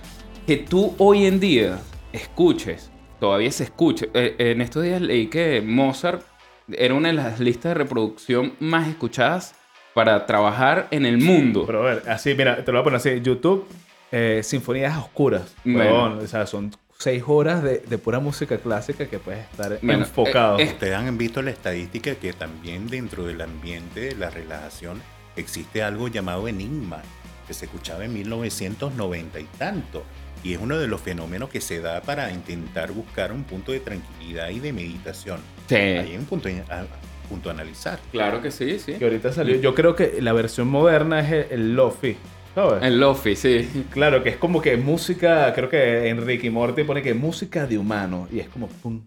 que 0.47 0.57
tú 0.57 0.95
hoy 0.97 1.25
en 1.25 1.39
día 1.39 1.79
escuches, 2.11 2.91
todavía 3.19 3.51
se 3.51 3.63
escuche. 3.65 4.09
eh, 4.13 4.35
en 4.37 4.61
estos 4.61 4.83
días 4.83 5.01
leí 5.01 5.27
que 5.27 5.61
Mozart 5.61 6.23
era 6.71 6.93
una 6.93 7.09
de 7.09 7.13
las 7.15 7.39
listas 7.39 7.71
de 7.71 7.73
reproducción 7.75 8.53
más 8.59 8.87
escuchadas 8.87 9.55
para 9.93 10.25
trabajar 10.25 10.87
en 10.91 11.05
el 11.05 11.17
mundo. 11.19 11.65
Pero 11.65 11.81
a 11.81 11.85
ver, 11.95 12.03
así, 12.09 12.33
mira, 12.35 12.63
te 12.63 12.71
lo 12.71 12.77
voy 12.77 12.81
a 12.81 12.83
poner 12.83 12.97
así. 12.97 13.21
YouTube, 13.21 13.67
eh, 14.11 14.41
Sinfonías 14.43 14.97
Oscuras. 14.97 15.53
Bueno. 15.63 16.17
O 16.21 16.27
sea, 16.27 16.47
son 16.47 16.71
seis 16.97 17.23
horas 17.27 17.61
de, 17.61 17.79
de 17.79 17.97
pura 17.97 18.19
música 18.19 18.57
clásica 18.57 19.07
que 19.07 19.19
puedes 19.19 19.43
estar 19.51 19.77
Bueno, 19.81 20.03
enfocado. 20.03 20.57
eh, 20.59 20.63
es- 20.63 20.71
Ustedes 20.73 20.95
han 20.95 21.17
visto 21.17 21.41
la 21.41 21.51
estadística 21.51 22.15
que 22.15 22.33
también 22.33 22.87
dentro 22.87 23.25
del 23.25 23.41
ambiente 23.41 23.99
de 23.99 24.15
la 24.15 24.29
relajación 24.29 25.01
existe 25.35 25.83
algo 25.83 26.07
llamado 26.07 26.47
enigma, 26.47 27.01
que 27.47 27.53
se 27.53 27.65
escuchaba 27.65 28.05
en 28.05 28.13
1990 28.13 29.39
y 29.39 29.43
tanto. 29.57 30.03
Y 30.43 30.53
es 30.53 30.59
uno 30.59 30.77
de 30.77 30.87
los 30.87 30.99
fenómenos 31.01 31.49
que 31.49 31.61
se 31.61 31.79
da 31.79 32.01
para 32.01 32.31
intentar 32.31 32.91
buscar 32.91 33.31
un 33.31 33.43
punto 33.43 33.71
de 33.71 33.79
tranquilidad 33.79 34.49
y 34.49 34.59
de 34.59 34.73
meditación. 34.73 35.39
Sí. 35.67 35.75
Ahí 35.75 36.11
hay 36.11 36.17
un 36.17 36.25
punto 36.25 36.49
a, 36.69 36.83
punto 37.29 37.49
a 37.49 37.53
analizar. 37.53 37.97
Claro 38.11 38.41
que 38.41 38.51
sí, 38.51 38.77
sí. 38.79 38.93
que 38.93 39.05
ahorita 39.05 39.31
salió. 39.31 39.55
Yo 39.61 39.73
creo 39.73 39.95
que 39.95 40.21
la 40.21 40.33
versión 40.33 40.67
moderna 40.67 41.21
es 41.21 41.31
el, 41.31 41.45
el 41.59 41.75
Lofi. 41.75 42.17
¿Sabes? 42.53 42.83
El 42.83 42.99
Lofi, 42.99 43.35
sí. 43.35 43.85
Claro, 43.89 44.21
que 44.21 44.29
es 44.29 44.37
como 44.37 44.61
que 44.61 44.75
música, 44.77 45.51
creo 45.55 45.69
que 45.69 46.09
Enrique 46.09 46.51
Morty 46.51 46.83
pone 46.83 47.01
que 47.01 47.13
música 47.13 47.65
de 47.65 47.77
humano. 47.77 48.27
Y 48.31 48.39
es 48.39 48.47
como... 48.49 48.67
pum, 48.67 49.01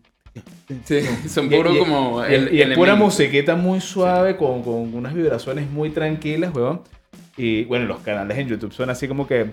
Sí, 0.84 1.01
son 1.28 1.49
puro 1.49 1.72
y- 1.74 1.78
como... 1.78 2.22
y- 2.26 2.34
el- 2.34 2.55
y 2.55 2.61
es 2.62 2.74
pura 2.76 2.95
musiquita 2.95 3.55
muy 3.57 3.80
suave, 3.80 4.37
con, 4.37 4.62
con 4.62 4.93
unas 4.95 5.14
vibraciones 5.14 5.70
muy 5.70 5.91
tranquilas, 5.91 6.55
weón. 6.55 6.82
Y 7.37 7.64
bueno, 7.64 7.84
los 7.87 8.01
canales 8.01 8.37
en 8.39 8.49
YouTube 8.49 8.72
son 8.72 8.91
así 8.91 9.07
como 9.07 9.26
que 9.26 9.47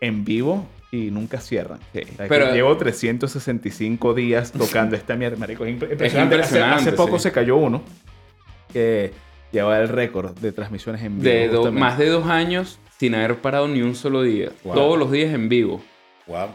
en 0.00 0.24
vivo, 0.24 0.66
y 0.90 1.10
nunca 1.10 1.40
cierran. 1.40 1.80
pero 2.28 2.52
llevo 2.52 2.76
365 2.76 4.14
días 4.14 4.52
tocando 4.52 4.96
esta 4.96 5.16
mierda, 5.16 5.36
marico. 5.36 5.64
Es 5.64 5.72
impresionante. 5.72 6.60
hace, 6.60 6.92
poco 6.92 7.18
se 7.18 7.32
cayó 7.32 7.56
uno 7.56 7.82
que 8.72 9.12
lleva 9.52 9.78
el 9.78 9.88
récord 9.88 10.36
de 10.38 10.52
transmisiones 10.52 11.02
en 11.02 11.20
vivo. 11.20 11.64
De 11.64 11.70
más 11.70 11.98
de 11.98 12.08
dos 12.08 12.26
años 12.26 12.78
sin 12.98 13.14
haber 13.14 13.36
parado 13.36 13.68
ni 13.68 13.82
un 13.82 13.94
solo 13.94 14.22
día. 14.22 14.50
Todos 14.62 14.98
los 14.98 15.10
días 15.10 15.34
en 15.34 15.48
vivo. 15.48 15.82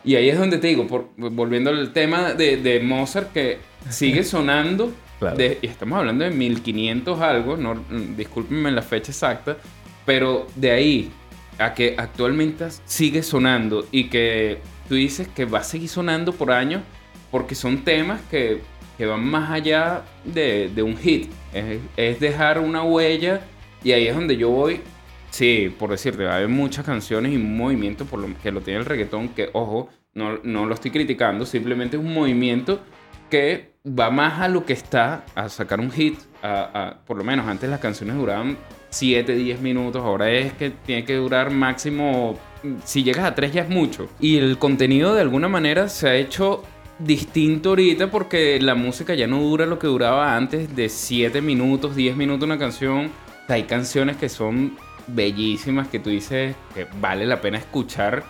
Y 0.03 0.15
ahí 0.15 0.29
es 0.29 0.37
donde 0.37 0.57
te 0.57 0.67
digo, 0.67 0.87
por, 0.87 1.09
volviendo 1.15 1.69
al 1.69 1.93
tema 1.93 2.33
de, 2.33 2.81
Mozart, 2.83 3.31
que 3.31 3.59
sigue 3.89 4.23
sonando. 4.23 4.91
y 5.61 5.67
estamos 5.67 5.99
hablando 5.99 6.23
de 6.25 6.31
1500 6.31 7.21
algo, 7.21 7.57
no, 7.57 7.75
discúlpenme 8.17 8.71
la 8.71 8.81
fecha 8.81 9.11
exacta, 9.11 9.57
pero 10.03 10.47
de 10.55 10.71
ahí 10.71 11.11
a 11.57 11.73
que 11.73 11.95
actualmente 11.97 12.67
sigue 12.85 13.23
sonando 13.23 13.87
y 13.91 14.05
que 14.05 14.59
tú 14.87 14.95
dices 14.95 15.27
que 15.27 15.45
va 15.45 15.59
a 15.59 15.63
seguir 15.63 15.89
sonando 15.89 16.33
por 16.33 16.51
años 16.51 16.81
porque 17.29 17.55
son 17.55 17.83
temas 17.83 18.21
que, 18.29 18.61
que 18.97 19.05
van 19.05 19.25
más 19.25 19.49
allá 19.51 20.03
de, 20.25 20.69
de 20.73 20.83
un 20.83 20.97
hit. 20.97 21.31
Es, 21.53 21.79
es, 21.95 22.19
dejar 22.19 22.59
una 22.59 22.83
huella 22.83 23.41
y 23.83 23.91
ahí 23.93 24.07
es 24.07 24.15
donde 24.15 24.37
yo 24.37 24.49
voy. 24.49 24.81
Sí, 25.29 25.73
por 25.79 25.91
decirte, 25.91 26.27
hay 26.27 26.47
muchas 26.47 26.85
canciones 26.85 27.31
y 27.31 27.37
un 27.37 27.55
movimiento 27.55 28.05
por 28.05 28.19
lo 28.19 28.27
que 28.41 28.51
lo 28.51 28.61
tiene 28.61 28.79
el 28.79 28.85
reggaetón 28.85 29.29
que, 29.29 29.49
ojo, 29.53 29.89
no, 30.13 30.39
no 30.43 30.65
lo 30.65 30.73
estoy 30.73 30.91
criticando, 30.91 31.45
simplemente 31.45 31.95
es 31.95 32.03
un 32.03 32.13
movimiento 32.13 32.81
que 33.29 33.71
va 33.87 34.11
más 34.11 34.41
a 34.41 34.47
lo 34.47 34.65
que 34.65 34.73
está, 34.73 35.25
a 35.35 35.49
sacar 35.49 35.79
un 35.79 35.91
hit. 35.91 36.19
A, 36.43 36.97
por 37.05 37.17
lo 37.17 37.23
menos 37.23 37.47
antes 37.47 37.69
las 37.69 37.79
canciones 37.79 38.15
duraban 38.15 38.57
7, 38.91 39.33
10 39.33 39.61
minutos, 39.61 40.03
ahora 40.03 40.29
es 40.29 40.53
que 40.53 40.69
tiene 40.69 41.05
que 41.05 41.15
durar 41.15 41.49
máximo, 41.49 42.37
si 42.83 43.03
llegas 43.03 43.25
a 43.25 43.33
3 43.33 43.53
ya 43.53 43.61
es 43.63 43.69
mucho. 43.69 44.07
Y 44.19 44.37
el 44.37 44.57
contenido 44.57 45.15
de 45.15 45.21
alguna 45.21 45.47
manera 45.47 45.89
se 45.89 46.09
ha 46.09 46.15
hecho 46.15 46.63
distinto 46.99 47.69
ahorita 47.69 48.11
porque 48.11 48.59
la 48.61 48.75
música 48.75 49.15
ya 49.15 49.27
no 49.27 49.41
dura 49.41 49.65
lo 49.65 49.79
que 49.79 49.87
duraba 49.87 50.35
antes 50.35 50.75
de 50.75 50.89
7 50.89 51.41
minutos, 51.41 51.95
10 51.95 52.15
minutos 52.15 52.45
una 52.45 52.59
canción. 52.59 53.09
Hay 53.47 53.63
canciones 53.63 54.17
que 54.17 54.29
son 54.29 54.77
bellísimas 55.07 55.87
que 55.87 55.99
tú 55.99 56.09
dices 56.09 56.55
que 56.73 56.87
vale 56.99 57.25
la 57.25 57.41
pena 57.41 57.57
escuchar, 57.57 58.23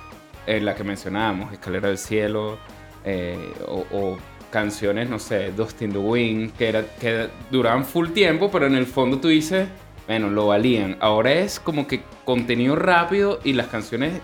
eh, 0.45 0.61
la 0.61 0.75
que 0.75 0.83
mencionábamos, 0.83 1.51
Escalera 1.53 1.87
del 1.87 1.97
Cielo, 1.97 2.57
eh, 3.03 3.53
o, 3.67 4.17
canciones, 4.51 5.09
no 5.09 5.17
sé, 5.17 5.53
Dust 5.53 5.81
in 5.81 5.93
the 5.93 5.97
Wind, 5.97 6.51
que, 6.57 6.67
era, 6.67 6.83
que 6.99 7.29
duraban 7.49 7.85
full 7.85 8.09
tiempo, 8.09 8.51
pero 8.51 8.67
en 8.67 8.75
el 8.75 8.85
fondo 8.85 9.17
tú 9.17 9.29
dices, 9.29 9.69
bueno, 10.07 10.29
lo 10.29 10.47
valían. 10.47 10.97
Ahora 10.99 11.31
es 11.31 11.59
como 11.59 11.87
que 11.87 12.03
contenido 12.25 12.75
rápido 12.75 13.39
y 13.43 13.53
las 13.53 13.67
canciones 13.67 14.21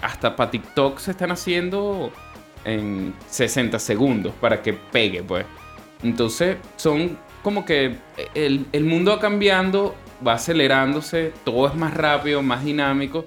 hasta 0.00 0.36
para 0.36 0.50
TikTok 0.50 0.98
se 0.98 1.12
están 1.12 1.30
haciendo 1.30 2.10
en 2.64 3.14
60 3.28 3.78
segundos 3.78 4.32
para 4.40 4.62
que 4.62 4.72
pegue, 4.72 5.22
pues. 5.22 5.46
Entonces 6.02 6.56
son 6.76 7.18
como 7.42 7.64
que 7.64 7.96
el, 8.34 8.66
el 8.72 8.84
mundo 8.84 9.12
va 9.12 9.20
cambiando, 9.20 9.94
va 10.26 10.34
acelerándose, 10.34 11.32
todo 11.44 11.66
es 11.66 11.74
más 11.74 11.94
rápido, 11.94 12.42
más 12.42 12.64
dinámico. 12.64 13.24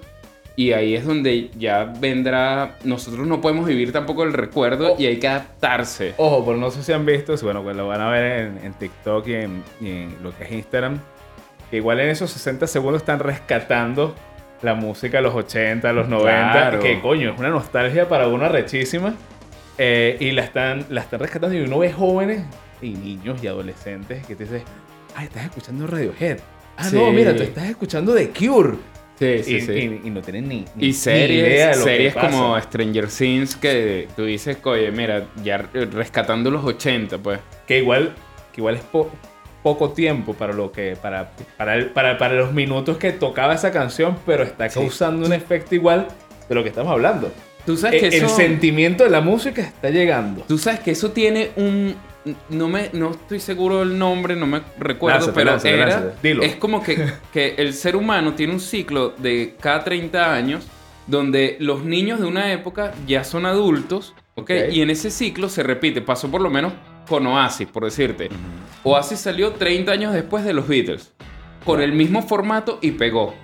Y 0.56 0.70
ahí 0.70 0.94
es 0.94 1.04
donde 1.04 1.50
ya 1.58 1.84
vendrá. 1.84 2.76
Nosotros 2.84 3.26
no 3.26 3.40
podemos 3.40 3.66
vivir 3.66 3.90
tampoco 3.90 4.22
el 4.22 4.32
recuerdo 4.32 4.94
y 4.96 5.06
hay 5.06 5.18
que 5.18 5.26
adaptarse. 5.26 6.14
Ojo, 6.16 6.44
pero 6.44 6.58
no 6.58 6.70
sé 6.70 6.84
si 6.84 6.92
han 6.92 7.04
visto, 7.04 7.34
bueno, 7.42 7.64
pues 7.64 7.74
lo 7.74 7.88
van 7.88 8.00
a 8.00 8.08
ver 8.08 8.52
en, 8.62 8.72
TikTok 8.74 9.26
y 9.26 9.32
y 9.32 9.90
en, 9.90 10.16
lo 10.22 10.36
que 10.36 10.44
es 10.44 10.52
Instagram 10.52 11.00
igual 11.76 12.00
en 12.00 12.08
esos 12.08 12.30
60 12.30 12.66
segundos 12.66 13.02
están 13.02 13.18
rescatando 13.18 14.14
la 14.62 14.74
música 14.74 15.18
de 15.18 15.22
los 15.22 15.34
80, 15.34 15.92
los 15.92 16.08
90, 16.08 16.78
que 16.78 17.00
coño, 17.00 17.32
es 17.32 17.38
una 17.38 17.50
nostalgia 17.50 18.08
para 18.08 18.28
uno 18.28 18.48
rechísima. 18.48 19.14
Eh, 19.76 20.16
y 20.20 20.30
la 20.30 20.44
están, 20.44 20.86
la 20.88 21.00
están 21.00 21.18
rescatando 21.20 21.56
y 21.56 21.60
uno 21.60 21.80
ve 21.80 21.92
jóvenes 21.92 22.44
y 22.80 22.90
niños 22.90 23.42
y 23.42 23.48
adolescentes 23.48 24.24
que 24.24 24.36
te 24.36 24.44
dicen, 24.44 24.62
ay, 25.16 25.26
estás 25.26 25.44
escuchando 25.44 25.86
Radiohead. 25.86 26.38
Ah, 26.76 26.90
no, 26.92 27.12
mira, 27.12 27.34
tú 27.34 27.42
estás 27.42 27.64
escuchando 27.64 28.14
The 28.14 28.30
Cure. 28.30 28.76
Sí, 29.18 29.42
sí, 29.44 29.60
sí. 29.60 30.00
Y, 30.02 30.10
no 30.10 30.22
tienen 30.22 30.48
ni, 30.48 30.64
y 30.76 30.92
series, 30.92 31.30
idea 31.30 31.68
de 31.70 31.76
lo 31.76 31.84
series 31.84 32.14
como 32.14 32.60
Stranger 32.60 33.06
Things 33.06 33.54
que 33.54 34.08
tú 34.16 34.24
dices, 34.24 34.58
oye, 34.64 34.90
mira, 34.90 35.26
ya 35.42 35.58
rescatando 35.58 36.50
los 36.50 36.64
80, 36.64 37.18
pues. 37.18 37.38
Que 37.66 37.78
igual, 37.78 38.12
que 38.52 38.60
igual 38.60 38.74
es 38.74 38.82
poco 39.64 39.90
tiempo 39.90 40.34
para 40.34 40.52
lo 40.52 40.70
que 40.70 40.94
para, 41.00 41.30
para, 41.56 41.92
para, 41.94 42.18
para 42.18 42.34
los 42.34 42.52
minutos 42.52 42.98
que 42.98 43.12
tocaba 43.12 43.54
esa 43.54 43.72
canción, 43.72 44.18
pero 44.26 44.44
está 44.44 44.68
causando 44.68 45.26
un 45.26 45.32
efecto 45.32 45.74
igual 45.74 46.06
de 46.48 46.54
lo 46.54 46.62
que 46.62 46.68
estamos 46.68 46.92
hablando. 46.92 47.32
Tú 47.64 47.78
sabes 47.78 48.02
que 48.02 48.18
el, 48.18 48.28
sentimiento 48.28 49.04
de 49.04 49.10
la 49.10 49.22
música 49.22 49.62
está 49.62 49.88
llegando. 49.88 50.42
Tú 50.42 50.58
sabes 50.58 50.80
que 50.80 50.90
eso 50.90 51.12
tiene 51.12 51.50
un 51.56 51.96
no 52.50 52.68
me 52.68 52.90
no 52.92 53.12
estoy 53.12 53.40
seguro 53.40 53.80
del 53.80 53.98
nombre, 53.98 54.36
no 54.36 54.46
me 54.46 54.60
recuerdo, 54.78 55.32
pero 55.32 55.56
era, 55.62 56.12
es 56.22 56.56
como 56.56 56.82
que, 56.82 57.12
que 57.32 57.54
el 57.56 57.72
ser 57.72 57.96
humano 57.96 58.34
tiene 58.34 58.52
un 58.52 58.60
ciclo 58.60 59.14
de 59.16 59.56
cada 59.60 59.82
30 59.82 60.34
años 60.34 60.66
donde 61.06 61.56
los 61.58 61.84
niños 61.84 62.20
de 62.20 62.26
una 62.26 62.52
época 62.52 62.92
ya 63.06 63.24
son 63.24 63.46
adultos, 63.46 64.14
¿ok? 64.34 64.50
Y 64.70 64.82
en 64.82 64.90
ese 64.90 65.10
ciclo 65.10 65.48
se 65.48 65.62
repite, 65.62 66.02
pasó 66.02 66.30
por 66.30 66.42
lo 66.42 66.50
menos 66.50 66.74
con 67.08 67.26
Oasis, 67.26 67.68
por 67.68 67.84
decirte. 67.84 68.28
Oasis 68.82 69.20
salió 69.20 69.52
30 69.52 69.92
años 69.92 70.12
después 70.12 70.44
de 70.44 70.52
los 70.52 70.68
Beatles, 70.68 71.12
con 71.64 71.80
el 71.80 71.92
mismo 71.92 72.22
formato 72.22 72.78
y 72.82 72.92
pegó. 72.92 73.34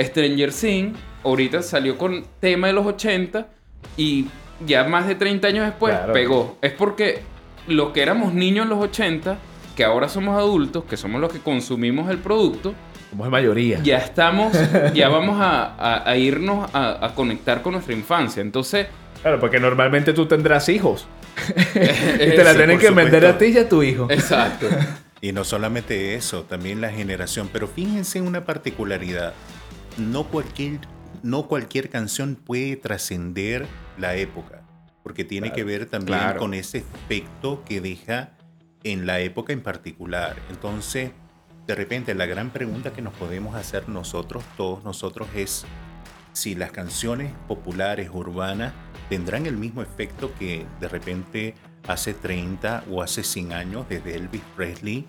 Stranger 0.00 0.52
Things 0.52 0.98
ahorita 1.24 1.62
salió 1.62 1.98
con 1.98 2.24
tema 2.40 2.68
de 2.68 2.72
los 2.72 2.86
80 2.86 3.48
y 3.96 4.26
ya 4.64 4.84
más 4.84 5.06
de 5.06 5.14
30 5.14 5.48
años 5.48 5.66
después 5.66 5.94
pegó. 6.12 6.56
Es 6.62 6.72
porque 6.72 7.22
los 7.66 7.92
que 7.92 8.02
éramos 8.02 8.32
niños 8.32 8.64
en 8.64 8.70
los 8.70 8.78
80, 8.78 9.38
que 9.74 9.84
ahora 9.84 10.08
somos 10.08 10.36
adultos, 10.38 10.84
que 10.84 10.96
somos 10.96 11.20
los 11.20 11.32
que 11.32 11.40
consumimos 11.40 12.10
el 12.10 12.18
producto, 12.18 12.74
somos 13.10 13.28
mayoría. 13.28 13.80
Ya 13.82 13.98
estamos, 13.98 14.52
ya 14.94 15.08
vamos 15.10 15.36
a, 15.40 16.16
irnos 16.16 16.70
a, 16.72 17.04
a, 17.04 17.14
conectar 17.14 17.62
con 17.62 17.72
nuestra 17.72 17.94
infancia. 17.94 18.40
Entonces. 18.40 18.86
Claro, 19.22 19.40
porque 19.40 19.58
normalmente 19.58 20.12
tú 20.12 20.26
tendrás 20.26 20.68
hijos. 20.68 21.06
y 21.74 22.30
te 22.30 22.44
la 22.44 22.54
tienen 22.54 22.78
que 22.78 22.90
vender 22.90 23.26
a 23.26 23.38
ti 23.38 23.46
y 23.46 23.58
a 23.58 23.68
tu 23.68 23.82
hijo. 23.82 24.08
Exacto. 24.10 24.66
Y 25.22 25.32
no 25.32 25.44
solamente 25.44 26.14
eso, 26.14 26.44
también 26.44 26.80
la 26.80 26.90
generación. 26.90 27.48
Pero 27.52 27.66
fíjense 27.66 28.18
en 28.18 28.26
una 28.26 28.44
particularidad. 28.44 29.32
No 29.96 30.24
cualquier, 30.24 30.80
no 31.22 31.48
cualquier 31.48 31.88
canción 31.88 32.36
puede 32.36 32.76
trascender 32.76 33.66
la 33.98 34.14
época. 34.14 34.62
Porque 35.02 35.24
tiene 35.24 35.52
que 35.52 35.64
ver 35.64 35.86
también 35.86 36.20
con 36.38 36.52
ese 36.52 36.78
efecto 36.78 37.64
que 37.64 37.80
deja 37.80 38.36
en 38.84 39.06
la 39.06 39.20
época 39.20 39.52
en 39.52 39.62
particular. 39.62 40.36
Entonces, 40.50 41.12
de 41.66 41.74
repente, 41.74 42.14
la 42.14 42.26
gran 42.26 42.50
pregunta 42.50 42.92
que 42.92 43.02
nos 43.02 43.14
podemos 43.14 43.56
hacer 43.56 43.88
nosotros, 43.88 44.44
todos 44.56 44.84
nosotros, 44.84 45.28
es 45.34 45.64
si 46.36 46.54
las 46.54 46.70
canciones 46.70 47.32
populares 47.48 48.10
urbanas 48.12 48.74
tendrán 49.08 49.46
el 49.46 49.56
mismo 49.56 49.80
efecto 49.80 50.34
que 50.38 50.66
de 50.80 50.88
repente 50.88 51.54
hace 51.88 52.12
30 52.12 52.84
o 52.90 53.02
hace 53.02 53.24
100 53.24 53.52
años 53.54 53.88
desde 53.88 54.16
Elvis 54.16 54.42
Presley 54.54 55.06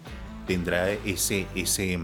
tendrá 0.47 0.89
ese, 0.89 1.45
ese, 1.53 1.99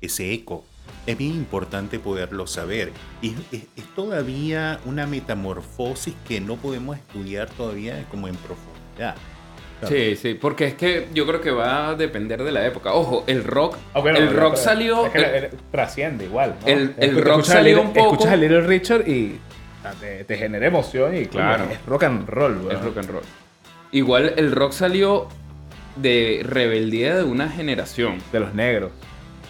ese 0.00 0.32
eco. 0.32 0.64
Es 1.06 1.18
bien 1.18 1.34
importante 1.34 1.98
poderlo 1.98 2.46
saber. 2.46 2.92
Y 3.20 3.34
es, 3.50 3.66
todavía 3.96 4.78
una 4.84 5.08
metamorfosis 5.08 6.14
que 6.28 6.40
no 6.40 6.54
podemos 6.54 6.96
estudiar 6.96 7.50
todavía 7.50 8.06
como 8.10 8.28
en 8.28 8.36
profundidad. 8.36 9.16
Sí, 9.86 10.16
sí, 10.16 10.34
porque 10.34 10.66
es 10.66 10.74
que 10.74 11.06
yo 11.14 11.26
creo 11.26 11.40
que 11.40 11.50
va 11.50 11.90
a 11.90 11.94
depender 11.94 12.42
de 12.42 12.50
la 12.50 12.66
época. 12.66 12.94
Ojo, 12.94 13.24
el 13.26 13.44
rock, 13.44 13.76
ah, 13.94 14.02
el 14.04 14.32
rock 14.34 14.56
salió... 14.56 15.10
trasciende 15.70 16.24
igual. 16.24 16.56
El, 16.66 17.22
rock 17.22 17.44
salió 17.44 17.82
un 17.82 17.92
poco... 17.92 18.14
Escuchas 18.14 18.32
a 18.32 18.36
Little 18.36 18.62
Richard 18.62 19.08
y 19.08 19.38
te, 20.26 20.36
genera 20.36 20.66
emoción 20.66 21.16
y 21.16 21.26
claro, 21.26 21.64
es 21.70 21.84
rock 21.86 22.04
and 22.04 22.28
roll. 22.28 22.68
Es 22.70 22.82
rock 22.82 22.98
and 22.98 23.10
roll. 23.10 23.22
Igual 23.92 24.34
el 24.36 24.52
rock 24.52 24.72
salió 24.72 25.28
de 25.96 26.42
rebeldía 26.44 27.16
de 27.16 27.24
una 27.24 27.48
generación. 27.48 28.18
De 28.32 28.40
los 28.40 28.54
negros. 28.54 28.92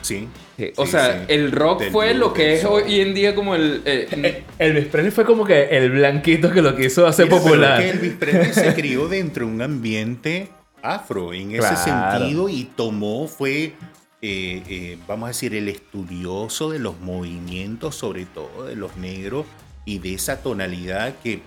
Sí. 0.03 0.29
O 0.77 0.87
sea, 0.87 1.25
el 1.29 1.53
rock 1.53 1.85
fue 1.93 2.15
lo 2.15 2.33
que 2.33 2.55
es 2.55 2.65
hoy 2.65 3.01
en 3.01 3.15
día 3.15 3.35
como 3.35 3.55
el... 3.55 3.83
Eh, 3.85 4.09
eh, 4.11 4.45
Elvis 4.59 4.87
Presley 4.87 5.13
fue 5.13 5.25
como 5.25 5.45
que 5.45 5.65
el 5.65 5.91
blanquito 5.91 6.51
que 6.51 6.63
lo 6.63 6.75
quiso 6.75 7.07
hacer 7.07 7.29
popular. 7.29 7.81
Que 7.81 7.91
Elvis 7.91 8.15
Presley 8.15 8.53
se 8.53 8.75
crió 8.81 9.09
dentro 9.09 9.47
de 9.47 9.53
un 9.53 9.63
ambiente 9.63 10.49
afro 10.83 11.33
en 11.33 11.55
ese 11.55 11.77
sentido 11.77 12.49
y 12.49 12.65
tomó, 12.65 13.29
fue, 13.29 13.75
eh, 14.21 14.99
vamos 15.07 15.27
a 15.27 15.29
decir, 15.29 15.55
el 15.55 15.69
estudioso 15.69 16.71
de 16.71 16.81
los 16.81 16.99
movimientos, 17.01 17.95
sobre 17.95 18.25
todo 18.25 18.65
de 18.65 18.75
los 18.75 18.97
negros 18.97 19.47
y 19.85 20.01
de 20.01 20.15
esa 20.15 20.43
tonalidad 20.43 21.15
que, 21.23 21.41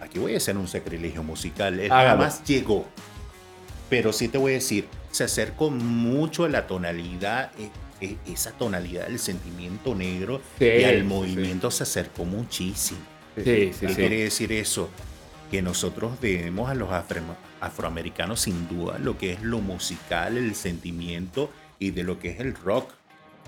aquí 0.00 0.18
voy 0.18 0.34
a 0.34 0.38
hacer 0.38 0.56
un 0.56 0.68
sacrilegio 0.68 1.22
musical, 1.22 1.78
él 1.78 1.90
jamás 1.90 2.42
llegó. 2.44 2.86
Pero 3.90 4.12
sí 4.14 4.28
te 4.28 4.38
voy 4.38 4.52
a 4.52 4.54
decir, 4.54 4.86
se 5.10 5.24
acercó 5.24 5.70
mucho 5.70 6.44
a 6.44 6.48
la 6.48 6.66
tonalidad, 6.66 7.50
esa 8.26 8.52
tonalidad 8.52 9.06
del 9.06 9.18
sentimiento 9.18 9.94
negro 9.94 10.40
y 10.58 10.84
al 10.84 11.04
movimiento 11.04 11.70
se 11.70 11.82
acercó 11.82 12.24
muchísimo. 12.24 13.00
Sí, 13.36 13.72
sí, 13.72 13.86
¿Qué 13.86 13.94
quiere 13.94 14.24
decir 14.24 14.52
eso? 14.52 14.90
Que 15.50 15.62
nosotros 15.62 16.20
debemos 16.20 16.70
a 16.70 16.74
los 16.74 16.90
afroamericanos 17.60 18.40
sin 18.40 18.68
duda 18.68 18.98
lo 18.98 19.16
que 19.16 19.32
es 19.32 19.42
lo 19.42 19.60
musical, 19.60 20.36
el 20.36 20.54
sentimiento 20.54 21.50
y 21.78 21.90
de 21.90 22.02
lo 22.02 22.18
que 22.18 22.30
es 22.30 22.40
el 22.40 22.54
rock. 22.54 22.90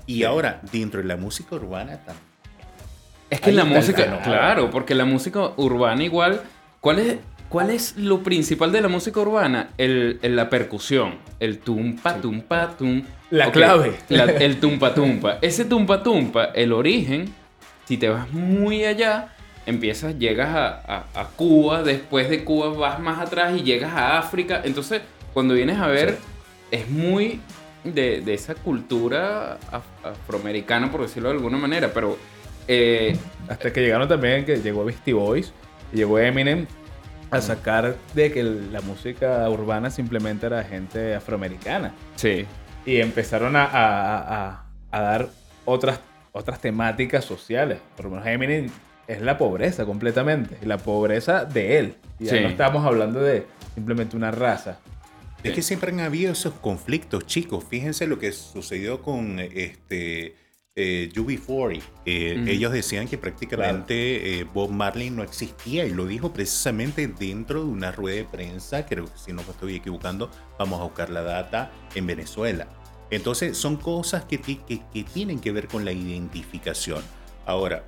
Y 0.06 0.24
ahora, 0.24 0.60
dentro 0.72 1.00
de 1.00 1.06
la 1.06 1.16
música 1.16 1.54
urbana 1.56 1.98
también. 1.98 2.34
Es 3.30 3.40
que 3.40 3.52
la 3.52 3.64
música, 3.64 4.22
claro, 4.22 4.70
porque 4.70 4.94
la 4.94 5.04
música 5.04 5.52
urbana 5.56 6.04
igual, 6.04 6.42
¿cuál 6.80 6.98
es, 6.98 7.18
¿cuál 7.48 7.70
es 7.70 7.96
lo 7.96 8.22
principal 8.22 8.70
de 8.70 8.80
la 8.80 8.88
música 8.88 9.20
urbana? 9.20 9.70
El, 9.78 10.20
la 10.22 10.50
percusión, 10.50 11.16
el 11.40 11.58
tumpa, 11.58 12.20
tumpa, 12.20 12.76
tum. 12.76 13.02
La 13.34 13.50
clave. 13.50 13.96
el 14.08 14.60
tumpa, 14.60 14.94
tumpa. 14.94 15.38
Ese 15.42 15.64
tumpa, 15.64 16.04
tumpa, 16.04 16.44
el 16.54 16.72
origen, 16.72 17.34
si 17.84 17.96
te 17.96 18.08
vas 18.08 18.32
muy 18.32 18.84
allá, 18.84 19.34
empiezas, 19.66 20.16
llegas 20.20 20.50
a, 20.54 21.28
Cuba, 21.34 21.82
después 21.82 22.30
de 22.30 22.44
Cuba 22.44 22.68
vas 22.68 23.00
más 23.00 23.18
atrás 23.18 23.58
y 23.58 23.64
llegas 23.64 23.92
a 23.92 24.18
África. 24.18 24.62
Entonces, 24.64 25.02
cuando 25.32 25.54
vienes 25.54 25.78
a 25.78 25.88
ver, 25.88 26.16
es 26.70 26.88
muy 26.88 27.40
de, 27.82 28.22
esa 28.32 28.54
cultura 28.54 29.58
afroamericana, 30.04 30.92
por 30.92 31.02
decirlo 31.02 31.30
de 31.30 31.34
alguna 31.34 31.58
manera, 31.58 31.90
pero... 31.92 32.16
Eh, 32.68 33.16
Hasta 33.48 33.72
que 33.72 33.80
llegaron 33.80 34.06
también, 34.06 34.44
que 34.44 34.58
llegó 34.58 34.84
Beastie 34.84 35.12
Boys, 35.12 35.52
llegó 35.92 36.20
Eminem 36.20 36.66
a 37.32 37.40
sacar 37.40 37.96
de 38.14 38.30
que 38.30 38.44
la 38.44 38.80
música 38.80 39.50
urbana 39.50 39.90
simplemente 39.90 40.46
era 40.46 40.62
gente 40.62 41.16
afroamericana. 41.16 41.92
Sí. 42.14 42.46
Y 42.86 43.00
empezaron 43.00 43.56
a, 43.56 43.64
a, 43.64 44.66
a 44.90 45.00
dar 45.00 45.28
otras, 45.64 46.00
otras 46.32 46.60
temáticas 46.60 47.24
sociales. 47.24 47.78
Por 47.96 48.06
lo 48.06 48.10
menos 48.12 48.26
Eminem 48.26 48.70
es 49.06 49.22
la 49.22 49.38
pobreza 49.38 49.84
completamente. 49.84 50.58
La 50.66 50.78
pobreza 50.78 51.44
de 51.44 51.78
él. 51.78 51.96
Y 52.18 52.26
ya 52.26 52.40
no 52.40 52.48
estamos 52.48 52.84
hablando 52.84 53.20
de 53.20 53.46
simplemente 53.74 54.16
una 54.16 54.30
raza. 54.30 54.78
Es 55.42 55.52
que 55.52 55.62
siempre 55.62 55.92
han 55.92 56.00
habido 56.00 56.32
esos 56.32 56.54
conflictos, 56.54 57.26
chicos. 57.26 57.64
Fíjense 57.68 58.06
lo 58.06 58.18
que 58.18 58.32
sucedió 58.32 59.02
con 59.02 59.38
este 59.40 60.36
eh, 60.76 61.10
UB40. 61.14 61.82
Ellos 62.04 62.72
decían 62.72 63.06
que 63.06 63.16
prácticamente 63.16 64.40
eh, 64.40 64.44
Bob 64.44 64.70
Marley 64.70 65.10
no 65.10 65.22
existía 65.22 65.86
y 65.86 65.90
lo 65.90 66.06
dijo 66.06 66.32
precisamente 66.32 67.06
dentro 67.06 67.60
de 67.64 67.70
una 67.70 67.92
rueda 67.92 68.16
de 68.16 68.24
prensa, 68.24 68.84
creo 68.86 69.04
que 69.04 69.18
si 69.18 69.32
no 69.32 69.42
me 69.42 69.50
estoy 69.50 69.76
equivocando, 69.76 70.30
vamos 70.58 70.80
a 70.80 70.84
buscar 70.84 71.10
la 71.10 71.22
data 71.22 71.70
en 71.94 72.06
Venezuela. 72.06 72.66
Entonces 73.10 73.56
son 73.56 73.76
cosas 73.76 74.24
que, 74.24 74.40
que, 74.40 74.58
que 74.64 75.04
tienen 75.04 75.38
que 75.38 75.52
ver 75.52 75.68
con 75.68 75.84
la 75.84 75.92
identificación. 75.92 77.02
Ahora, 77.46 77.84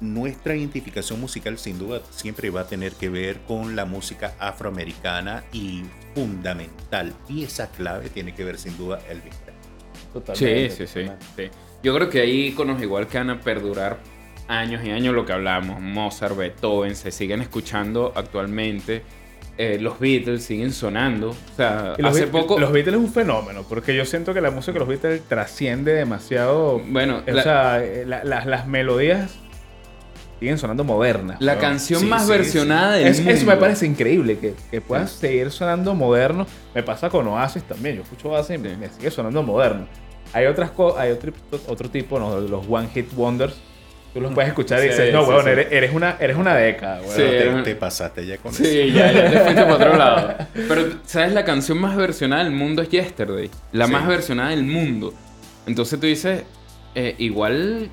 nuestra 0.00 0.54
identificación 0.56 1.20
musical 1.20 1.56
sin 1.58 1.78
duda 1.78 2.02
siempre 2.10 2.50
va 2.50 2.62
a 2.62 2.66
tener 2.66 2.92
que 2.92 3.08
ver 3.08 3.40
con 3.42 3.76
la 3.76 3.86
música 3.86 4.34
afroamericana 4.38 5.44
y 5.52 5.84
fundamental, 6.14 7.14
pieza 7.26 7.70
clave 7.70 8.10
tiene 8.10 8.34
que 8.34 8.44
ver 8.44 8.58
sin 8.58 8.76
duda 8.76 9.00
el 9.08 9.22
Presley. 9.22 9.56
Sí, 10.34 10.70
sí, 10.70 10.86
sí, 10.86 11.10
sí. 11.36 11.50
Yo 11.82 11.94
creo 11.94 12.08
que 12.08 12.20
hay 12.20 12.46
iconos 12.46 12.82
igual 12.82 13.06
que 13.06 13.18
van 13.18 13.30
a 13.30 13.40
perdurar 13.40 13.98
años 14.48 14.84
y 14.84 14.90
años 14.90 15.14
lo 15.14 15.24
que 15.24 15.32
hablamos. 15.32 15.80
Mozart, 15.80 16.36
Beethoven, 16.36 16.96
se 16.96 17.10
siguen 17.10 17.42
escuchando 17.42 18.12
actualmente. 18.14 19.02
Eh, 19.58 19.78
los 19.80 19.98
Beatles 19.98 20.44
siguen 20.44 20.72
sonando. 20.72 21.30
O 21.30 21.56
sea, 21.56 21.94
hace 22.02 22.26
poco. 22.26 22.58
Los 22.58 22.72
Beatles 22.72 22.96
es 22.96 23.00
un 23.00 23.12
fenómeno, 23.12 23.64
porque 23.68 23.96
yo 23.96 24.04
siento 24.04 24.34
que 24.34 24.40
la 24.40 24.50
música 24.50 24.72
de 24.72 24.78
los 24.80 24.88
Beatles 24.88 25.22
trasciende 25.22 25.92
demasiado. 25.92 26.78
Bueno, 26.78 27.22
o 27.26 27.42
sea, 27.42 27.82
eh, 27.82 28.04
las 28.06 28.66
melodías 28.66 29.38
siguen 30.38 30.58
sonando 30.58 30.84
modernas. 30.84 31.40
La 31.40 31.58
canción 31.58 32.08
más 32.08 32.28
versionada 32.28 32.94
del 32.94 33.14
mundo. 33.14 33.30
Eso 33.30 33.46
me 33.46 33.56
parece 33.56 33.86
increíble, 33.86 34.38
que, 34.38 34.54
que 34.70 34.80
puedan 34.80 35.08
seguir 35.08 35.50
sonando 35.50 35.94
moderno. 35.94 36.46
Me 36.74 36.82
pasa 36.82 37.08
con 37.08 37.26
Oasis 37.26 37.62
también. 37.64 37.96
Yo 37.96 38.02
escucho 38.02 38.28
Oasis 38.28 38.56
y 38.56 38.58
me, 38.58 38.88
sigue 38.88 39.10
sonando 39.10 39.42
moderno. 39.42 39.86
Hay 40.36 40.44
otras 40.44 40.70
hay 40.98 41.12
otro, 41.12 41.32
otro 41.66 41.88
tipo, 41.88 42.18
¿no? 42.18 42.38
los 42.38 42.66
One 42.68 42.90
Hit 42.92 43.10
Wonders. 43.16 43.54
Tú 44.12 44.20
los 44.20 44.34
puedes 44.34 44.50
escuchar 44.50 44.84
y 44.84 44.88
dices, 44.88 45.10
no, 45.10 45.22
weón, 45.22 45.48
eres, 45.48 45.94
una, 45.94 46.18
eres 46.20 46.36
una 46.36 46.54
década, 46.54 47.00
weón. 47.00 47.16
Te, 47.16 47.62
te, 47.62 47.74
pasaste 47.74 48.26
ya 48.26 48.36
con 48.36 48.52
eso. 48.52 48.62
Sí, 48.62 48.92
ya, 48.92 49.10
ya 49.12 49.30
te 49.30 49.40
fuiste 49.40 49.62
para 49.62 49.74
otro 49.74 49.96
lado. 49.96 50.34
Pero, 50.68 50.90
¿sabes? 51.06 51.32
La 51.32 51.42
canción 51.46 51.78
más 51.78 51.96
versionada 51.96 52.44
del 52.44 52.52
mundo 52.52 52.82
es 52.82 52.90
Yesterday. 52.90 53.50
La 53.72 53.86
más 53.86 54.06
versionada 54.06 54.50
del 54.50 54.64
mundo. 54.64 55.14
Entonces 55.66 55.98
tú 55.98 56.06
dices, 56.06 56.42
eh, 56.94 57.14
igual 57.16 57.88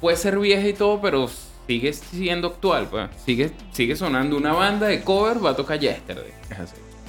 puede 0.00 0.16
ser 0.16 0.38
vieja 0.38 0.68
y 0.68 0.74
todo, 0.74 1.00
pero 1.00 1.28
sigue 1.66 1.92
siendo 1.92 2.48
actual, 2.48 2.86
pues. 2.88 3.10
Sigue, 3.26 3.50
sigue 3.72 3.96
sonando 3.96 4.36
una 4.36 4.52
banda 4.52 4.86
de 4.86 5.02
cover, 5.02 5.44
va 5.44 5.50
a 5.50 5.56
tocar 5.56 5.80
Yesterday. 5.80 6.34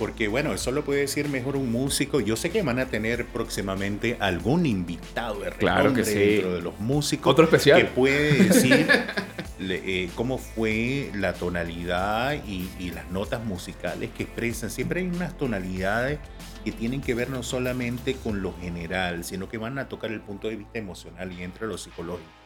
Porque 0.02 0.28
bueno, 0.28 0.52
eso 0.52 0.72
lo 0.72 0.84
puede 0.84 1.02
decir 1.02 1.30
mejor 1.30 1.56
un 1.56 1.72
músico. 1.72 2.22
Yo 2.22 2.36
sé 2.36 2.50
que 2.50 2.64
van 2.64 2.80
a 2.80 2.88
tener 2.88 3.28
próximamente 3.28 4.18
algún 4.20 4.66
invitado 4.66 5.42
de 5.42 5.52
claro 5.52 5.94
que 5.94 6.04
sí. 6.04 6.16
dentro 6.16 6.56
de 6.56 6.62
los 6.64 6.80
músicos. 6.80 7.32
Otro 7.32 7.44
especial. 7.44 7.80
Que 7.80 7.86
puede 7.86 8.46
decir 8.46 8.88
eh, 9.60 10.10
cómo 10.16 10.40
fue 10.40 11.12
la 11.14 11.34
tonalidad 11.34 12.34
y, 12.48 12.68
y, 12.80 12.90
las 12.90 13.12
notas 13.12 13.46
musicales 13.46 14.10
que 14.18 14.24
expresan. 14.24 14.72
Siempre 14.72 15.02
hay 15.02 15.08
unas 15.08 15.38
tonalidades 15.38 16.18
que 16.66 16.72
tienen 16.72 17.02
que 17.02 17.14
ver 17.14 17.30
no 17.30 17.44
solamente 17.44 18.16
con 18.16 18.42
lo 18.42 18.58
general, 18.60 19.24
sino 19.24 19.50
que 19.50 19.60
van 19.60 19.78
a 19.78 19.88
tocar 19.88 20.12
el 20.12 20.22
punto 20.22 20.48
de 20.48 20.56
vista 20.56 20.80
emocional 20.80 21.32
y 21.32 21.44
entre 21.44 21.68
lo 21.68 21.78
psicológico 21.78 22.42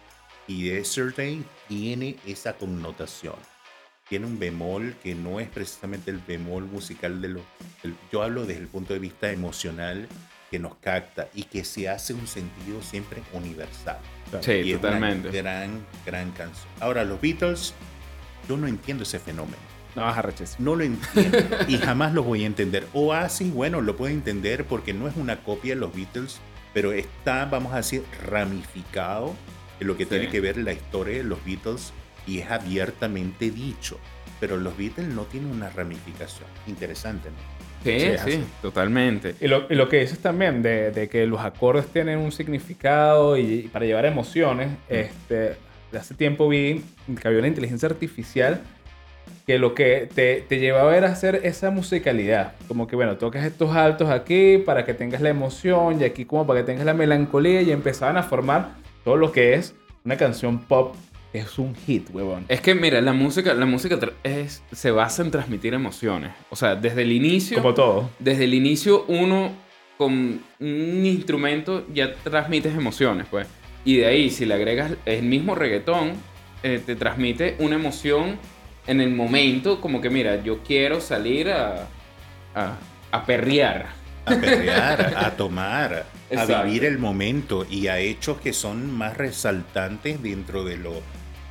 y 0.48 0.64
Yesterday 0.64 1.44
tiene 1.70 2.18
esa 2.26 2.54
connotación. 2.54 3.55
Tiene 4.08 4.28
un 4.28 4.38
bemol 4.38 4.96
que 5.02 5.16
no 5.16 5.40
es 5.40 5.50
precisamente 5.50 6.12
el 6.12 6.20
bemol 6.20 6.66
musical 6.66 7.22
de 7.22 7.30
lo... 7.30 7.42
yo 8.12 8.22
hablo 8.22 8.46
desde 8.46 8.62
el 8.62 8.68
punto 8.68 8.94
de 8.94 9.00
vista 9.00 9.32
emocional 9.32 10.08
que 10.52 10.60
nos 10.60 10.76
capta 10.76 11.28
y 11.34 11.44
que 11.44 11.64
se 11.66 11.90
hace 11.90 12.14
un 12.14 12.28
sentido 12.28 12.84
siempre 12.84 13.24
universal. 13.34 13.98
Sí, 14.42 14.52
y 14.52 14.74
totalmente. 14.74 15.30
Es 15.30 15.34
una 15.34 15.42
gran, 15.42 15.86
gran 16.06 16.32
canción. 16.32 16.68
Ahora, 16.80 17.04
los 17.04 17.20
Beatles, 17.20 17.74
yo 18.48 18.58
no 18.58 18.68
entiendo 18.68 19.04
ese 19.04 19.18
fenómeno. 19.18 19.58
No, 19.96 20.06
arreches. 20.06 20.60
No 20.60 20.76
lo 20.76 20.84
entiendo 20.84 21.38
y 21.68 21.78
jamás 21.78 22.14
lo 22.14 22.22
voy 22.22 22.44
a 22.44 22.48
entender. 22.48 22.88
Oasis, 22.94 23.52
bueno, 23.52 23.82
lo 23.82 23.96
puedo 23.96 24.14
entender 24.14 24.66
porque 24.66 24.94
no 24.94 25.08
es 25.08 25.16
una 25.16 25.42
copia 25.44 25.74
de 25.74 25.80
los 25.80 25.96
Beatles, 25.96 26.40
pero 26.74 26.92
está, 26.92 27.46
vamos 27.46 27.74
a 27.74 27.78
decir, 27.78 28.04
ramificado 28.24 29.34
lo 29.80 29.98
que 29.98 30.06
tiene 30.06 30.30
que 30.30 30.40
ver 30.40 30.58
la 30.58 30.74
historia 30.74 31.18
de 31.18 31.24
los 31.24 31.44
Beatles 31.44 31.92
y 32.28 32.40
es 32.40 32.52
abiertamente 32.52 33.52
dicho. 33.52 34.00
Pero 34.40 34.58
los 34.58 34.78
Beatles 34.78 35.08
no 35.08 35.24
tienen 35.24 35.50
una 35.52 35.70
ramificación. 35.70 36.48
Interesante, 36.68 37.30
¿no? 37.30 37.56
Sí, 37.84 38.00
sí, 38.26 38.44
totalmente. 38.62 39.36
Y 39.40 39.48
lo, 39.48 39.68
y 39.70 39.76
lo, 39.76 39.88
que 39.88 40.00
dices 40.00 40.18
también 40.18 40.64
de, 40.64 40.92
de, 40.92 41.08
que 41.08 41.28
los 41.28 41.40
acordes 41.42 41.86
tienen 41.88 42.18
un 42.18 42.32
significado 42.32 43.38
y, 43.38 43.70
para 43.72 43.86
llevar 43.86 44.06
emociones, 44.06 44.70
este, 44.90 45.56
hace 45.96 46.16
tiempo 46.16 46.50
vi 46.50 46.84
que 47.22 47.28
había 47.28 47.40
una 47.40 47.48
inteligencia 47.48 47.88
artificial 47.88 48.62
que 49.46 49.60
lo 49.60 49.76
que 49.76 50.10
te, 50.14 50.42
te 50.42 50.60
llevaba 50.60 50.98
era 50.98 51.10
hacer 51.10 51.42
esa 51.44 51.70
musicalidad. 51.70 52.54
Como 52.68 52.88
que, 52.88 52.96
bueno, 52.96 53.18
tocas 53.18 53.46
estos 53.46 53.76
altos 53.76 54.10
aquí 54.10 54.58
para 54.58 54.86
que 54.86 54.96
tengas 54.96 55.22
la 55.22 55.30
emoción 55.30 56.02
y 56.02 56.04
aquí 56.04 56.26
como 56.26 56.48
para 56.48 56.62
que 56.62 56.66
tengas 56.66 56.86
la 56.86 56.96
melancolía 56.96 57.62
y 57.62 57.72
empezaban 57.72 58.18
a 58.18 58.24
formar 58.24 58.72
todo 59.04 59.16
lo 59.16 59.32
que 59.32 59.54
es 59.54 59.76
una 60.04 60.18
canción 60.18 60.60
pop 60.60 60.96
es 61.34 61.60
un 61.60 61.76
hit, 61.76 62.10
huevón. 62.14 62.46
Es 62.48 62.62
que 62.62 62.76
mira, 62.76 63.02
la 63.02 63.14
música, 63.14 63.54
la 63.54 63.66
música 63.66 64.00
es, 64.24 64.64
se 64.72 64.92
basa 64.92 65.22
en 65.22 65.32
transmitir 65.32 65.74
emociones. 65.74 66.32
O 66.50 66.56
sea, 66.56 66.76
desde 66.76 67.02
el 67.02 67.12
inicio. 67.12 67.58
Como 67.58 67.74
todo. 67.74 68.10
Desde 68.20 68.46
el 68.46 68.54
inicio, 68.54 69.06
uno 69.08 69.52
con 69.98 70.42
un 70.60 71.06
instrumento 71.06 71.86
ya 71.94 72.14
transmites 72.14 72.76
emociones, 72.76 73.28
pues. 73.30 73.48
Y 73.84 73.98
de 73.98 74.08
ahí, 74.08 74.30
si 74.30 74.46
le 74.46 74.54
agregas 74.56 74.94
el 75.06 75.24
mismo 75.24 75.56
reggaetón, 75.56 76.14
eh, 76.64 76.82
te 76.84 76.96
transmite 76.96 77.56
una 77.60 77.76
emoción 77.76 78.38
en 78.88 79.02
el 79.02 79.12
momento, 79.12 79.82
como 79.82 80.02
que 80.02 80.10
mira, 80.10 80.44
yo 80.44 80.60
quiero 80.64 81.02
salir 81.02 81.50
a, 81.50 81.88
a, 82.56 82.78
a 83.12 83.26
perrear 83.26 83.88
a 84.26 84.36
perrear, 84.36 85.14
a 85.18 85.32
tomar, 85.32 86.06
a 86.36 86.64
vivir 86.64 86.86
el 86.86 86.98
momento 86.98 87.66
y 87.70 87.88
a 87.88 88.00
hechos 88.00 88.40
que 88.40 88.54
son 88.54 88.92
más 88.92 89.16
resaltantes 89.18 90.22
dentro 90.22 90.64
de 90.64 90.78
lo, 90.78 90.94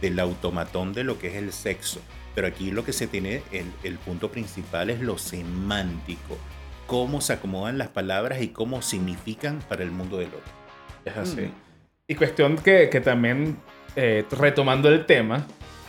del 0.00 0.18
automatón 0.18 0.92
de 0.92 1.04
lo 1.04 1.18
que 1.18 1.28
es 1.28 1.34
el 1.36 1.52
sexo. 1.52 2.00
Pero 2.34 2.48
aquí 2.48 2.70
lo 2.70 2.84
que 2.84 2.92
se 2.92 3.06
tiene, 3.06 3.42
el, 3.52 3.70
el 3.84 3.98
punto 3.98 4.30
principal 4.30 4.90
es 4.90 5.00
lo 5.00 5.18
semántico, 5.18 6.36
cómo 6.86 7.20
se 7.20 7.34
acomodan 7.34 7.78
las 7.78 7.88
palabras 7.88 8.42
y 8.42 8.48
cómo 8.48 8.82
significan 8.82 9.60
para 9.68 9.84
el 9.84 9.90
mundo 9.90 10.18
del 10.18 10.28
otro. 10.28 10.52
Es 11.04 11.16
así. 11.16 11.42
Mm. 11.42 11.52
Y 12.08 12.14
cuestión 12.16 12.56
que, 12.56 12.90
que 12.90 13.00
también, 13.00 13.56
eh, 13.96 14.26
retomando 14.30 14.88
el 14.88 15.06
tema, 15.06 15.46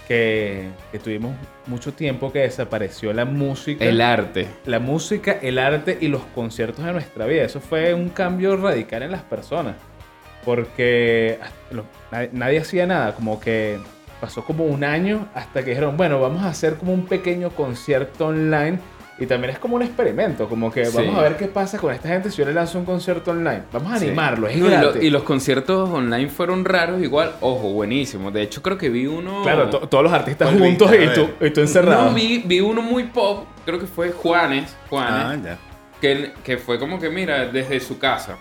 que, 0.07 0.69
tuvimos 1.03 1.35
mucho 1.67 1.93
tiempo 1.93 2.31
que 2.31 2.39
desapareció 2.39 3.13
la 3.13 3.25
música. 3.25 3.83
El 3.85 4.01
arte. 4.01 4.47
La 4.65 4.79
música, 4.79 5.33
el 5.41 5.59
arte 5.59 5.97
y 5.99 6.07
los 6.07 6.23
conciertos 6.33 6.85
de 6.85 6.93
nuestra 6.93 7.25
vida. 7.25 7.43
Eso 7.43 7.59
fue 7.59 7.93
un 7.93 8.09
cambio 8.09 8.57
radical 8.57 9.03
en 9.03 9.11
las 9.11 9.23
personas. 9.23 9.75
Porque 10.43 11.39
nadie, 12.31 12.59
hacía 12.59 12.85
nada. 12.85 13.15
Como 13.15 13.39
que 13.39 13.79
pasó 14.21 14.45
como 14.45 14.65
un 14.65 14.83
año 14.83 15.27
hasta 15.33 15.63
que 15.63 15.71
dijeron, 15.71 15.97
bueno, 15.97 16.21
vamos 16.21 16.43
a 16.43 16.49
hacer 16.49 16.75
como 16.75 16.93
un 16.93 17.05
pequeño 17.05 17.49
concierto 17.51 18.27
online. 18.27 18.79
Y 19.17 19.27
también 19.27 19.53
es 19.53 19.59
como 19.59 19.77
un 19.77 19.81
experimento, 19.81 20.49
como 20.49 20.69
que 20.69 20.85
Sí. 20.85 20.97
vamos 20.97 21.17
a 21.17 21.21
ver 21.21 21.37
qué 21.37 21.45
pasa 21.47 21.77
con 21.77 21.93
esta 21.93 22.09
gente 22.09 22.29
si 22.29 22.37
yo 22.37 22.45
le 22.45 22.53
lanzo 22.53 22.77
un 22.79 22.83
concierto 22.83 23.31
online. 23.31 23.61
Vamos 23.71 23.93
a 23.93 23.97
Sí. 23.99 24.07
animarlo, 24.07 24.47
es 24.47 24.57
No, 24.57 24.67
y, 24.67 24.69
lo- 24.71 24.77
gratis. 24.81 25.03
y 25.03 25.09
los 25.09 25.23
conciertos 25.23 25.89
online 25.89 26.27
fueron 26.27 26.65
raros, 26.65 27.01
igual, 27.01 27.31
ojo, 27.39 27.69
buenísimo. 27.71 28.29
De 28.31 28.41
hecho, 28.41 28.61
creo 28.61 28.77
que 28.77 28.89
vi 28.89 29.07
uno. 29.07 29.41
Claro, 29.43 29.69
to- 29.69 29.87
todos 29.87 30.03
los 30.03 30.11
artistas 30.11 30.49
¿Cuál 30.49 30.59
juntos 30.59 30.91
y 30.93 31.13
tú, 31.13 31.29
y 31.45 31.49
tú 31.49 31.61
encerrado. 31.61 32.09
No, 32.09 32.13
vi, 32.13 32.39
vi 32.45 32.59
uno 32.59 32.81
muy 32.81 33.03
pop, 33.03 33.45
creo 33.65 33.79
que 33.79 33.87
fue 33.87 34.11
Juanes, 34.11 34.75
Ah, 34.83 34.87
Juanes, 34.89 35.43
ya. 35.45 35.57
que, 36.01 36.33
que 36.43 36.57
fue 36.57 36.77
como 36.77 36.99
que, 36.99 37.09
mira, 37.09 37.45
desde 37.45 37.79
su 37.79 37.97
casa. 37.97 38.35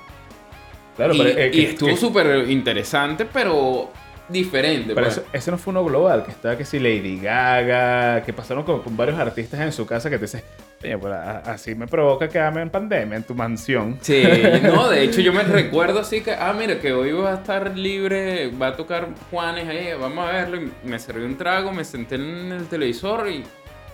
Claro, 0.97 1.15
y, 1.15 1.19
pero, 1.19 1.31
eh, 1.39 1.49
y 1.49 1.51
que- 1.53 1.71
estuvo 1.71 1.89
que- 1.91 1.97
súper 1.97 2.51
interesante, 2.51 3.25
pero 3.25 3.91
diferente. 4.29 4.95
Pero 4.95 5.07
pues. 5.07 5.19
eso- 5.19 5.27
ese 5.33 5.51
no 5.51 5.59
fue 5.59 5.71
uno 5.73 5.85
global, 5.85 6.25
que 6.25 6.31
estaba 6.31 6.57
que 6.57 6.65
si 6.65 6.79
Lady 6.79 7.19
Gaga, 7.21 8.23
que 8.23 8.33
pasaron 8.33 8.65
con, 8.65 8.83
con 8.83 8.97
varios 8.97 9.19
artistas 9.19 9.61
en 9.61 9.73
su 9.73 9.87
casa 9.87 10.09
que 10.11 10.17
te 10.19 10.23
dicen, 10.25 10.43
oye, 10.83 10.99
pues 10.99 11.13
así 11.15 11.75
me 11.75 11.87
provoca 11.87 12.29
quedarme 12.29 12.63
en 12.63 12.71
pandemia, 12.71 13.17
en 13.17 13.23
tu 13.25 13.35
mansión. 13.35 13.99
Sí, 14.01 14.23
no, 14.63 14.89
de 14.89 15.03
hecho 15.03 15.21
yo 15.21 15.33
me 15.33 15.43
recuerdo 15.43 16.01
así 16.01 16.21
que, 16.21 16.33
ah, 16.33 16.55
mira, 16.59 16.79
que 16.81 16.93
hoy 16.93 17.13
va 17.13 17.33
a 17.33 17.35
estar 17.37 17.77
libre, 17.77 18.49
va 18.51 18.69
a 18.69 18.77
tocar 18.77 19.09
Juanes 19.31 19.69
ahí, 19.69 19.89
vamos 20.01 20.27
a 20.29 20.33
verlo. 20.33 20.61
Y 20.63 20.71
me 20.89 20.99
serví 20.99 21.25
un 21.25 21.37
trago, 21.37 21.73
me 21.73 21.85
senté 21.85 22.15
en 22.17 22.53
el 22.53 22.67
televisor 22.67 23.29
y 23.31 23.45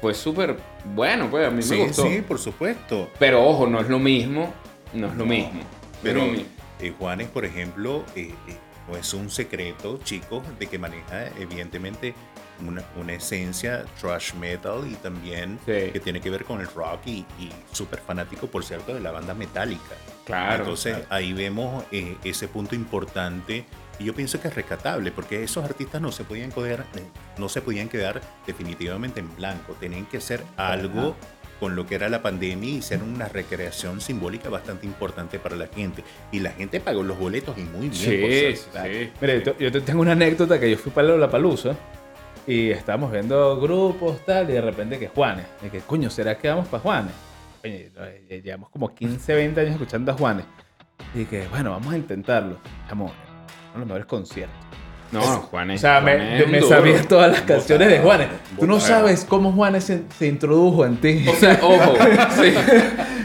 fue 0.00 0.14
súper 0.14 0.56
bueno, 0.94 1.28
pues 1.30 1.46
a 1.46 1.50
mí 1.50 1.56
me 1.56 1.62
Sí, 1.62 1.76
gustó. 1.76 2.04
sí, 2.08 2.22
por 2.26 2.38
supuesto. 2.38 3.10
Pero 3.18 3.44
ojo, 3.44 3.66
no 3.66 3.80
es 3.80 3.88
lo 3.88 3.98
mismo, 3.98 4.52
no 4.94 5.08
es 5.08 5.12
lo 5.14 5.24
No, 5.24 5.26
mismo. 5.26 5.60
Pero 6.02 6.20
no 6.20 6.24
es 6.26 6.30
lo 6.30 6.36
mismo. 6.38 6.50
eh, 6.80 6.94
Juanes, 6.98 7.28
por 7.28 7.44
ejemplo, 7.44 8.02
eh, 8.16 8.30
eh, 8.48 8.56
no 8.90 8.96
es 8.96 9.14
un 9.14 9.30
secreto, 9.30 9.98
chicos, 10.02 10.42
de 10.58 10.66
que 10.66 10.78
maneja 10.78 11.28
evidentemente 11.38 12.14
una, 12.66 12.82
una 12.96 13.12
esencia 13.14 13.84
trash 14.00 14.34
metal 14.34 14.86
y 14.90 14.94
también 14.96 15.58
Sí. 15.64 15.90
que 15.92 16.00
tiene 16.02 16.20
que 16.20 16.28
ver 16.30 16.44
con 16.44 16.60
el 16.60 16.66
rock 16.66 17.06
y, 17.06 17.18
y 17.38 17.50
súper 17.72 18.00
fanático, 18.00 18.48
por 18.48 18.64
cierto, 18.64 18.92
de 18.94 19.00
la 19.00 19.12
banda 19.12 19.32
metálica. 19.34 19.94
Claro. 20.24 20.64
Entonces 20.64 20.94
claro. 20.94 21.06
ahí 21.10 21.32
vemos 21.32 21.84
eh, 21.90 22.16
ese 22.24 22.48
punto 22.48 22.74
importante 22.74 23.64
y 23.98 24.04
yo 24.04 24.14
pienso 24.14 24.40
que 24.40 24.48
es 24.48 24.54
rescatable 24.54 25.10
porque 25.12 25.42
esos 25.42 25.64
artistas 25.64 26.00
no 26.02 26.12
se 26.12 26.24
podían 26.24 26.50
quedar, 26.52 26.80
eh, 26.96 27.04
no 27.38 27.48
se 27.48 27.62
podían 27.62 27.88
quedar 27.88 28.20
definitivamente 28.46 29.20
en 29.20 29.34
blanco, 29.36 29.74
tenían 29.80 30.06
que 30.06 30.18
hacer 30.18 30.42
algo 30.56 31.16
con 31.60 31.76
lo 31.76 31.86
que 31.86 31.94
era 31.94 32.08
la 32.08 32.22
pandemia 32.22 32.70
y 32.70 32.82
ser 32.82 33.02
una 33.02 33.28
recreación 33.28 34.00
simbólica 34.00 34.48
bastante 34.48 34.86
importante 34.86 35.38
para 35.38 35.54
la 35.56 35.66
gente. 35.68 36.02
Y 36.32 36.40
la 36.40 36.50
gente 36.52 36.80
pagó 36.80 37.02
los 37.02 37.18
boletos 37.18 37.56
y 37.58 37.62
muy 37.62 37.90
bien. 37.90 37.94
Sí, 37.94 38.16
por 38.16 38.30
sí. 38.30 39.10
Mira, 39.20 39.34
yo, 39.36 39.42
te- 39.52 39.64
yo 39.64 39.70
te 39.70 39.80
tengo 39.82 40.00
una 40.00 40.12
anécdota 40.12 40.58
que 40.58 40.70
yo 40.70 40.78
fui 40.78 40.90
para 40.90 41.08
la 41.16 41.30
Palusa 41.30 41.76
y 42.46 42.70
estábamos 42.70 43.12
viendo 43.12 43.60
grupos 43.60 44.24
tal 44.24 44.48
y 44.50 44.54
de 44.54 44.60
repente 44.62 44.98
que 44.98 45.08
Juanes. 45.08 45.46
Y 45.64 45.68
que, 45.68 45.80
coño, 45.80 46.08
¿será 46.10 46.36
que 46.38 46.48
vamos 46.48 46.66
para 46.68 46.82
Juanes? 46.82 47.12
Eh, 47.62 48.40
llevamos 48.42 48.70
como 48.70 48.94
15, 48.94 49.34
20 49.34 49.60
años 49.60 49.72
escuchando 49.72 50.12
a 50.12 50.14
Juanes. 50.14 50.46
Y 51.14 51.24
que, 51.26 51.46
bueno, 51.48 51.70
vamos 51.72 51.92
a 51.92 51.96
intentarlo. 51.98 52.56
Vamos, 52.88 53.12
uno 53.12 53.72
de 53.74 53.78
los 53.78 53.86
mejores 53.86 54.06
conciertos. 54.06 54.56
No, 55.12 55.20
O 55.20 55.24
Juanes. 55.50 55.80
sea, 55.80 56.00
me, 56.00 56.12
Juanes 56.16 56.48
me 56.48 56.62
sabía 56.62 57.02
todas 57.02 57.32
las 57.32 57.40
canciones 57.42 57.88
de 57.88 57.98
Juanes. 57.98 58.28
Tú 58.58 58.66
no 58.66 58.78
sabes 58.78 59.24
cómo 59.28 59.52
Juanes 59.52 59.84
se, 59.84 60.02
se 60.18 60.26
introdujo 60.28 60.86
en 60.86 60.96
ti. 60.98 61.24
O 61.28 61.34
sea, 61.34 61.58
ojo, 61.62 61.94
sí. 62.40 62.54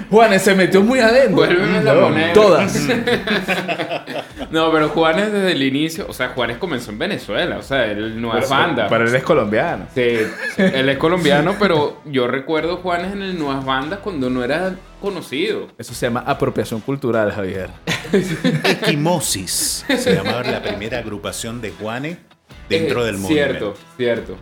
Juanes 0.09 0.41
se 0.41 0.55
metió 0.55 0.81
muy 0.81 0.99
adentro. 0.99 1.36
Vuélveme 1.45 1.89
a 1.89 1.93
poner. 1.99 2.33
Todas. 2.33 2.75
No, 4.51 4.71
pero 4.71 4.89
Juanes 4.89 5.31
desde 5.31 5.51
el 5.53 5.63
inicio, 5.63 6.05
o 6.07 6.13
sea, 6.13 6.29
Juanes 6.29 6.57
comenzó 6.57 6.91
en 6.91 6.99
Venezuela, 6.99 7.57
o 7.57 7.61
sea, 7.63 7.85
él 7.85 8.19
no 8.21 8.37
es 8.37 8.49
banda. 8.49 8.87
Pero 8.89 9.07
él 9.07 9.15
es 9.15 9.23
colombiano. 9.23 9.87
Sí, 9.93 10.17
sí, 10.55 10.61
él 10.61 10.89
es 10.89 10.97
colombiano, 10.97 11.55
pero 11.59 12.01
yo 12.05 12.27
recuerdo 12.27 12.77
Juanes 12.77 13.13
en 13.13 13.21
el 13.21 13.37
Nuevas 13.39 13.65
Bandas 13.65 13.99
cuando 13.99 14.29
no 14.29 14.43
era 14.43 14.75
conocido. 15.01 15.67
Eso 15.77 15.93
se 15.93 16.05
llama 16.07 16.23
apropiación 16.25 16.81
cultural, 16.81 17.31
Javier. 17.31 17.69
Equimosis 18.63 19.85
se 19.97 20.15
llamaba 20.15 20.43
la 20.43 20.61
primera 20.61 20.99
agrupación 20.99 21.61
de 21.61 21.71
Juanes 21.71 22.17
dentro 22.69 23.03
Eh, 23.03 23.05
del 23.07 23.17
movimiento. 23.17 23.75
Cierto, 23.75 23.77
cierto. 23.97 24.37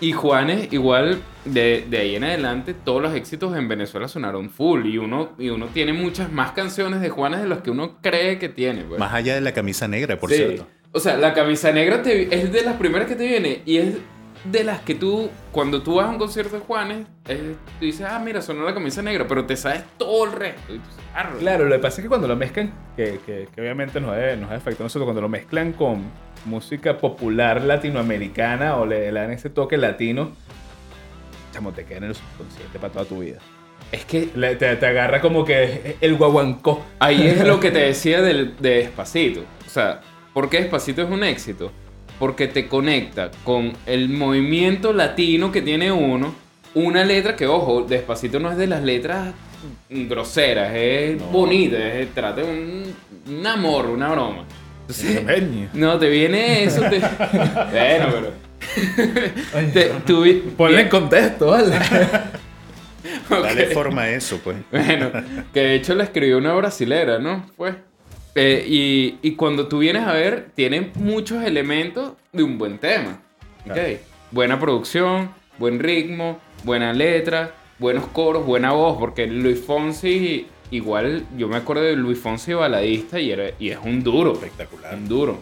Y 0.00 0.12
Juanes, 0.12 0.72
igual, 0.72 1.20
de, 1.44 1.86
de 1.88 1.98
ahí 1.98 2.16
en 2.16 2.24
adelante, 2.24 2.74
todos 2.74 3.00
los 3.02 3.14
éxitos 3.14 3.56
en 3.56 3.68
Venezuela 3.68 4.08
sonaron 4.08 4.50
full. 4.50 4.86
Y 4.86 4.98
uno, 4.98 5.30
y 5.38 5.48
uno 5.50 5.66
tiene 5.66 5.92
muchas 5.92 6.30
más 6.32 6.52
canciones 6.52 7.00
de 7.00 7.08
Juanes 7.10 7.40
de 7.40 7.48
las 7.48 7.60
que 7.60 7.70
uno 7.70 7.96
cree 8.02 8.38
que 8.38 8.48
tiene. 8.48 8.82
pues. 8.84 8.98
Más 8.98 9.14
allá 9.14 9.34
de 9.34 9.40
la 9.40 9.52
camisa 9.52 9.88
negra, 9.88 10.18
por 10.18 10.30
Sí. 10.30 10.36
cierto. 10.36 10.66
O 10.92 11.00
sea, 11.00 11.16
la 11.16 11.32
camisa 11.34 11.72
negra 11.72 12.02
te- 12.02 12.34
es 12.34 12.52
de 12.52 12.62
las 12.62 12.74
primeras 12.76 13.08
que 13.08 13.14
te 13.16 13.26
viene 13.26 13.62
y 13.64 13.78
es 13.78 13.94
de 14.44 14.62
las 14.62 14.80
que 14.80 14.94
tú, 14.94 15.30
cuando 15.52 15.82
tú 15.82 15.94
vas 15.94 16.06
a 16.06 16.10
un 16.10 16.18
concierto 16.18 16.56
de 16.56 16.60
Juanes, 16.62 17.06
es- 17.26 17.38
tú 17.80 17.84
dices, 17.86 18.06
ah, 18.08 18.20
mira, 18.22 18.42
sonó 18.42 18.64
la 18.64 18.74
camisa 18.74 19.00
negra, 19.00 19.26
pero 19.26 19.44
te 19.46 19.56
sabes 19.56 19.82
todo 19.96 20.24
el 20.26 20.32
resto. 20.32 20.74
Y 20.74 20.78
tú. 20.78 21.38
Claro, 21.38 21.64
lo 21.64 21.74
que 21.76 21.78
pasa 21.80 22.00
es 22.00 22.02
que 22.04 22.08
cuando 22.08 22.28
lo 22.28 22.36
mezclan, 22.36 22.72
que, 22.96 23.20
que- 23.24 23.48
que 23.54 23.60
obviamente 23.60 24.00
nos 24.00 24.10
ha, 24.10 24.36
nos 24.36 24.50
ha 24.50 24.54
afectado 24.56 24.84
a 24.84 24.86
nosotros, 24.86 25.04
cuando 25.06 25.22
lo 25.22 25.28
mezclan 25.28 25.72
con 25.72 26.02
música 26.44 26.98
popular 26.98 27.62
latinoamericana 27.62 28.76
o 28.76 28.86
le, 28.86 29.10
dan 29.12 29.30
ese 29.30 29.50
toque 29.50 29.76
latino, 29.76 30.32
chamo, 31.52 31.72
te 31.72 31.84
queda 31.84 31.98
en 31.98 32.04
el 32.04 32.14
subconsciente 32.14 32.78
para 32.78 32.92
toda 32.92 33.04
tu 33.04 33.20
vida. 33.20 33.38
Es 33.92 34.04
que 34.04 34.30
Le- 34.34 34.56
te, 34.56 34.74
te 34.76 34.86
agarra 34.86 35.20
como 35.20 35.44
que 35.44 35.96
el 36.00 36.14
guaguancó. 36.16 36.84
ahí 36.98 37.26
es 37.26 37.44
lo 37.46 37.60
que 37.60 37.70
te 37.70 37.78
decía 37.80 38.22
del, 38.22 38.56
de 38.58 38.76
Despacito. 38.76 39.40
O 39.66 39.70
sea, 39.70 40.00
¿por 40.32 40.48
qué 40.48 40.60
Despacito 40.62 41.02
es 41.02 41.10
un 41.10 41.22
éxito? 41.24 41.70
Porque 42.18 42.48
te 42.48 42.68
conecta 42.68 43.30
con 43.44 43.72
el 43.86 44.08
movimiento 44.08 44.92
latino 44.92 45.50
que 45.52 45.62
tiene 45.62 45.92
uno. 45.92 46.34
Una 46.74 47.04
letra 47.04 47.36
que, 47.36 47.46
ojo, 47.46 47.82
Despacito 47.82 48.40
no 48.40 48.50
es 48.50 48.56
de 48.56 48.66
las 48.66 48.82
letras 48.82 49.32
groseras, 49.88 50.72
es 50.74 51.18
No. 51.20 51.26
bonita, 51.26 51.76
es, 51.78 52.08
trata 52.14 52.40
de 52.42 52.50
un, 52.50 52.94
un 53.38 53.46
amor, 53.46 53.86
una 53.86 54.08
broma. 54.10 54.44
Entonces, 54.88 55.68
no, 55.72 55.98
te 55.98 56.08
viene 56.10 56.64
eso. 56.64 56.82
Te... 56.82 56.98
bueno, 57.70 58.06
pero. 58.12 59.72
te- 59.72 59.90
tú 60.06 60.24
Ponle 60.56 60.82
en 60.82 60.88
contexto, 60.88 61.46
¿vale? 61.48 61.74
Dale 63.30 63.66
Ok. 63.66 63.72
forma 63.72 64.02
a 64.02 64.10
eso, 64.10 64.40
pues. 64.42 64.56
Bueno, 64.70 65.10
que 65.52 65.60
de 65.60 65.74
hecho 65.74 65.94
la 65.94 66.04
escribió 66.04 66.38
una 66.38 66.52
brasilera, 66.54 67.18
¿no? 67.18 67.46
Pues. 67.56 67.74
Eh, 68.34 68.64
y, 68.68 69.18
y 69.22 69.32
cuando 69.36 69.68
tú 69.68 69.78
vienes 69.78 70.02
a 70.06 70.12
ver, 70.12 70.48
tiene 70.54 70.90
muchos 70.96 71.44
elementos 71.44 72.12
de 72.32 72.42
un 72.42 72.58
buen 72.58 72.78
tema. 72.78 73.20
¿ok? 73.66 73.72
Claro. 73.72 73.98
Buena 74.32 74.58
producción, 74.58 75.30
buen 75.58 75.78
ritmo, 75.78 76.40
buena 76.64 76.92
letra, 76.92 77.52
buenos 77.78 78.06
coros, 78.08 78.44
buena 78.44 78.72
voz, 78.72 78.98
porque 78.98 79.26
Luis 79.28 79.60
Fonsi, 79.64 80.48
igual 80.76 81.26
yo 81.36 81.48
me 81.48 81.56
acuerdo 81.56 81.82
de 81.82 81.96
Luis 81.96 82.18
Fonsi 82.18 82.52
baladista 82.52 83.20
y, 83.20 83.30
era, 83.30 83.50
y 83.58 83.70
es 83.70 83.78
un 83.82 84.02
duro, 84.02 84.32
Espectacular. 84.32 84.94
un 84.94 85.08
duro. 85.08 85.40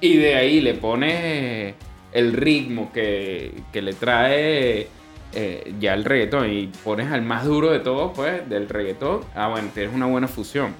Y 0.00 0.16
de 0.16 0.34
ahí 0.34 0.60
le 0.60 0.74
pones 0.74 1.74
el 2.12 2.32
ritmo 2.32 2.92
que, 2.92 3.52
que 3.72 3.82
le 3.82 3.92
trae 3.94 4.88
eh, 5.32 5.74
ya 5.80 5.94
el 5.94 6.04
reggaetón 6.04 6.52
y 6.52 6.66
pones 6.84 7.10
al 7.10 7.22
más 7.22 7.44
duro 7.44 7.70
de 7.70 7.80
todos, 7.80 8.12
pues, 8.14 8.48
del 8.48 8.68
reggaetón. 8.68 9.20
Ah, 9.34 9.48
bueno, 9.48 9.68
tienes 9.72 9.94
una 9.94 10.06
buena 10.06 10.28
fusión. 10.28 10.74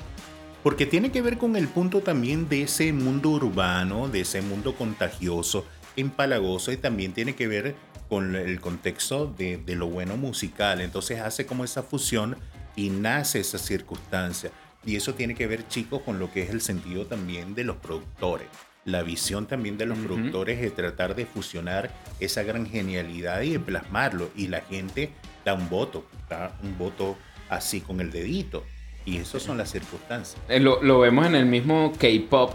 Porque 0.63 0.85
tiene 0.85 1.11
que 1.13 1.23
ver 1.23 1.39
con 1.39 1.55
el 1.57 1.69
punto 1.69 2.01
también 2.01 2.49
de 2.49 2.63
ese 2.63 2.93
mundo 2.93 3.31
urbano, 3.31 4.09
de 4.09 4.21
ese 4.21 4.43
mundo 4.43 4.75
contagioso, 4.75 5.65
empalagoso, 5.95 6.73
y 6.73 6.77
también 6.77 7.13
tiene 7.13 7.35
que 7.37 7.47
ver 7.47 7.75
con 8.09 8.35
el 8.35 8.61
contexto 8.61 9.27
de, 9.27 9.59
de 9.59 9.77
lo 9.77 9.87
bueno 9.87 10.17
musical. 10.17 10.81
Entonces 10.81 11.21
hace 11.21 11.47
como 11.47 11.65
esa 11.65 11.83
fusión 11.83 12.37
y 12.77 12.91
nace 12.91 13.41
esa 13.41 13.59
circunstancia. 13.59 14.51
Y 14.85 14.95
eso 14.97 15.15
tiene 15.15 15.35
que 15.35 15.47
ver, 15.49 15.67
chicos, 15.67 16.03
con 16.03 16.19
lo 16.21 16.31
que 16.33 16.43
es 16.43 16.51
el 16.51 16.61
sentido 16.61 17.07
también 17.07 17.55
de 17.57 17.65
los 17.65 17.77
productores. 17.77 18.47
La 18.85 19.03
visión 19.03 19.47
también 19.47 19.77
de 19.79 19.87
los 19.87 19.99
productores 19.99 20.63
es 20.63 20.73
tratar 20.77 21.17
de 21.17 21.27
fusionar 21.27 21.91
esa 22.21 22.45
gran 22.45 22.67
genialidad 22.67 23.41
y 23.43 23.51
de 23.51 23.59
plasmarlo. 23.59 24.31
Y 24.37 24.47
la 24.47 24.61
gente 24.61 25.11
da 25.45 25.55
un 25.55 25.69
voto, 25.69 26.07
da 26.31 26.57
un 26.63 26.79
voto 26.79 27.17
así 27.49 27.81
con 27.81 28.01
el 28.01 28.13
dedito. 28.13 28.63
Y 29.05 29.17
esas 29.17 29.43
son 29.43 29.59
las 29.59 29.71
circunstancias. 29.73 30.41
Eh, 30.49 30.61
lo, 30.61 30.81
lo 30.85 31.01
vemos 31.01 31.27
en 31.27 31.35
el 31.35 31.47
mismo 31.47 31.93
K-pop. 31.99 32.55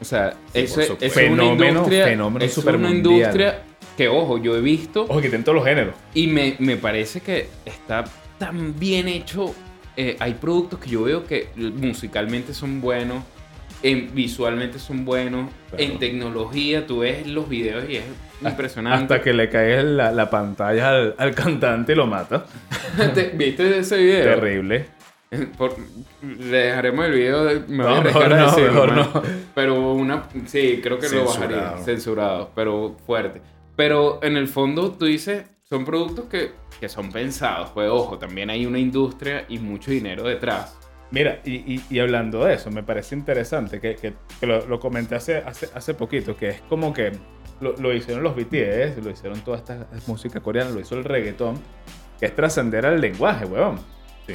O 0.00 0.04
sea, 0.04 0.32
Sí, 0.52 0.60
eso 0.60 0.80
es, 0.82 0.90
es 0.90 1.16
una 1.16 1.44
Fenómeno- 1.44 1.66
industria. 1.68 2.04
fenómeno 2.06 2.44
es 2.44 2.58
una 2.58 2.90
industria 2.90 3.62
que, 3.96 4.08
ojo, 4.08 4.36
yo 4.38 4.56
he 4.56 4.60
visto 4.60 5.02
Ojo, 5.04 5.16
que 5.16 5.28
tienen 5.28 5.44
todos 5.44 5.56
los 5.56 5.64
géneros. 5.64 5.94
y 6.14 6.26
me, 6.26 6.56
me 6.58 6.76
parece 6.76 7.20
que 7.20 7.48
está 7.64 8.04
tan 8.40 8.76
bien 8.80 9.06
hecho. 9.06 9.54
Eh, 9.96 10.16
hay 10.18 10.34
productos 10.34 10.80
que 10.80 10.90
yo 10.90 11.04
veo 11.04 11.24
que 11.26 11.50
musicalmente 11.56 12.54
son 12.54 12.80
buenos, 12.80 13.22
en, 13.82 14.14
visualmente 14.14 14.78
son 14.80 15.04
buenos, 15.04 15.50
Claro. 15.68 15.84
en 15.84 15.98
tecnología 16.00 16.86
tú 16.86 17.00
ves 17.00 17.26
los 17.26 17.48
videos 17.48 17.88
y 17.88 17.96
es 17.96 18.04
impresionante. 18.42 19.02
Hasta 19.14 19.22
que 19.22 19.32
le 19.32 19.48
cae 19.48 19.82
la, 19.84 20.10
la 20.10 20.28
pantalla 20.30 20.88
al, 20.90 21.14
al 21.18 21.34
cantante 21.34 21.92
y 21.92 21.96
lo 21.96 22.06
mata. 22.06 22.46
Te- 23.14 23.28
¿Viste 23.30 23.78
ese 23.78 23.96
video? 23.98 24.24
Terrible. 24.34 24.86
le 26.22 26.56
dejaremos 26.56 27.06
el 27.06 27.12
video. 27.12 27.44
De, 27.44 27.60
me 27.68 27.84
voy 27.84 27.94
a 27.94 28.00
mejor 28.00 28.28
no, 28.30 28.56
mejor 28.56 28.92
no. 28.92 29.22
Pero 29.54 29.92
una. 29.92 30.24
Sí, 30.46 30.80
creo 30.82 30.98
que 30.98 31.08
lo 31.08 31.24
bajaría. 31.26 31.76
Censurado, 31.84 32.50
pero 32.54 32.96
fuerte. 33.06 33.40
Pero 33.76 34.18
en 34.22 34.36
el 34.36 34.48
fondo, 34.48 34.90
tú 34.92 35.06
dices, 35.06 35.44
son 35.72 35.84
productos 35.84 36.24
que, 36.24 36.50
que 36.80 36.88
son 36.88 37.12
pensados. 37.12 37.70
Pues 37.70 37.88
ojo, 37.88 38.18
también 38.18 38.50
hay 38.50 38.66
una 38.66 38.78
industria 38.78 39.44
y 39.48 39.58
mucho 39.58 39.92
dinero 39.92 40.24
detrás. 40.24 40.76
Mira, 41.12 41.40
y, 41.44 41.80
y, 41.88 41.98
hablando 42.00 42.44
de 42.44 42.54
eso, 42.54 42.70
me 42.70 42.82
parece 42.82 43.14
interesante 43.14 43.80
que, 43.80 43.96
que, 43.96 44.14
lo, 44.46 44.66
lo, 44.66 44.78
comenté 44.78 45.16
hace, 45.16 45.38
hace, 45.38 45.68
hace 45.74 45.94
poquito, 45.94 46.36
que 46.36 46.50
es 46.50 46.60
como 46.62 46.92
que 46.92 47.12
lo, 47.60 47.76
lo 47.76 47.92
hicieron 47.92 48.22
los 48.22 48.34
BTS, 48.36 49.02
lo 49.02 49.10
hicieron 49.10 49.40
toda 49.40 49.58
esta 49.58 49.88
música 50.06 50.40
coreana, 50.40 50.70
lo 50.70 50.80
hizo 50.80 50.96
el 50.96 51.04
reggaetón, 51.04 51.60
que 52.18 52.26
es 52.26 52.34
trascender 52.34 52.86
al 52.86 53.00
lenguaje, 53.00 53.44
weón. 53.44 53.80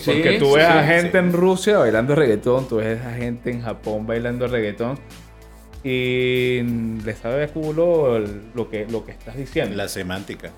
Porque 0.05 0.37
tú 0.37 0.55
ves 0.55 0.65
a 0.65 0.83
gente 0.83 1.17
en 1.17 1.31
Rusia 1.31 1.77
bailando 1.77 2.15
reggaetón, 2.15 2.67
tú 2.67 2.77
ves 2.77 3.01
a 3.01 3.13
gente 3.13 3.51
en 3.51 3.61
Japón 3.61 4.05
bailando 4.05 4.47
reggaetón 4.47 4.99
y 5.81 6.61
le 6.61 7.13
sabe 7.13 7.43
a 7.43 7.47
culo 7.47 8.19
lo 8.19 8.69
que, 8.69 8.85
lo 8.87 9.05
que 9.05 9.11
estás 9.11 9.37
diciendo. 9.37 9.75
La 9.77 9.87
semántica. 9.87 10.51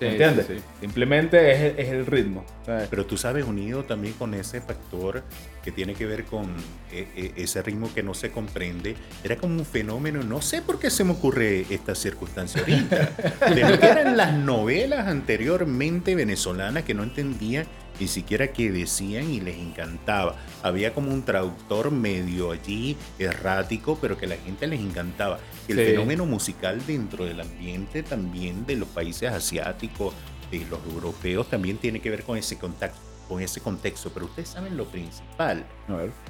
¿Entiendes? 0.00 0.46
Simplemente 0.80 1.52
es, 1.52 1.78
es, 1.78 1.88
el 1.88 2.06
ritmo. 2.06 2.44
Pero 2.88 3.06
tú 3.06 3.16
sabes, 3.16 3.44
unido 3.44 3.84
también 3.84 4.14
con 4.14 4.34
ese 4.34 4.60
factor 4.60 5.22
que 5.62 5.72
tiene 5.72 5.94
que 5.94 6.06
ver 6.06 6.24
con 6.24 6.54
e, 6.92 7.06
e, 7.16 7.42
ese 7.42 7.62
ritmo 7.62 7.92
que 7.92 8.02
no 8.02 8.14
se 8.14 8.30
comprende, 8.30 8.96
era 9.22 9.36
como 9.36 9.54
un 9.58 9.66
fenómeno, 9.66 10.22
no 10.22 10.40
sé 10.40 10.62
por 10.62 10.78
qué 10.78 10.90
se 10.90 11.04
me 11.04 11.12
ocurre 11.12 11.66
esta 11.70 11.94
circunstancia 11.94 12.60
ahorita, 12.60 13.10
de 13.54 13.68
lo 13.68 13.78
que 13.78 13.86
eran 13.86 14.16
las 14.16 14.32
novelas 14.32 15.06
anteriormente 15.06 16.14
venezolanas 16.14 16.84
que 16.84 16.94
no 16.94 17.02
entendían 17.02 17.66
ni 18.00 18.08
siquiera 18.08 18.48
que 18.48 18.72
decían 18.72 19.30
y 19.30 19.40
les 19.40 19.58
encantaba. 19.58 20.36
Había 20.62 20.94
como 20.94 21.12
un 21.12 21.22
traductor 21.22 21.90
medio 21.90 22.50
allí 22.50 22.96
errático, 23.18 23.98
pero 24.00 24.16
que 24.16 24.24
a 24.24 24.30
la 24.30 24.36
gente 24.36 24.66
les 24.66 24.80
encantaba. 24.80 25.38
El 25.72 25.86
fenómeno 25.86 26.26
musical 26.26 26.84
dentro 26.86 27.24
del 27.24 27.40
ambiente 27.40 28.02
también 28.02 28.66
de 28.66 28.76
los 28.76 28.88
países 28.88 29.30
asiáticos, 29.30 30.14
de 30.50 30.64
los 30.66 30.80
europeos, 30.92 31.48
también 31.48 31.78
tiene 31.78 32.00
que 32.00 32.10
ver 32.10 32.24
con 32.24 32.36
ese 32.36 32.58
contacto 32.58 33.10
con 33.30 33.40
ese 33.40 33.60
contexto, 33.60 34.10
pero 34.12 34.26
ustedes 34.26 34.48
saben 34.48 34.76
lo 34.76 34.86
principal, 34.86 35.64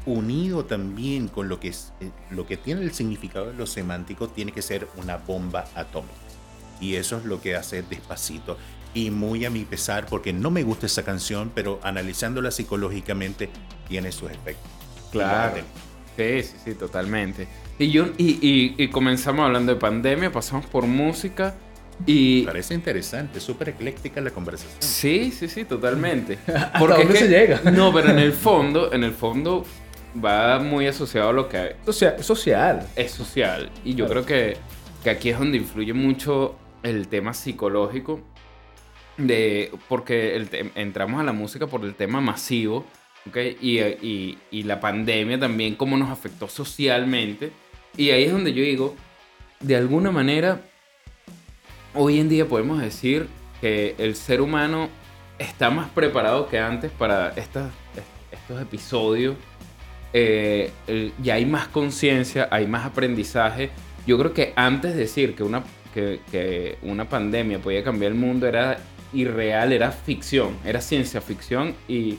unido 0.04 0.66
también 0.66 1.28
con 1.28 1.48
lo 1.48 1.58
que, 1.58 1.68
es, 1.68 1.94
eh, 2.00 2.10
lo 2.28 2.46
que 2.46 2.58
tiene 2.58 2.82
el 2.82 2.92
significado 2.92 3.46
de 3.46 3.54
lo 3.54 3.66
semántico, 3.66 4.28
tiene 4.28 4.52
que 4.52 4.60
ser 4.60 4.86
una 4.98 5.16
bomba 5.16 5.64
atómica. 5.74 6.12
Y 6.78 6.96
eso 6.96 7.16
es 7.16 7.24
lo 7.24 7.40
que 7.40 7.56
hace 7.56 7.82
despacito 7.82 8.58
y 8.92 9.10
muy 9.10 9.46
a 9.46 9.50
mi 9.50 9.64
pesar 9.64 10.04
porque 10.06 10.34
no 10.34 10.50
me 10.50 10.62
gusta 10.62 10.84
esa 10.84 11.02
canción, 11.02 11.50
pero 11.54 11.80
analizándola 11.82 12.50
psicológicamente 12.50 13.48
tiene 13.88 14.12
sus 14.12 14.30
efectos. 14.30 14.70
Claro. 15.10 15.62
Sí, 16.20 16.42
sí, 16.42 16.56
sí, 16.64 16.74
totalmente. 16.74 17.46
Y, 17.78 17.90
yo, 17.90 18.06
y, 18.18 18.74
y, 18.76 18.88
comenzamos 18.88 19.46
hablando 19.46 19.74
de 19.74 19.80
pandemia, 19.80 20.30
pasamos 20.30 20.66
por 20.66 20.86
música 20.86 21.54
y... 22.06 22.42
Parece 22.42 22.74
interesante, 22.74 23.40
súper 23.40 23.70
ecléctica 23.70 24.20
la 24.20 24.30
conversación. 24.30 24.76
Sí, 24.80 25.32
sí, 25.32 25.48
sí, 25.48 25.64
totalmente. 25.64 26.38
Porque 26.78 27.02
¿Hasta 27.02 27.14
se 27.16 27.28
llega? 27.28 27.70
No, 27.70 27.92
pero 27.92 28.10
en 28.10 28.18
el 28.18 28.32
fondo, 28.32 28.92
en 28.92 29.04
el 29.04 29.12
fondo 29.12 29.64
va 30.22 30.58
muy 30.58 30.86
asociado 30.86 31.30
a 31.30 31.32
lo 31.32 31.48
que... 31.48 31.76
Social. 31.86 32.22
social. 32.22 32.86
Es 32.96 33.12
social. 33.12 33.70
Y 33.84 33.94
yo 33.94 34.06
creo 34.06 34.26
que, 34.26 34.56
que 35.02 35.10
aquí 35.10 35.30
es 35.30 35.38
donde 35.38 35.56
influye 35.56 35.94
mucho 35.94 36.56
el 36.82 37.08
tema 37.08 37.32
psicológico 37.32 38.20
de, 39.16 39.72
porque 39.88 40.70
entramos 40.74 41.20
a 41.20 41.24
la 41.24 41.32
música 41.32 41.66
por 41.66 41.84
el 41.84 41.94
tema 41.94 42.20
masivo, 42.20 42.84
¿okay? 43.28 43.56
y, 43.60 44.38
y, 44.50 44.62
la 44.62 44.80
pandemia 44.80 45.38
también, 45.38 45.74
cómo 45.74 45.96
nos 45.96 46.10
afectó 46.10 46.48
socialmente. 46.48 47.52
Y 47.96 48.10
ahí 48.10 48.24
es 48.24 48.32
donde 48.32 48.52
yo 48.52 48.62
digo, 48.62 48.96
de 49.60 49.76
alguna 49.76 50.10
manera, 50.10 50.62
hoy 51.94 52.18
en 52.18 52.28
día 52.28 52.46
podemos 52.46 52.80
decir 52.80 53.26
que 53.60 53.94
el 53.98 54.14
ser 54.14 54.40
humano 54.40 54.88
está 55.38 55.70
más 55.70 55.90
preparado 55.90 56.48
que 56.48 56.58
antes 56.58 56.90
para 56.90 57.30
estas, 57.30 57.70
estos 58.30 58.60
episodios. 58.60 59.36
Eh, 60.12 60.72
ya 61.22 61.34
hay 61.34 61.46
más 61.46 61.68
conciencia, 61.68 62.48
hay 62.50 62.66
más 62.66 62.86
aprendizaje. 62.86 63.70
Yo 64.06 64.18
creo 64.18 64.32
que 64.32 64.52
antes 64.56 64.94
de 64.94 65.00
decir 65.00 65.34
que 65.34 65.42
una, 65.42 65.62
que 65.94 66.78
una 66.82 67.08
pandemia 67.08 67.58
podía 67.58 67.84
cambiar 67.84 68.12
el 68.12 68.18
mundo 68.18 68.46
era 68.46 68.78
irreal, 69.12 69.72
era 69.72 69.90
ficción, 69.90 70.56
era 70.64 70.80
ciencia 70.80 71.20
ficción 71.20 71.74
y, 71.88 72.18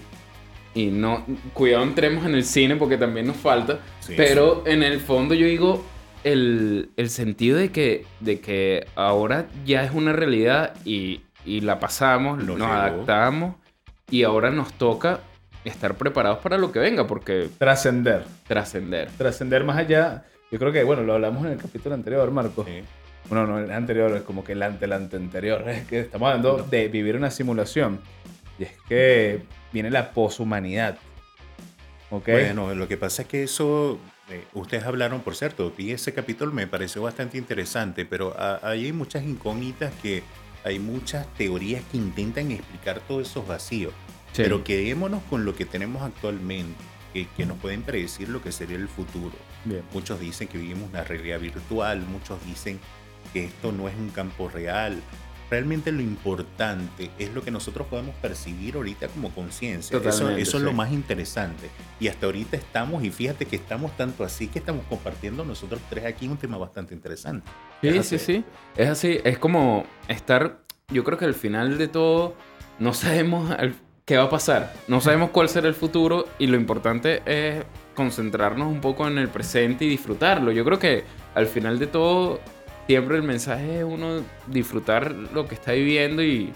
y 0.74 0.88
no, 0.88 1.26
cuidado 1.54 1.84
entremos 1.84 2.26
en 2.26 2.36
el 2.36 2.46
cine 2.46 2.76
porque 2.76 2.98
también 2.98 3.28
nos 3.28 3.38
falta, 3.38 3.80
pero 4.16 4.64
en 4.66 4.84
el 4.84 5.00
fondo 5.00 5.34
yo 5.34 5.46
digo 5.46 5.86
el, 6.24 6.90
el, 6.98 7.10
sentido 7.10 7.58
de 7.58 7.72
que, 7.72 8.06
de 8.20 8.40
que 8.40 8.88
ahora 8.96 9.48
ya 9.66 9.84
es 9.84 9.92
una 9.92 10.14
realidad 10.14 10.76
y, 10.86 11.22
y 11.46 11.62
la 11.62 11.80
pasamos, 11.80 12.44
nos, 12.44 12.62
adaptamos 12.62 13.56
y 14.10 14.24
ahora 14.24 14.52
nos 14.52 14.74
toca 14.74 15.22
estar 15.66 15.96
preparados 15.96 16.40
para 16.40 16.58
lo 16.58 16.72
que 16.72 16.80
venga 16.80 17.06
porque... 17.08 17.50
Trascender. 17.58 18.24
Trascender. 18.48 19.10
Trascender 19.18 19.64
más 19.64 19.78
allá. 19.78 20.26
Yo 20.52 20.60
creo 20.60 20.72
que, 20.72 20.84
bueno, 20.84 21.04
lo 21.04 21.14
hablamos 21.14 21.46
en 21.46 21.54
el 21.54 21.58
capítulo 21.58 21.96
anterior, 21.96 22.30
Marco. 22.32 22.66
Sí 22.66 22.82
bueno, 23.30 23.48
no, 23.48 23.60
el 23.60 23.72
anterior, 23.72 24.12
es 24.16 24.24
como 24.24 24.44
que 24.44 24.54
el 24.54 24.64
ante, 24.64 24.86
el 24.86 24.94
ante 24.94 25.16
anterior. 25.16 25.64
Es 25.70 25.88
que 25.88 26.02
estamos 26.02 26.28
hablando 26.28 26.66
de 26.70 26.88
vivir 26.88 27.16
una 27.16 27.32
simulación. 27.32 28.00
Y 28.62 28.66
es 28.66 28.72
que 28.88 29.42
viene 29.74 29.90
la 29.90 30.12
poshumanidad. 30.12 31.00
¿Okay? 32.12 32.46
Bueno, 32.46 32.76
lo 32.76 32.88
que 32.88 32.96
pasa 32.96 33.24
es 33.24 33.28
que 33.28 33.44
eso, 33.44 33.98
eh, 34.30 34.44
ustedes 34.54 34.84
hablaron, 34.84 35.22
por 35.22 35.36
cierto, 35.36 35.74
y 35.80 35.92
ese 35.92 36.14
capítulo 36.14 36.52
me 36.52 36.68
pareció 36.68 37.02
bastante 37.02 37.40
interesante, 37.40 38.06
pero 38.06 38.36
hay 38.62 38.92
muchas 38.94 39.24
incógnitas 39.24 39.92
que 40.04 40.22
hay 40.64 40.78
muchas 40.78 41.26
teorías 41.34 41.82
que 41.92 41.98
intentan 41.98 42.52
explicar 42.52 43.00
todos 43.00 43.28
esos 43.30 43.48
vacíos. 43.48 43.94
Pero 44.36 44.64
quedémonos 44.64 45.24
con 45.24 45.44
lo 45.44 45.56
que 45.56 45.66
tenemos 45.66 46.04
actualmente, 46.04 46.76
que, 47.14 47.28
que, 47.36 47.46
nos 47.48 47.58
pueden 47.58 47.82
predecir 47.82 48.30
lo 48.30 48.44
que 48.44 48.52
sería 48.52 48.78
el 48.78 48.88
futuro. 48.88 49.34
Bien. 49.66 49.82
Muchos 49.92 50.20
dicen 50.20 50.48
que 50.48 50.60
vivimos 50.60 50.88
una 50.90 51.04
realidad 51.04 51.40
virtual, 51.40 52.02
muchos 52.02 52.46
dicen 52.46 52.80
que 53.34 53.46
esto 53.46 53.72
no 53.72 53.90
es 53.90 53.96
un 53.96 54.10
campo 54.10 54.50
real. 54.50 55.02
Realmente 55.52 55.92
lo 55.92 56.02
importante 56.02 57.12
es 57.20 57.34
lo 57.34 57.44
que 57.44 57.52
nosotros 57.52 57.86
podemos 57.88 58.16
percibir 58.16 58.76
ahorita 58.76 59.10
como 59.10 59.32
conciencia. 59.32 59.98
Eso, 59.98 60.30
eso 60.30 60.58
es 60.58 60.64
lo 60.64 60.72
más 60.72 60.94
interesante. 60.94 61.70
Y 62.00 62.08
hasta 62.08 62.26
ahorita 62.28 62.56
estamos, 62.56 63.04
y 63.04 63.12
fíjate 63.12 63.46
que 63.46 63.58
estamos 63.58 63.96
tanto 63.98 64.24
así 64.24 64.48
que 64.48 64.60
estamos 64.60 64.86
compartiendo 64.88 65.44
nosotros 65.44 65.82
tres 65.90 66.06
aquí 66.06 66.30
un 66.30 66.38
tema 66.38 66.58
bastante 66.58 66.94
interesante. 66.94 67.46
Sí, 67.82 68.02
sí, 68.02 68.18
sí. 68.18 68.46
Es 68.78 68.88
así. 68.88 69.20
Es 69.26 69.38
como 69.38 69.84
estar, 70.08 70.62
yo 70.88 71.04
creo 71.04 71.18
que 71.18 71.26
al 71.26 71.36
final 71.36 71.78
de 71.78 71.90
todo, 71.90 72.34
no 72.80 72.94
sabemos 72.94 73.54
qué 74.06 74.16
va 74.16 74.24
a 74.24 74.30
pasar. 74.30 74.74
No 74.88 75.02
sabemos 75.02 75.32
cuál 75.32 75.50
será 75.50 75.68
el 75.68 75.76
futuro 75.76 76.30
y 76.40 76.48
lo 76.48 76.56
importante 76.56 77.24
es 77.26 77.66
concentrarnos 77.94 78.68
un 78.68 78.80
poco 78.80 79.06
en 79.06 79.18
el 79.18 79.28
presente 79.28 79.84
y 79.84 79.90
disfrutarlo. 79.90 80.54
Yo 80.54 80.64
creo 80.64 80.80
que 80.80 81.04
al 81.36 81.46
final 81.46 81.78
de 81.78 81.88
todo 81.88 82.40
siempre 82.88 83.18
el 83.18 83.24
mensaje 83.24 83.80
es 83.80 83.84
uno 83.84 84.22
disfrutar 84.48 85.12
lo 85.12 85.48
que 85.48 85.56
está 85.56 85.74
viviendo 85.74 86.24
y, 86.24 86.54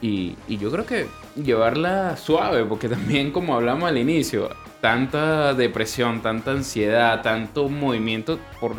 y, 0.00 0.36
yo 0.48 0.70
creo 0.70 0.86
que 0.86 1.06
llevarla 1.36 2.16
suave, 2.16 2.64
porque 2.64 2.88
también 2.96 3.30
como 3.30 3.54
hablamos 3.54 3.88
al 3.88 3.98
inicio, 3.98 4.50
tanta 4.80 5.54
depresión, 5.54 6.22
tanta 6.22 6.52
ansiedad, 6.52 7.22
tanto 7.22 7.68
movimiento 7.68 8.38
por 8.60 8.76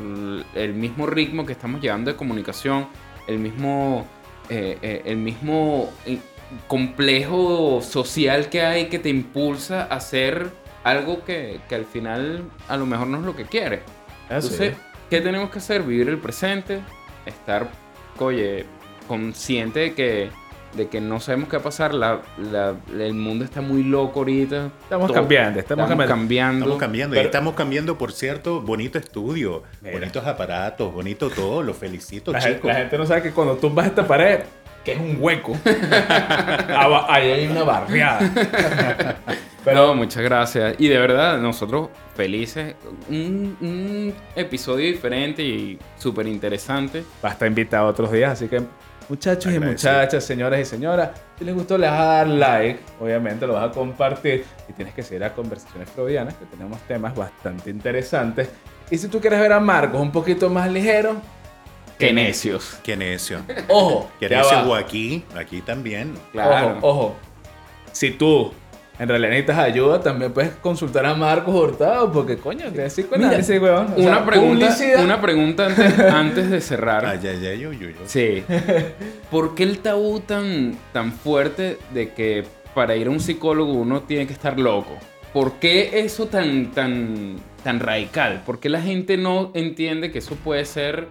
el 0.55 0.73
mismo 0.73 1.05
ritmo 1.05 1.45
que 1.45 1.53
estamos 1.53 1.82
llevando 1.82 2.11
de 2.11 2.17
comunicación, 2.17 2.88
el 3.27 3.39
mismo, 3.39 4.07
eh, 4.49 4.77
eh, 4.82 5.01
el 5.05 5.17
mismo 5.17 5.91
eh, 6.05 6.19
complejo 6.67 7.82
social 7.82 8.49
que 8.49 8.63
hay 8.63 8.86
que 8.88 8.97
te 8.97 9.09
impulsa 9.09 9.84
a 9.84 9.95
hacer 9.95 10.51
algo 10.84 11.23
que, 11.23 11.59
que 11.67 11.75
al 11.75 11.86
final 11.86 12.49
a 12.67 12.77
lo 12.77 12.86
mejor 12.86 13.07
no 13.07 13.19
es 13.19 13.25
lo 13.25 13.36
que 13.36 13.45
quieres. 13.45 13.82
Entonces, 14.30 14.75
¿Qué 15.10 15.22
tenemos 15.22 15.49
que 15.49 15.57
hacer? 15.57 15.82
Vivir 15.82 16.07
el 16.07 16.20
presente, 16.20 16.82
estar, 17.26 17.68
oye, 18.20 18.66
consciente 19.07 19.80
de 19.80 19.93
que, 19.95 20.30
de 20.76 20.88
que 20.88 21.01
no 21.01 21.20
sabemos 21.20 21.49
qué 21.49 21.57
va 21.57 21.62
a 21.62 21.64
pasar. 21.64 21.95
La, 21.95 22.22
el 22.93 23.16
mundo 23.16 23.43
está 23.43 23.62
muy 23.62 23.82
loco 23.82 24.20
ahorita. 24.20 24.70
Estamos 24.84 25.12
cambiando, 25.12 25.60
estamos, 25.60 25.88
cambiando. 25.88 26.66
Estamos 26.66 26.80
cambiando. 26.80 27.16
y 27.16 27.20
estamos 27.20 27.55
cambiando, 27.55 27.97
por 27.97 28.12
cierto, 28.12 28.62
bonito 28.62 28.99
estudio, 28.99 29.64
bonitos 29.82 30.24
aparatos, 30.28 30.93
bonito 30.93 31.32
todo. 31.32 31.64
Los 31.64 31.76
felicito, 31.76 32.32
la 32.32 32.39
chicos. 32.39 32.66
la 32.66 32.76
gente 32.76 32.95
no 32.99 33.07
sabe 33.07 33.24
que 33.24 33.32
cuando 33.32 33.55
tumbas 33.55 33.88
esta 33.88 34.05
pared, 34.05 34.41
que 34.84 34.93
es 34.93 34.99
un 34.99 35.17
hueco, 35.19 35.57
ahí 37.07 37.32
hay 37.32 37.47
una 37.47 37.63
barriada. 37.63 39.17
Pero 39.63 39.93
muchas 39.93 40.23
gracias. 40.23 40.75
Y 40.77 40.88
de 40.88 40.97
verdad, 40.97 41.38
nosotros 41.39 41.89
felices. 42.15 42.75
Un, 43.09 44.13
episodio 44.36 44.86
diferente 44.88 45.43
y 45.43 45.77
súper 45.97 46.27
interesante. 46.27 47.03
Va 47.23 47.30
a 47.30 47.32
estar 47.34 47.47
invitado 47.47 47.88
otros 47.88 48.11
días, 48.11 48.32
así 48.32 48.47
que 48.47 48.61
Muchachos 49.09 49.51
y 49.51 49.59
muchachas, 49.59 50.23
señoras 50.23 50.59
y 50.59 50.65
señoras, 50.65 51.09
si 51.39 51.43
les 51.43 51.55
gustó, 51.55 51.80
les 51.80 51.89
vas 51.89 51.99
a 51.99 52.03
dar 52.03 52.27
like. 52.27 52.80
Obviamente 52.99 53.47
lo 53.47 53.53
vas 53.53 53.71
a 53.71 53.73
compartir. 53.73 54.45
Y 54.67 54.73
tienes 54.73 54.93
que 54.93 55.01
seguir 55.01 55.23
a 55.23 55.34
Conversaciones 55.34 55.89
Freudianas, 55.89 56.36
que 56.36 56.45
tenemos 56.45 56.80
temas 56.82 57.15
bastante 57.15 57.71
interesantes. 57.71 58.49
Y 58.91 58.99
si 58.99 59.07
tú 59.07 59.19
quieres 59.19 59.39
ver 59.39 59.51
a 59.51 59.59
Marcos 59.59 59.99
un 59.99 60.11
poquito 60.11 60.47
más 60.51 60.71
ligero, 60.71 61.15
Qué 61.99 62.13
necios. 62.13 62.79
Qué 62.81 62.95
necio. 62.95 63.41
Ojo. 63.67 64.09
Qué 64.19 64.29
ya 64.29 64.37
necio 64.37 64.57
va. 64.57 64.67
o 64.69 64.75
aquí, 64.75 65.23
aquí 65.35 65.61
también. 65.61 66.13
Claro. 66.31 66.77
Ojo, 66.77 66.87
ojo. 66.87 67.15
Si 67.91 68.11
tú 68.11 68.53
en 68.99 69.07
realidad 69.07 69.29
necesitas 69.29 69.59
ayuda, 69.59 70.01
también 70.01 70.33
puedes 70.33 70.51
consultar 70.55 71.05
a 71.05 71.13
Marcos 71.13 71.55
Hurtado, 71.55 72.11
porque 72.11 72.37
coño, 72.37 72.65
que 72.73 72.87
Mira, 73.17 73.35
ese 73.37 73.59
weón. 73.59 73.93
O 73.93 73.97
sea, 73.97 74.07
Una 74.11 74.25
pregunta, 74.25 74.67
publicidad. 74.67 75.03
una 75.03 75.21
pregunta 75.21 75.65
antes, 75.67 75.99
antes 76.13 76.49
de 76.49 76.61
cerrar. 76.61 77.05
Ay, 77.05 77.19
ay, 77.23 77.45
ay, 77.45 77.67
uy, 77.67 77.77
uy, 77.77 77.85
uy. 77.85 77.95
Sí. 78.05 78.43
¿Por 79.31 79.55
qué 79.55 79.63
el 79.63 79.79
tabú 79.79 80.19
tan, 80.21 80.77
tan 80.91 81.13
fuerte 81.13 81.77
de 81.93 82.13
que 82.13 82.45
para 82.73 82.95
ir 82.95 83.07
a 83.07 83.09
un 83.09 83.19
psicólogo 83.19 83.71
uno 83.73 84.01
tiene 84.03 84.27
que 84.27 84.33
estar 84.33 84.59
loco? 84.59 84.97
¿Por 85.33 85.53
qué 85.53 86.01
eso 86.01 86.27
tan, 86.27 86.71
tan, 86.71 87.37
tan 87.63 87.79
radical? 87.79 88.41
¿Por 88.45 88.59
qué 88.59 88.67
la 88.67 88.81
gente 88.81 89.15
no 89.15 89.51
entiende 89.53 90.11
que 90.11 90.19
eso 90.19 90.35
puede 90.35 90.63
ser... 90.65 91.07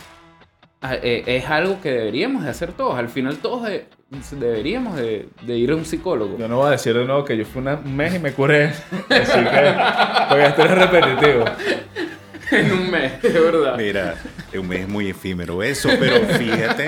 ah, 0.83 0.95
eh, 0.95 1.25
es 1.27 1.47
algo 1.47 1.81
que 1.81 1.91
deberíamos 1.91 2.45
de 2.45 2.51
hacer 2.51 2.73
todos. 2.73 2.97
Al 2.99 3.09
final 3.09 3.37
todos 3.39 3.65
de- 3.65 3.87
deberíamos 4.33 4.97
de, 4.97 5.29
de 5.43 5.57
ir 5.59 5.71
a 5.71 5.77
un 5.77 5.85
psicólogo. 5.85 6.39
Yo 6.39 6.49
no 6.49 6.57
voy 6.59 6.69
a 6.69 6.71
decir 6.73 6.95
de 6.97 7.05
nuevo 7.05 7.25
que 7.25 7.37
yo 7.37 7.45
fui 7.45 7.63
un 7.63 7.97
mes 7.97 8.15
y 8.15 8.19
me 8.19 8.33
curé. 8.33 8.67
Así 9.11 9.39
que, 9.39 9.75
porque 10.29 10.47
esto 10.47 10.63
es 10.65 10.71
repetitivo. 10.71 11.45
en 12.51 12.73
un 12.73 12.91
mes, 12.91 13.21
de 13.23 13.29
verdad. 13.41 13.77
Mira, 13.77 14.15
es 14.53 14.59
un 14.59 14.69
mes 14.69 14.89
muy 14.89 15.09
efímero 15.09 15.63
eso, 15.63 15.89
pero 15.99 16.17
fíjate, 16.27 16.87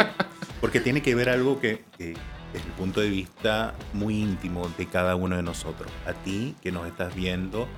porque 0.61 0.81
tiene 0.81 1.03
que 1.03 1.15
ver 1.15 1.29
algo 1.29 1.61
que, 1.61 1.85
que 1.99 2.15
desde 2.53 2.67
el 2.67 2.73
punto 2.79 3.01
de 3.01 3.11
vista 3.11 3.75
muy 3.93 4.21
íntimo 4.21 4.69
de 4.79 4.87
cada 4.87 5.15
uno 5.17 5.37
de 5.37 5.43
nosotros. 5.43 5.91
A 6.07 6.13
ti 6.15 6.55
que 6.63 6.73
nos 6.73 6.87
estás 6.89 7.15
viendo, 7.15 7.69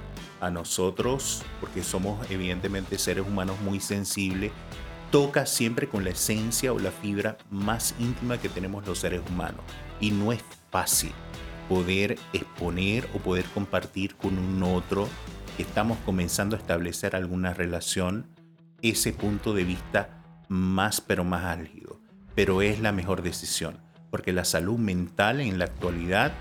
a 0.40 0.50
nosotros, 0.50 1.42
porque 1.60 1.82
somos 1.82 2.28
evidentemente 2.30 2.98
seres 2.98 3.24
humanos 3.26 3.60
muy 3.60 3.80
sensibles, 3.80 4.50
toca 5.12 5.44
siempre 5.44 5.88
con 5.88 6.04
la 6.04 6.10
esencia 6.10 6.72
o 6.72 6.78
la 6.78 6.90
fibra 6.90 7.36
más 7.50 7.94
íntima 7.98 8.38
que 8.38 8.48
tenemos 8.48 8.86
los 8.86 8.98
seres 8.98 9.20
humanos. 9.28 9.60
Y 10.00 10.10
no 10.10 10.32
es 10.32 10.42
fácil 10.70 11.12
poder 11.68 12.18
exponer 12.32 13.06
o 13.14 13.18
poder 13.18 13.44
compartir 13.52 14.16
con 14.16 14.38
un 14.38 14.62
otro 14.62 15.06
que 15.56 15.64
estamos 15.64 15.98
comenzando 16.06 16.56
a 16.56 16.58
establecer 16.58 17.14
alguna 17.14 17.52
relación 17.52 18.26
ese 18.80 19.12
punto 19.12 19.52
de 19.52 19.64
vista 19.64 20.24
más 20.48 21.02
pero 21.02 21.24
más 21.24 21.44
álgido. 21.44 22.00
Pero 22.34 22.62
es 22.62 22.80
la 22.80 22.90
mejor 22.90 23.20
decisión, 23.20 23.76
porque 24.10 24.32
la 24.32 24.46
salud 24.46 24.78
mental 24.78 25.42
en 25.42 25.58
la 25.58 25.66
actualidad 25.66 26.32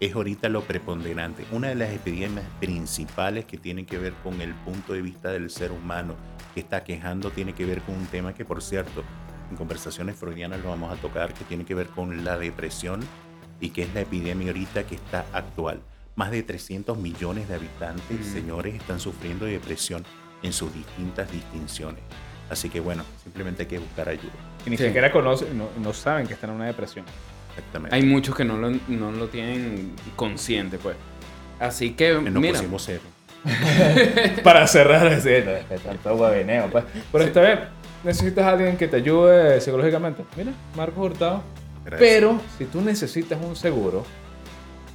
es 0.00 0.14
ahorita 0.14 0.48
lo 0.48 0.62
preponderante. 0.62 1.44
Una 1.52 1.68
de 1.68 1.74
las 1.74 1.90
epidemias 1.92 2.46
principales 2.58 3.44
que 3.44 3.58
tienen 3.58 3.84
que 3.84 3.98
ver 3.98 4.14
con 4.22 4.40
el 4.40 4.54
punto 4.54 4.94
de 4.94 5.02
vista 5.02 5.30
del 5.30 5.50
ser 5.50 5.72
humano 5.72 6.16
que 6.54 6.60
está 6.60 6.84
quejando 6.84 7.30
tiene 7.30 7.52
que 7.52 7.64
ver 7.66 7.82
con 7.82 7.96
un 7.96 8.06
tema 8.06 8.32
que, 8.32 8.44
por 8.44 8.62
cierto, 8.62 9.02
en 9.50 9.56
conversaciones 9.56 10.16
freudianas 10.16 10.60
lo 10.62 10.70
vamos 10.70 10.96
a 10.96 11.00
tocar, 11.00 11.34
que 11.34 11.44
tiene 11.44 11.64
que 11.64 11.74
ver 11.74 11.88
con 11.88 12.24
la 12.24 12.38
depresión 12.38 13.00
y 13.60 13.70
que 13.70 13.82
es 13.82 13.92
la 13.94 14.00
epidemia 14.02 14.48
ahorita 14.48 14.84
que 14.86 14.94
está 14.94 15.26
actual. 15.32 15.80
Más 16.16 16.30
de 16.30 16.42
300 16.44 16.96
millones 16.96 17.48
de 17.48 17.56
habitantes, 17.56 18.20
Mm. 18.20 18.32
señores, 18.32 18.74
están 18.76 19.00
sufriendo 19.00 19.44
de 19.46 19.52
depresión 19.52 20.04
en 20.42 20.52
sus 20.52 20.72
distintas 20.72 21.30
distinciones. 21.32 22.00
Así 22.50 22.68
que 22.68 22.78
bueno, 22.78 23.02
simplemente 23.22 23.62
hay 23.62 23.68
que 23.68 23.78
buscar 23.78 24.08
ayuda. 24.08 24.32
Y 24.64 24.70
ni 24.70 24.76
Sí. 24.76 24.84
siquiera 24.84 25.10
conocen, 25.10 25.56
no, 25.58 25.68
no 25.80 25.92
saben 25.92 26.26
que 26.26 26.34
están 26.34 26.50
en 26.50 26.56
una 26.56 26.66
depresión. 26.66 27.04
Exactamente. 27.50 27.96
Hay 27.96 28.02
muchos 28.04 28.34
que 28.36 28.44
no 28.44 28.56
lo, 28.56 28.70
no 28.88 29.10
lo 29.12 29.28
tienen 29.28 29.92
consciente, 30.14 30.78
pues. 30.78 30.96
Así 31.58 31.90
que, 31.94 32.14
Nos 32.14 32.32
mira, 32.34 32.58
pusimos 32.58 32.82
cero. 32.84 33.00
Para 34.42 34.66
cerrar 34.66 35.06
ese 35.08 35.44
que 35.68 35.78
tanto 35.78 36.16
guabineo, 36.16 36.68
pues. 36.70 36.84
Pero 37.12 37.24
esta 37.24 37.40
vez 37.40 37.58
necesitas 38.02 38.44
a 38.44 38.50
alguien 38.50 38.76
que 38.76 38.88
te 38.88 38.96
ayude 38.96 39.60
psicológicamente. 39.60 40.24
Mira, 40.36 40.52
Marcos 40.76 41.04
Hurtado. 41.04 41.42
Gracias. 41.84 42.00
Pero 42.10 42.40
si 42.58 42.64
tú 42.64 42.80
necesitas 42.80 43.38
un 43.42 43.54
seguro, 43.56 44.04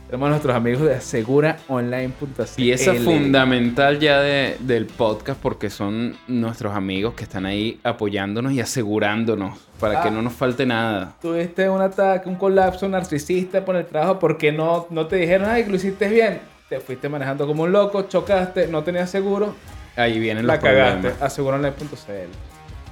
tenemos 0.07 0.25
a 0.25 0.29
nuestros 0.31 0.55
amigos 0.55 0.81
de 0.81 0.95
aseguraonline.cl. 0.95 2.43
pieza 2.55 2.93
fundamental 2.95 3.99
ya 3.99 4.19
de- 4.21 4.57
del 4.59 4.87
podcast 4.87 5.39
porque 5.39 5.69
son 5.69 6.15
nuestros 6.27 6.73
amigos 6.75 7.13
que 7.13 7.23
están 7.23 7.45
ahí 7.45 7.79
apoyándonos 7.83 8.51
y 8.53 8.59
asegurándonos 8.59 9.59
para 9.79 10.01
que 10.01 10.07
Ah. 10.07 10.11
no 10.11 10.21
nos 10.23 10.33
falte 10.33 10.65
nada. 10.65 11.13
Tuviste 11.21 11.69
un 11.69 11.81
ataque, 11.81 12.27
un 12.27 12.35
colapso 12.35 12.87
narcisista 12.89 13.63
por 13.63 13.75
el 13.75 13.85
trabajo 13.85 14.17
porque 14.17 14.51
no, 14.51 14.87
no 14.89 15.05
te 15.05 15.17
dijeron, 15.17 15.47
ay, 15.49 15.63
que 15.65 15.69
lo 15.69 15.75
hiciste 15.75 16.07
bien. 16.09 16.39
Te 16.69 16.79
fuiste 16.79 17.09
manejando 17.09 17.47
como 17.47 17.63
un 17.63 17.71
loco, 17.71 18.03
chocaste, 18.03 18.67
no 18.67 18.83
tenías 18.83 19.09
seguro, 19.09 19.55
Ahí 19.95 20.19
vienen 20.19 20.45
la 20.47 20.53
los 20.55 20.63
cagaste. 20.63 20.99
problemas. 20.99 21.21
Aseguraonline.cl. 21.21 22.29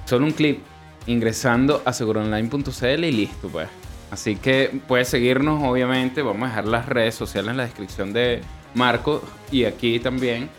Solo 0.04 0.26
un 0.26 0.32
clip 0.32 0.60
ingresando 1.06 1.80
a 1.84 1.92
seguronline.cl 1.92 3.04
y 3.04 3.12
listo, 3.12 3.48
pues. 3.48 3.68
Así 4.10 4.36
que 4.36 4.80
puedes 4.86 5.08
seguirnos, 5.08 5.62
obviamente. 5.62 6.22
Vamos 6.22 6.42
a 6.44 6.48
dejar 6.48 6.66
las 6.66 6.86
redes 6.86 7.14
sociales 7.14 7.50
en 7.52 7.56
la 7.56 7.62
descripción 7.64 8.12
de 8.12 8.40
Marco 8.74 9.22
y 9.50 9.64
aquí 9.64 10.00
también. 10.00 10.50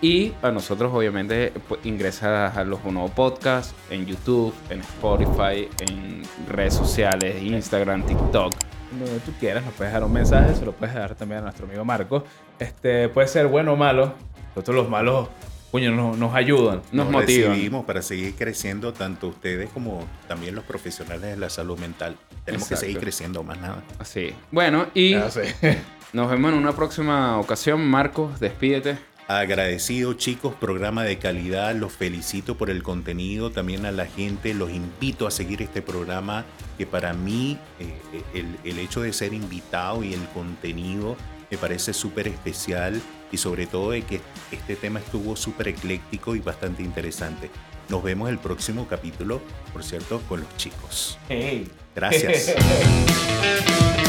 Y 0.00 0.32
a 0.42 0.50
nosotros, 0.52 0.92
obviamente, 0.94 1.52
pues, 1.68 1.84
ingresa 1.84 2.46
a 2.46 2.64
los 2.64 2.82
nuevos 2.84 3.10
podcasts 3.10 3.74
en 3.90 4.06
YouTube, 4.06 4.54
en 4.70 4.80
Spotify, 4.80 5.68
en 5.80 6.22
redes 6.48 6.74
sociales, 6.74 7.42
Instagram, 7.42 8.04
TikTok. 8.06 8.54
donde 8.92 9.18
tú 9.20 9.32
quieras, 9.40 9.64
nos 9.64 9.74
puedes 9.74 9.92
dejar 9.92 10.04
un 10.06 10.12
mensaje, 10.12 10.54
se 10.54 10.64
lo 10.64 10.72
puedes 10.72 10.94
dar 10.94 11.14
también 11.16 11.40
a 11.40 11.42
nuestro 11.44 11.66
amigo 11.66 11.84
Marco. 11.84 12.24
Este, 12.58 13.08
puede 13.08 13.28
ser 13.28 13.46
bueno 13.46 13.72
o 13.74 13.76
malo. 13.76 14.14
Nosotros 14.54 14.76
los 14.76 14.88
malos, 14.88 15.28
coño, 15.70 15.92
nos, 15.92 16.18
nos 16.18 16.34
ayudan. 16.34 16.76
Nos 16.92 17.06
Nos 17.06 17.10
motivan. 17.10 17.50
recibimos 17.52 17.84
para 17.84 18.02
seguir 18.02 18.34
creciendo, 18.34 18.92
tanto 18.92 19.28
ustedes 19.28 19.70
como 19.70 20.04
también 20.26 20.54
los 20.54 20.64
profesionales 20.64 21.22
de 21.22 21.36
la 21.36 21.50
salud 21.50 21.78
mental. 21.78 22.16
Tenemos 22.44 22.66
Exacto. 22.66 22.80
que 22.80 22.86
seguir 22.86 23.00
creciendo, 23.00 23.42
más 23.42 23.58
nada. 23.60 23.82
Así. 23.98 24.32
Bueno, 24.50 24.86
y 24.94 25.14
nos 26.12 26.30
vemos 26.30 26.52
en 26.52 26.58
una 26.58 26.72
próxima 26.72 27.38
ocasión. 27.38 27.86
Marcos, 27.86 28.40
despídete. 28.40 28.98
Agradecido 29.28 30.14
chicos, 30.14 30.54
programa 30.54 31.04
de 31.04 31.18
calidad, 31.18 31.74
los 31.74 31.92
felicito 31.92 32.56
por 32.56 32.70
el 32.70 32.82
contenido, 32.82 33.50
también 33.50 33.84
a 33.84 33.92
la 33.92 34.06
gente, 34.06 34.54
los 34.54 34.70
invito 34.70 35.26
a 35.26 35.30
seguir 35.30 35.60
este 35.60 35.82
programa 35.82 36.46
que 36.78 36.86
para 36.86 37.12
mí 37.12 37.58
eh, 37.78 38.22
el, 38.32 38.56
el 38.64 38.78
hecho 38.78 39.02
de 39.02 39.12
ser 39.12 39.34
invitado 39.34 40.02
y 40.02 40.14
el 40.14 40.26
contenido 40.30 41.14
me 41.50 41.58
parece 41.58 41.92
súper 41.92 42.28
especial 42.28 43.00
y 43.30 43.36
sobre 43.36 43.66
todo 43.66 43.90
de 43.90 44.02
que 44.02 44.20
este 44.52 44.76
tema 44.76 45.00
estuvo 45.00 45.36
súper 45.36 45.68
ecléctico 45.68 46.34
y 46.34 46.40
bastante 46.40 46.82
interesante. 46.82 47.50
Nos 47.88 48.02
vemos 48.02 48.28
el 48.28 48.38
próximo 48.38 48.86
capítulo, 48.86 49.40
por 49.72 49.82
cierto, 49.82 50.20
con 50.28 50.40
los 50.40 50.56
chicos. 50.56 51.18
Hey. 51.28 51.70
Gracias. 51.94 52.54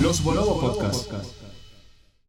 Los 0.00 0.22
Bonobo 0.22 0.60
Podcast. 0.60 1.41